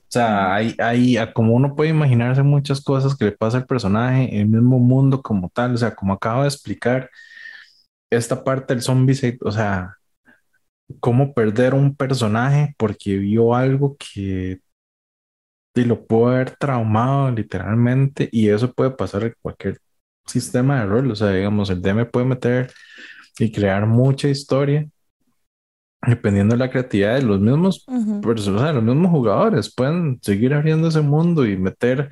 [0.09, 4.41] O sea, hay, hay, como uno puede imaginarse muchas cosas que le pasa al personaje
[4.41, 7.11] el mismo mundo como tal, o sea, como acabo de explicar,
[8.11, 9.97] esta parte del zombie, o sea,
[11.01, 14.61] cómo perder un personaje porque vio algo que
[15.75, 19.79] lo puede haber traumado literalmente y eso puede pasar en cualquier
[20.27, 22.73] sistema de rol, o sea, digamos, el DM puede meter
[23.39, 24.89] y crear mucha historia
[26.07, 31.47] dependiendo de la creatividad de los mismos los mismos jugadores pueden seguir abriendo ese mundo
[31.47, 32.11] y meter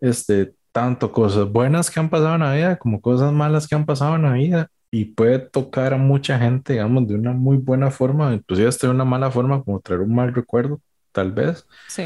[0.00, 3.86] este tanto cosas buenas que han pasado en la vida como cosas malas que han
[3.86, 7.90] pasado en la vida y puede tocar a mucha gente, digamos, de una muy buena
[7.90, 10.80] forma, inclusive hasta de una mala forma, como traer un mal recuerdo,
[11.10, 11.66] tal vez.
[11.88, 12.04] Sí.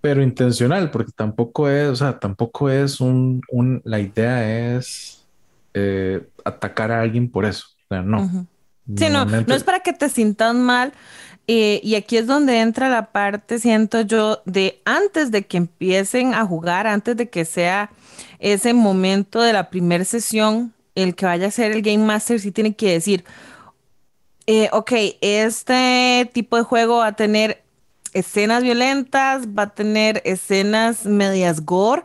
[0.00, 5.24] Pero intencional, porque tampoco es, o sea, tampoco es un, un la idea es
[5.72, 8.46] eh, atacar a alguien por eso no.
[8.96, 10.92] Sí, no, no es para que te sientas mal.
[11.48, 16.34] Eh, y aquí es donde entra la parte, siento yo, de antes de que empiecen
[16.34, 17.90] a jugar, antes de que sea
[18.40, 22.50] ese momento de la primera sesión, el que vaya a ser el Game Master sí
[22.50, 23.24] tiene que decir,
[24.48, 27.62] eh, ok, este tipo de juego va a tener
[28.12, 32.02] escenas violentas, va a tener escenas medias gore,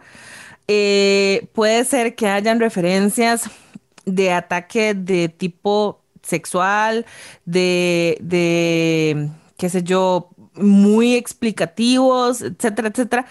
[0.67, 3.49] eh, puede ser que hayan referencias
[4.11, 7.05] de ataque de tipo sexual,
[7.45, 13.25] de, de qué sé yo, muy explicativos, etcétera, etcétera.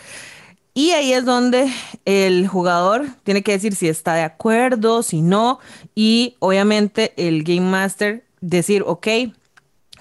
[0.72, 1.70] Y ahí es donde
[2.04, 5.58] el jugador tiene que decir si está de acuerdo, si no,
[5.94, 9.06] y obviamente el Game Master decir, ok,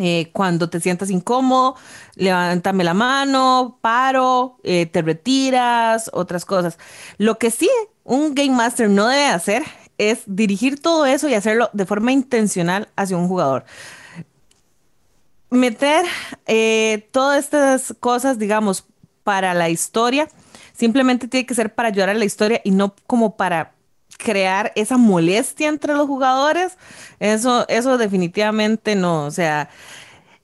[0.02, 1.76] eh, cuando te sientas incómodo,
[2.16, 6.78] levántame la mano, paro, eh, te retiras, otras cosas.
[7.18, 7.70] Lo que sí
[8.10, 9.64] un Game Master no debe hacer
[10.00, 13.66] es dirigir todo eso y hacerlo de forma intencional hacia un jugador.
[15.52, 16.06] Meter
[16.48, 18.86] eh, todas estas cosas, digamos,
[19.24, 20.28] para la historia
[20.80, 23.74] Simplemente tiene que ser para ayudar a la historia y no como para
[24.18, 26.78] crear esa molestia entre los jugadores.
[27.20, 29.26] Eso, eso definitivamente no.
[29.26, 29.70] O sea,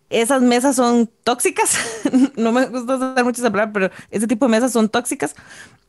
[0.09, 1.77] esas mesas son tóxicas.
[2.35, 5.35] no me gusta usar mucho esa palabra, pero ese tipo de mesas son tóxicas.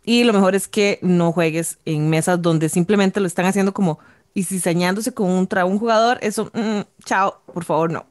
[0.06, 3.98] Y lo mejor es que no juegues en mesas donde simplemente lo están haciendo como
[4.32, 6.18] y cizañándose con un, un jugador.
[6.22, 8.06] Eso, mm, chao, por favor, no.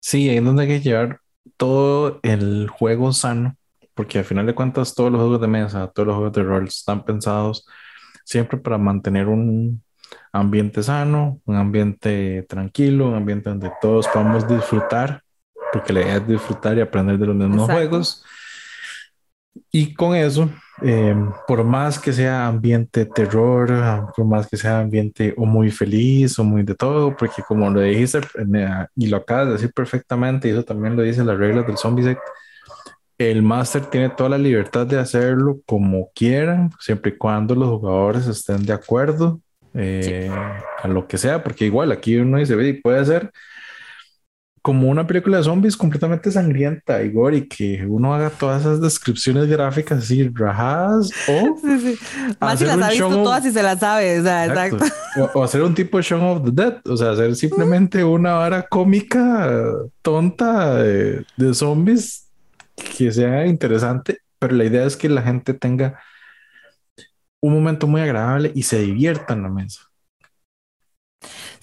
[0.00, 1.20] Sí, es donde hay que llevar
[1.56, 3.56] todo el juego sano
[3.98, 6.68] porque al final de cuentas todos los juegos de mesa, todos los juegos de rol
[6.68, 7.66] están pensados
[8.24, 9.82] siempre para mantener un
[10.32, 15.20] ambiente sano, un ambiente tranquilo, un ambiente donde todos podamos disfrutar,
[15.72, 18.24] porque la idea es disfrutar y aprender de los mismos juegos.
[19.70, 20.48] Y con eso,
[20.82, 21.14] eh,
[21.46, 26.44] por más que sea ambiente terror, por más que sea ambiente o muy feliz o
[26.44, 28.20] muy de todo, porque como lo dijiste
[28.54, 31.76] eh, y lo acabas de decir perfectamente, y eso también lo dice las reglas del
[31.76, 32.18] Zombie Set,
[33.18, 38.26] el máster tiene toda la libertad de hacerlo como quieran, siempre y cuando los jugadores
[38.28, 39.40] estén de acuerdo
[39.74, 40.30] eh,
[40.82, 43.32] a lo que sea, porque igual aquí uno dice, puede ser
[44.68, 49.46] como una película de zombies completamente sangrienta y gore que uno haga todas esas descripciones
[49.46, 51.56] gráficas así rajadas o
[52.38, 54.84] más si las ha visto todas y se las sabe, o, sea, exacto.
[55.32, 58.68] O, hacer un tipo de Shaun of the Dead, o sea, hacer simplemente una vara
[58.68, 59.50] cómica
[60.02, 61.24] tonta de
[61.54, 62.28] zombies
[62.76, 65.98] que sea interesante, pero la idea es que la gente tenga
[67.40, 69.88] un momento muy agradable y se divierta en la mesa.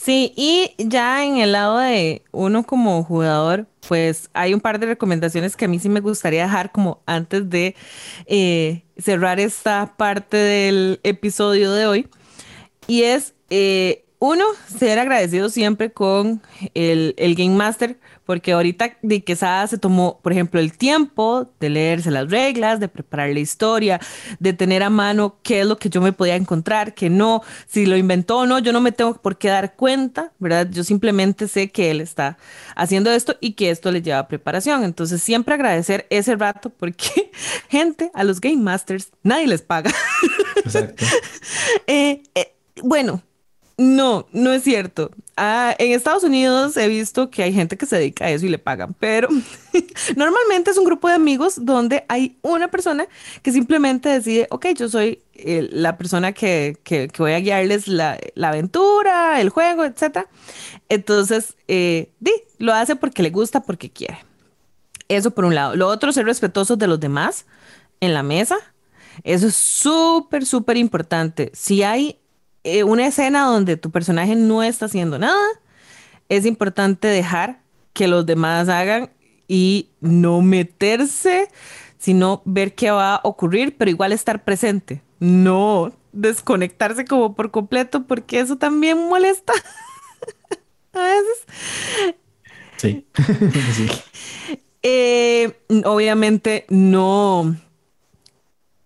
[0.06, 4.86] Sí, y ya en el lado de uno como jugador, pues hay un par de
[4.86, 7.76] recomendaciones que a mí sí me gustaría dejar como antes de
[8.28, 12.08] eh, cerrar esta parte del episodio de hoy.
[12.86, 16.40] Y es, eh, uno, ser agradecido siempre con
[16.76, 21.70] el, el Game Master porque ahorita de Quesada se tomó, por ejemplo, el tiempo de
[21.70, 24.00] leerse las reglas, de preparar la historia,
[24.40, 27.86] de tener a mano qué es lo que yo me podía encontrar, que no, si
[27.86, 30.68] lo inventó o no, yo no me tengo por qué dar cuenta, ¿verdad?
[30.72, 32.38] Yo simplemente sé que él está
[32.76, 34.84] haciendo esto y que esto le lleva preparación.
[34.84, 37.32] Entonces, siempre agradecer ese rato porque,
[37.70, 39.92] gente, a los Game Masters nadie les paga.
[40.58, 41.06] Exacto.
[41.88, 43.22] Eh, eh, bueno,
[43.78, 45.12] no, no es cierto.
[45.36, 48.50] Ah, en Estados Unidos he visto que hay gente que se dedica a eso y
[48.50, 49.28] le pagan, pero
[50.16, 53.06] normalmente es un grupo de amigos donde hay una persona
[53.42, 58.18] que simplemente decide, ok, yo soy eh, la persona que, que, voy a guiarles la,
[58.42, 60.20] aventura, el juego, etc.
[60.88, 64.20] Entonces, eh, di, lo hace porque le gusta, porque quiere.
[65.10, 65.76] Eso por un lado.
[65.76, 67.46] Lo otro, ser respetuosos de los demás
[68.00, 68.58] en la mesa.
[69.24, 71.52] Eso es súper, súper importante.
[71.54, 72.20] Si hay
[72.66, 75.46] eh, una escena donde tu personaje no está haciendo nada,
[76.30, 77.62] es importante dejar
[77.94, 79.12] que los demás hagan
[79.48, 81.48] y no meterse,
[82.00, 88.08] sino ver qué va a ocurrir, pero igual estar presente, no desconectarse como por completo,
[88.08, 89.54] porque eso también molesta
[90.94, 92.16] a veces.
[92.78, 93.06] Sí.
[93.76, 93.88] sí.
[94.82, 95.56] Eh,
[95.86, 97.56] obviamente no,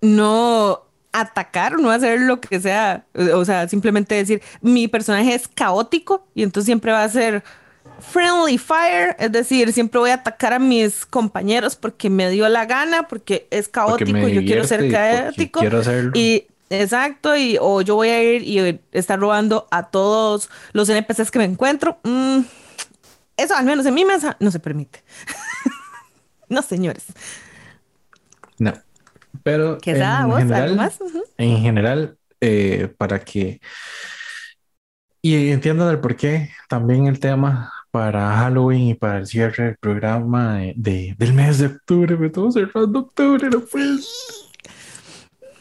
[0.01, 6.27] no atacar, no hacer lo que sea, o sea, simplemente decir, mi personaje es caótico
[6.35, 7.43] y entonces siempre va a ser
[7.99, 12.65] friendly fire, es decir, siempre voy a atacar a mis compañeros porque me dio la
[12.65, 15.61] gana, porque es caótico y yo quiero ser caótico.
[16.13, 21.31] Y exacto, y o yo voy a ir y estar robando a todos los NPCs
[21.31, 21.99] que me encuentro.
[22.03, 22.41] Mm,
[23.37, 25.03] eso al menos en mi mesa no se permite.
[26.49, 27.05] no, señores.
[28.57, 28.73] No.
[29.49, 30.91] Pero en, general,
[31.37, 33.59] en general, eh, para que...
[35.21, 39.77] Y entiendan el por qué también el tema para Halloween y para el cierre del
[39.77, 44.49] programa de, del mes de octubre, me todo cerrando octubre, no pues.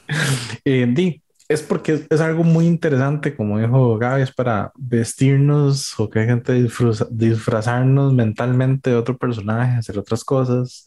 [0.65, 6.21] eh, es porque es algo muy interesante, como dijo Gaby, es para vestirnos o que
[6.21, 6.69] hay gente
[7.11, 10.85] disfrazarnos mentalmente de otro personaje, hacer otras cosas.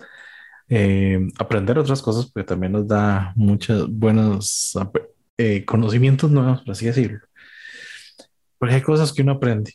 [0.74, 4.74] Eh, aprender otras cosas, porque también nos da muchos buenos
[5.38, 7.20] eh, conocimientos nuevos, por así decirlo.
[8.58, 9.74] Porque hay cosas que uno aprende.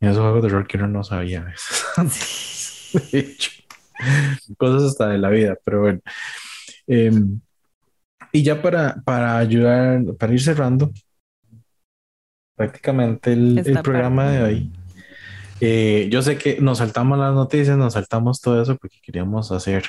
[0.00, 1.46] En esos juegos de rol que uno no sabía
[3.12, 3.50] de hecho,
[4.58, 6.00] cosas hasta de la vida, pero bueno.
[6.86, 7.40] Em,
[8.30, 10.92] y ya para, para ayudar, para ir cerrando,
[12.54, 14.72] prácticamente el, programa de hoy.
[15.60, 19.84] Eh, yo sé que nos saltamos las noticias, nos saltamos todo eso porque queríamos hacer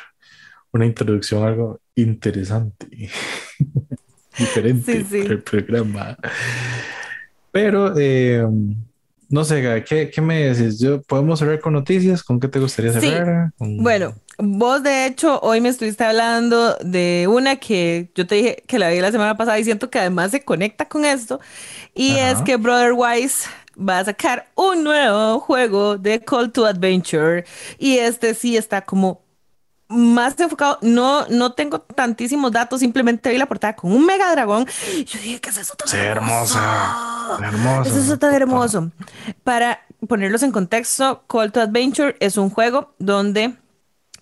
[0.71, 2.87] una introducción algo interesante,
[4.37, 6.17] diferente para el programa.
[7.51, 8.45] Pero, eh,
[9.29, 10.79] no sé, ¿qué, ¿qué, me decís?
[10.79, 12.21] Yo, ¿Podemos cerrar con noticias?
[12.21, 13.51] ¿Con qué te gustaría cerrar?
[13.57, 18.77] Bueno, vos de hecho hoy me estuviste hablando de una que yo te dije que
[18.77, 21.39] la vi la semana pasada y siento que además se conecta con esto.
[21.93, 23.47] Y es que Brother Wise
[23.77, 27.45] va a sacar un nuevo juego de Call to Adventure.
[27.77, 29.25] Y este sí está como
[29.87, 34.65] más enfocado, no, no tengo tantísimos datos, simplemente vi la portada con un mega dragón.
[34.65, 37.37] Yo dije, ¿qué es eso tan sí, hermosa?
[37.39, 37.89] Hermoso.
[37.89, 38.91] Es eso tan hermoso.
[39.43, 43.55] Para ponerlos en contexto, Call to Adventure es un juego donde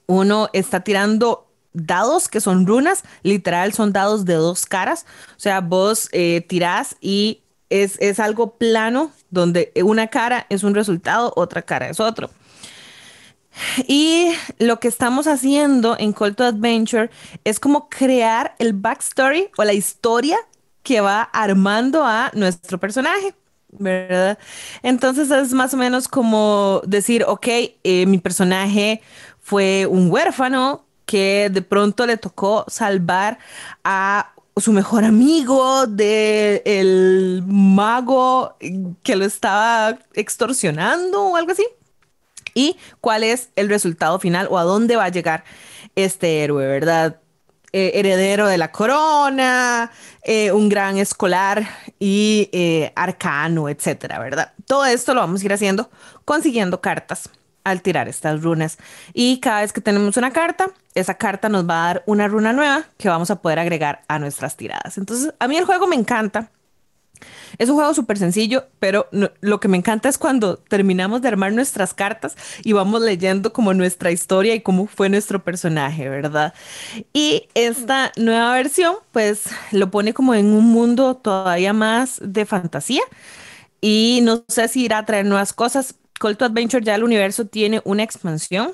[0.05, 5.05] uno está tirando dados que son runas, literal son dados de dos caras.
[5.37, 7.42] O sea, vos eh, tirás y
[7.73, 12.29] es, es algo plano donde una cara es un resultado, otra cara es otro.
[13.87, 17.09] Y lo que estamos haciendo en Call to Adventure
[17.43, 20.37] es como crear el backstory o la historia
[20.83, 23.33] que va armando a nuestro personaje.
[23.75, 24.37] ¿Verdad?
[24.83, 27.47] Entonces es más o menos como decir, ok,
[27.83, 29.01] eh, mi personaje
[29.39, 33.39] fue un huérfano que de pronto le tocó salvar
[33.83, 38.55] a su mejor amigo del el mago
[39.01, 41.65] que lo estaba extorsionando o algo así
[42.53, 45.43] y cuál es el resultado final o a dónde va a llegar
[45.95, 47.19] este héroe, ¿verdad?
[47.71, 49.91] Eh, heredero de la corona,
[50.23, 51.67] eh, un gran escolar
[51.97, 54.53] y eh, arcano, etcétera, ¿verdad?
[54.67, 55.89] Todo esto lo vamos a ir haciendo
[56.23, 57.29] consiguiendo cartas
[57.63, 58.77] al tirar estas runas.
[59.13, 62.53] Y cada vez que tenemos una carta, esa carta nos va a dar una runa
[62.53, 64.97] nueva que vamos a poder agregar a nuestras tiradas.
[64.97, 66.49] Entonces, a mí el juego me encanta
[67.57, 71.53] es un juego súper sencillo, pero lo que me encanta es cuando terminamos de armar
[71.53, 76.53] nuestras cartas y vamos leyendo como nuestra historia y cómo fue nuestro personaje, ¿verdad?
[77.13, 83.03] Y esta nueva versión, pues lo pone como en un mundo todavía más de fantasía
[83.81, 85.95] y no sé si irá a traer nuevas cosas.
[86.23, 88.71] Call to Adventure ya el universo tiene una expansión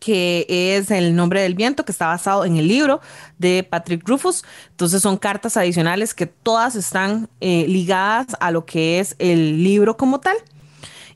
[0.00, 3.00] que es El nombre del viento, que está basado en el libro
[3.38, 4.44] de Patrick Rufus.
[4.70, 9.96] Entonces son cartas adicionales que todas están eh, ligadas a lo que es el libro
[9.96, 10.36] como tal.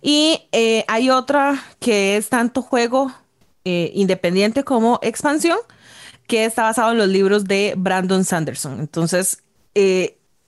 [0.01, 3.13] Y eh, hay otra que es tanto juego
[3.65, 5.59] eh, independiente como expansión,
[6.29, 8.79] que está basado en los libros de Brandon Sanderson.
[8.79, 9.43] Entonces,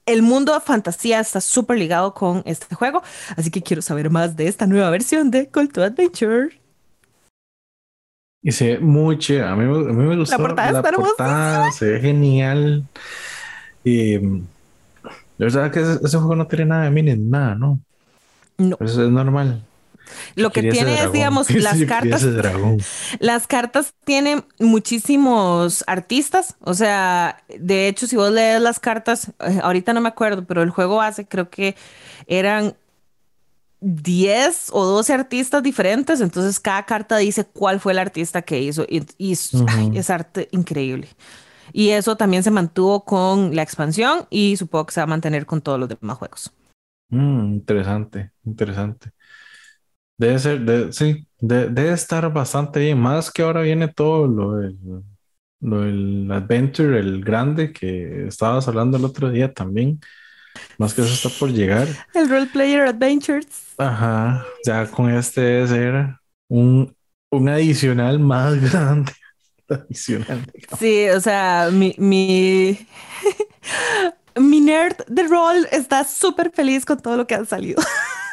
[0.06, 3.02] el mundo de fantasía está súper ligado con este juego,
[3.36, 6.60] así que quiero saber más de esta nueva versión de Call to Adventure.
[8.42, 9.46] Y se ve muy chido.
[9.46, 10.36] A mí, a mí me gustó.
[10.36, 12.84] La portada, la portada se ve genial.
[13.82, 17.80] Y la verdad que ese, juego no tiene nada de mini, nada, ¿no?
[18.58, 18.76] No.
[18.80, 19.64] Eso es normal.
[20.34, 22.24] Lo que tiene es, digamos, las cartas.
[23.20, 26.56] Las cartas tienen muchísimos artistas.
[26.60, 30.62] O sea, de hecho, si vos lees las cartas, eh, ahorita no me acuerdo, pero
[30.62, 31.76] el juego hace, creo que
[32.26, 32.74] eran
[33.84, 38.86] 10 o 12 artistas diferentes, entonces cada carta dice cuál fue el artista que hizo
[38.88, 41.08] y, es, arte increíble.
[41.72, 45.44] Y eso también se mantuvo con la expansión y supongo que se va a mantener
[45.44, 46.52] con todos los demás juegos.
[47.10, 49.10] Mm, interesante, interesante.
[50.16, 54.78] Debe ser, sí, debe estar bastante bien, más que ahora viene todo lo del,
[55.60, 60.00] lo del Adventure, el grande que estabas hablando el otro día también.
[60.78, 61.88] Más que eso está por llegar.
[62.14, 63.74] El Role Player Adventures.
[63.76, 66.16] Ajá, ya con este debe ser
[66.48, 66.96] un,
[67.30, 69.12] un adicional más grande.
[69.68, 70.44] adicional.
[70.78, 72.86] Sí, o sea, mi, mi,
[74.36, 77.82] mi nerd de rol está súper feliz con todo lo que ha salido.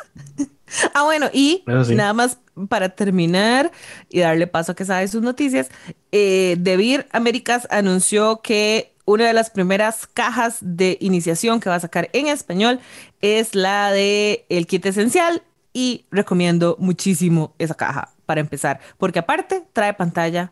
[0.93, 2.38] ah, bueno, y nada más
[2.69, 3.72] para terminar
[4.10, 5.69] y darle paso a que sabe sus noticias,
[6.11, 11.80] eh, Devir Américas anunció que una de las primeras cajas de iniciación que va a
[11.80, 12.80] sacar en español
[13.22, 15.43] es la de el kit esencial
[15.73, 20.52] y recomiendo muchísimo esa caja para empezar, porque aparte trae pantalla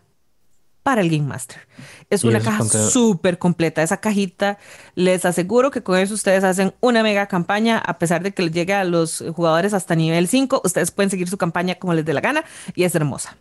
[0.90, 1.68] para el Game Master.
[2.10, 3.84] Es una caja súper completa.
[3.84, 4.57] Esa cajita,
[4.95, 8.52] les aseguro que con eso ustedes hacen una mega campaña, a pesar de que les
[8.52, 12.14] llegue a los jugadores hasta nivel 5, ustedes pueden seguir su campaña como les dé
[12.14, 12.44] la gana
[12.74, 13.38] y es hermosa.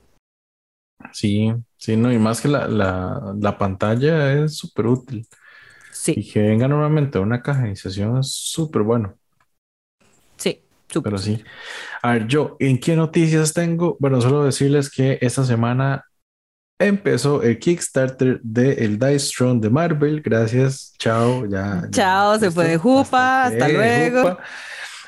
[1.12, 5.27] Sí, sí, no, y más que la, la, la pantalla es súper útil.
[5.91, 6.15] Sí.
[6.15, 9.19] Y que venga normalmente una caja de iniciación es súper bueno.
[10.37, 10.62] Sí,
[11.03, 11.43] Pero sí.
[12.03, 13.97] A ver, yo, ¿en qué noticias tengo?
[14.01, 16.05] Bueno, solo decirles que esta semana
[16.78, 20.20] empezó el Kickstarter de el Dice Throne de Marvel.
[20.22, 20.94] Gracias.
[20.98, 21.46] Chao.
[21.46, 21.88] Ya.
[21.90, 23.44] Chao, se fue de Jupa.
[23.44, 24.38] Hasta, luego.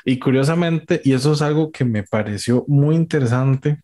[0.03, 3.81] Y curiosamente, y eso es algo que me pareció muy interesante,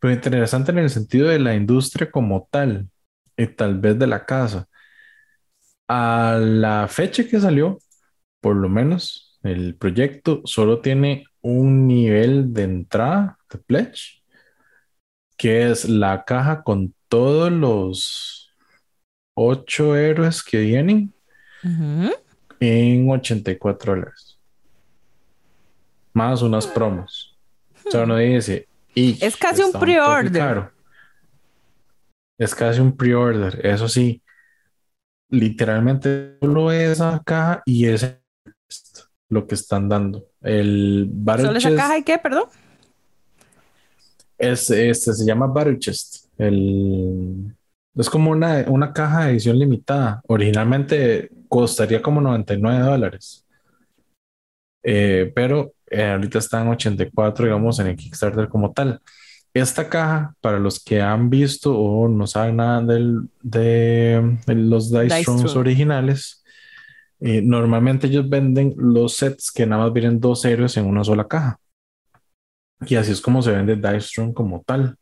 [0.00, 2.88] pero interesante en el sentido de la industria como tal,
[3.36, 4.66] y tal vez de la casa.
[5.88, 7.78] A la fecha que salió,
[8.40, 14.21] por lo menos, el proyecto solo tiene un nivel de entrada de pledge,
[15.42, 18.54] que es la caja con todos los
[19.34, 21.12] ocho héroes que vienen
[22.60, 24.38] en 84 dólares.
[26.12, 27.36] Más unas promos.
[27.84, 30.70] O sea, uno dice, es casi un pre-order.
[32.38, 34.22] Es casi un pre-order, eso sí
[35.28, 38.16] literalmente solo esa caja y es
[39.28, 40.24] lo que están dando.
[40.40, 42.44] El Battle ¿Solo esa caja y qué, perdón?
[44.42, 46.26] Es, este se llama Battle Chest.
[46.36, 47.54] El,
[47.94, 50.20] es como una, una caja de edición limitada.
[50.26, 53.46] Originalmente costaría como 99 dólares.
[54.82, 59.00] Eh, pero eh, ahorita están 84, digamos, en el Kickstarter como tal.
[59.54, 65.18] Esta caja, para los que han visto o no saben nada del, de, los Dice,
[65.18, 66.42] Dice originales,
[67.20, 71.28] eh, normalmente ellos venden los sets que nada más vienen dos héroes en una sola
[71.28, 71.60] caja.
[72.86, 74.96] Y así es como se vende Throne como tal.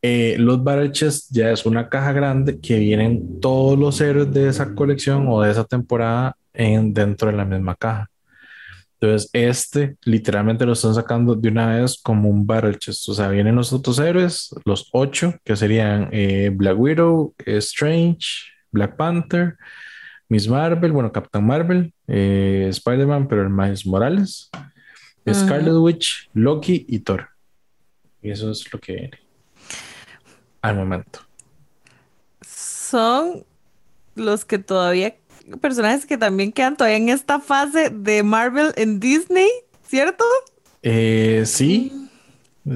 [0.00, 4.48] Eh, los Battle Chest ya es una caja grande que vienen todos los héroes de
[4.48, 8.08] esa colección o de esa temporada en, dentro de la misma caja.
[9.00, 13.08] Entonces, este literalmente lo están sacando de una vez como un Battle Chest.
[13.08, 18.26] O sea, vienen los otros héroes, los ocho, que serían eh, Black Widow, Strange,
[18.72, 19.56] Black Panther,
[20.28, 24.50] Miss Marvel, bueno, Captain Marvel, eh, Spider-Man, pero el Miles Morales,
[25.34, 27.28] Scarlet Witch, Loki y Thor.
[28.22, 29.18] Y eso es lo que viene
[30.62, 31.20] al momento.
[32.42, 33.44] Son
[34.14, 35.16] los que todavía
[35.60, 39.48] personajes que también quedan todavía en esta fase de Marvel en Disney,
[39.86, 40.24] ¿cierto?
[40.82, 42.07] Eh, sí.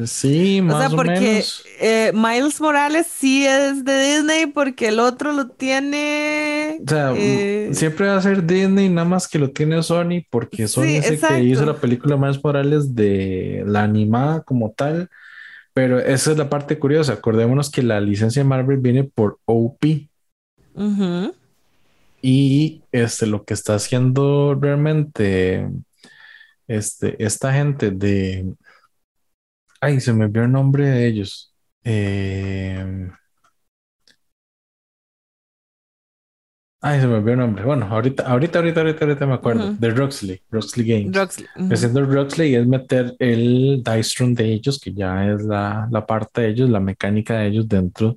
[0.07, 1.45] Sí, más o, sea, porque
[1.81, 6.81] eh, Miles Morales sí es de Disney porque el otro lo tiene.
[6.85, 10.69] O sea, eh, siempre va a ser Disney, nada más que lo tiene Sony, porque
[10.69, 15.09] Sony es el que hizo la película Miles Morales de la animada como tal.
[15.75, 17.15] Pero esa es la parte curiosa.
[17.15, 19.85] Acordémonos que la licencia de Marvel viene por OP.
[22.21, 25.69] Y este, lo que está haciendo realmente
[26.69, 28.55] este, esta gente de...
[29.83, 31.53] Ay, se me vio el nombre de ellos.
[31.83, 33.11] Eh,
[36.81, 37.65] Ay, se me olvidó el nombre.
[37.65, 39.73] Bueno, ahorita, ahorita, ahorita, ahorita, ahorita me acuerdo.
[39.75, 41.17] De Roxley, Roxley Games.
[41.17, 41.49] Roxley.
[41.69, 46.43] Haciendo Roxley es meter el Dice Room de ellos, que ya es la, la, parte
[46.43, 48.17] de ellos, la mecánica de ellos dentro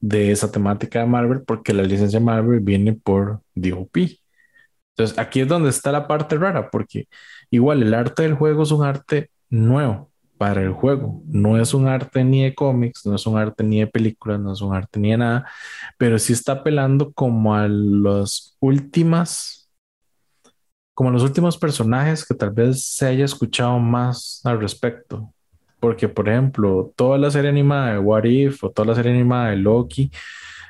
[0.00, 3.96] de esa temática de Marvel porque la licencia Marvel viene por DOP.
[4.90, 7.08] Entonces aquí es donde está la parte rara porque
[7.50, 10.10] igual el arte del juego es un arte nuevo
[10.44, 11.22] para el juego.
[11.26, 14.52] No es un arte ni de cómics, no es un arte ni de películas, no
[14.52, 15.48] es un arte ni de nada,
[15.96, 19.70] pero sí está apelando como a las últimas,
[20.92, 25.32] como a los últimos personajes que tal vez se haya escuchado más al respecto.
[25.80, 29.48] Porque, por ejemplo, toda la serie animada de What If o toda la serie animada
[29.48, 30.10] de Loki,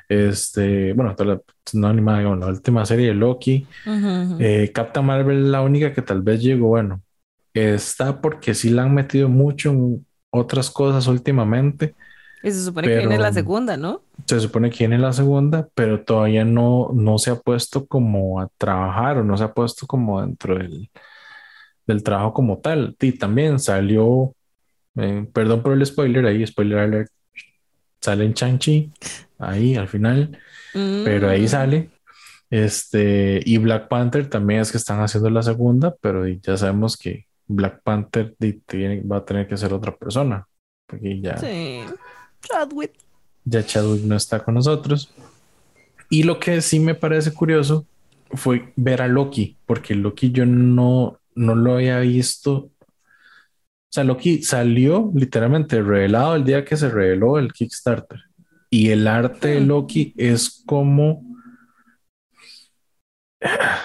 [0.07, 1.41] este, bueno, toda la,
[1.73, 3.67] no animada, la última serie de Loki,
[4.39, 7.01] eh, Captain Marvel, la única que tal vez llegó, bueno,
[7.55, 11.95] está porque sí la han metido mucho en otras cosas últimamente.
[12.43, 14.01] Y se supone que viene la segunda, ¿no?
[14.27, 18.49] Se supone que viene la segunda, pero todavía no, no se ha puesto como a
[18.57, 20.89] trabajar o no se ha puesto como dentro del,
[21.87, 22.95] del trabajo como tal.
[22.99, 24.35] Y también salió
[24.95, 27.11] eh, perdón por el spoiler, ahí, spoiler alert,
[27.99, 28.91] sale en Chang-Chi,
[29.39, 30.37] ahí al final,
[30.73, 31.47] pero ahí mm.
[31.47, 31.89] sale.
[32.49, 37.25] Este, y Black Panther también es que están haciendo la segunda, pero ya sabemos que
[37.47, 40.47] Black Panther va a tener que ser otra persona,
[40.87, 41.37] porque ya.
[41.37, 41.81] Sí,
[42.41, 42.93] Chadwick.
[43.43, 45.13] Ya Chadwick no está con nosotros.
[46.09, 47.85] Y lo que sí me parece curioso
[48.31, 52.71] fue ver a Loki, porque Loki yo no, no lo había visto
[53.95, 58.19] sea, Loki salió literalmente revelado el día que se reveló el Kickstarter.
[58.69, 61.23] Y el arte de Loki es como...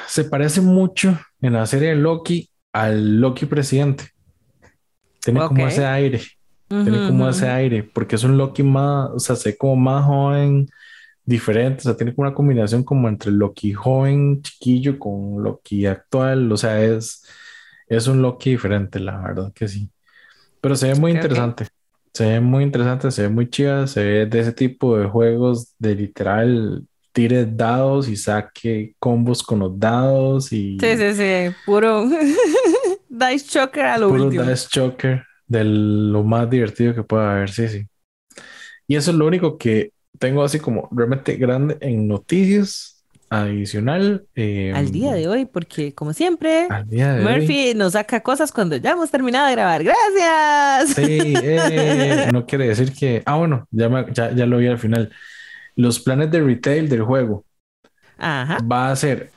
[0.07, 4.05] Se parece mucho en la serie de Loki al Loki presidente.
[5.21, 6.21] Tiene como ese aire.
[6.69, 10.69] Tiene como ese aire, porque es un Loki más, o sea, se como más joven,
[11.25, 16.51] diferente, o sea, tiene como una combinación como entre Loki joven, chiquillo, con Loki actual,
[16.51, 17.25] o sea, es,
[17.89, 19.91] es un Loki diferente, la verdad que sí.
[20.61, 21.67] Pero se ve muy interesante.
[22.13, 25.75] Se ve muy interesante, se ve muy chida, se ve de ese tipo de juegos
[25.79, 30.79] de literal tire dados y saque combos con los dados y...
[30.81, 32.05] Sí, sí, sí, puro
[33.29, 37.69] Dice Choker a lo puro Dice Choker de lo más divertido que pueda haber, sí,
[37.69, 37.87] sí.
[38.87, 44.25] Y eso es lo único que tengo así como realmente grande en noticias adicional.
[44.35, 49.11] Em, al día de hoy, porque como siempre, Murphy nos saca cosas cuando ya hemos
[49.11, 49.85] terminado de grabar.
[49.85, 50.95] Gracias.
[50.95, 53.23] Sí, eh, no quiere decir que...
[53.27, 55.11] Ah, bueno, ya, ya, ya lo vi al final
[55.77, 57.45] los planes de retail del juego.
[58.21, 59.31] Va a ser,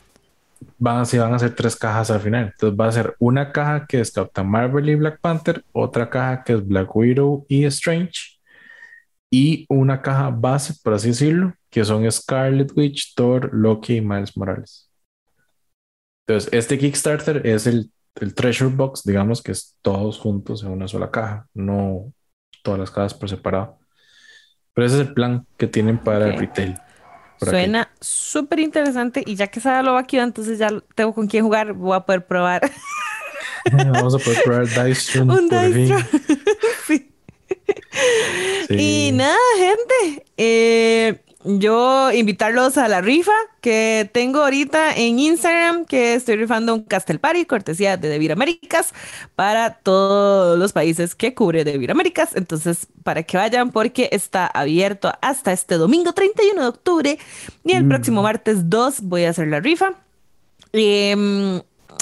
[0.78, 2.46] van a, van a ser tres cajas al final.
[2.46, 6.44] Entonces va a ser una caja que es Captain Marvel y Black Panther, otra caja
[6.44, 8.40] que es Black Widow y Strange,
[9.32, 14.38] y una caja base, por así decirlo, que son Scarlet Witch, Thor, Loki y Miles
[14.38, 14.90] Morales.
[16.28, 17.92] Entonces, este Kickstarter es el,
[18.22, 22.14] el Treasure Box, digamos que es todos juntos en una sola caja, no
[22.64, 23.80] todas las cajas por separado.
[24.74, 26.78] Pero ese es el plan que tienen para el retail.
[27.46, 31.74] Suena súper interesante y ya que sabe lo vaquio, entonces ya tengo con quién jugar,
[31.74, 32.70] voy a poder probar.
[33.72, 35.96] Vamos a poder probar Dice Un Dice
[36.88, 37.10] sí.
[38.70, 40.26] Y nada, gente.
[40.38, 46.84] Eh, yo invitarlos a la rifa que tengo ahorita en Instagram, que estoy rifando un
[46.84, 48.94] Castel Party, cortesía de Devir Américas,
[49.36, 52.36] para todos los países que cubre Devir Américas.
[52.36, 57.20] Entonces, para que vayan, porque está abierto hasta este domingo 31 de octubre
[57.64, 58.24] y el próximo mm.
[58.24, 59.94] martes 2 voy a hacer la rifa.
[60.72, 61.62] Eh,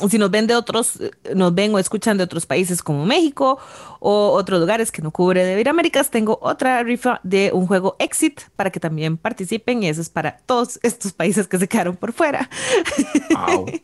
[0.09, 0.99] si nos ven de otros,
[1.35, 3.59] nos ven o escuchan de otros países como México
[3.99, 8.41] o otros lugares que no cubre de Américas, tengo otra rifa de un juego Exit
[8.55, 12.13] para que también participen y eso es para todos estos países que se quedaron por
[12.13, 12.49] fuera.
[13.29, 13.65] Wow.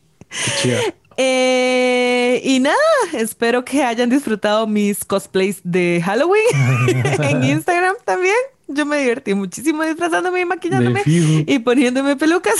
[1.20, 2.76] Eh, y nada,
[3.12, 6.44] espero que hayan disfrutado mis cosplays de Halloween
[7.24, 8.36] en Instagram también.
[8.68, 12.54] Yo me divertí muchísimo disfrazándome y maquillándome y poniéndome pelucas.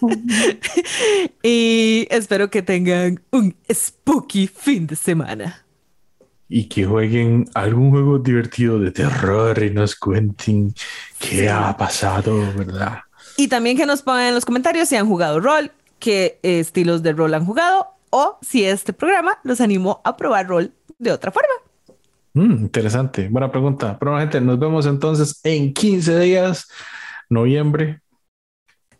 [1.42, 5.66] y espero que tengan un spooky fin de semana.
[6.48, 10.74] Y que jueguen algún juego divertido de terror y nos cuenten
[11.18, 13.00] qué ha pasado, ¿verdad?
[13.36, 17.12] Y también que nos pongan en los comentarios si han jugado rol, qué estilos de
[17.12, 21.61] rol han jugado o si este programa los animó a probar rol de otra forma.
[22.34, 23.98] Mm, interesante, buena pregunta.
[23.98, 26.68] Pero gente, nos vemos entonces en 15 días,
[27.28, 28.00] noviembre.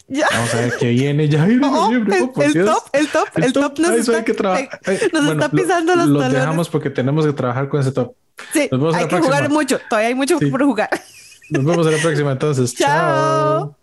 [0.09, 0.27] Ya.
[0.31, 1.45] Vamos a ver qué viene ya.
[1.63, 4.35] Oh, noviembre, el, oh, el top, el top, el, top, nos, está, que
[5.13, 8.15] nos está pisando los Lo dejamos porque tenemos que trabajar con ese top.
[8.53, 9.81] Sí, hay que jugar mucho.
[9.89, 10.91] Todavía hay mucho por jugar.
[11.51, 12.75] Nos vemos en la próxima entonces.
[12.77, 13.77] Chao.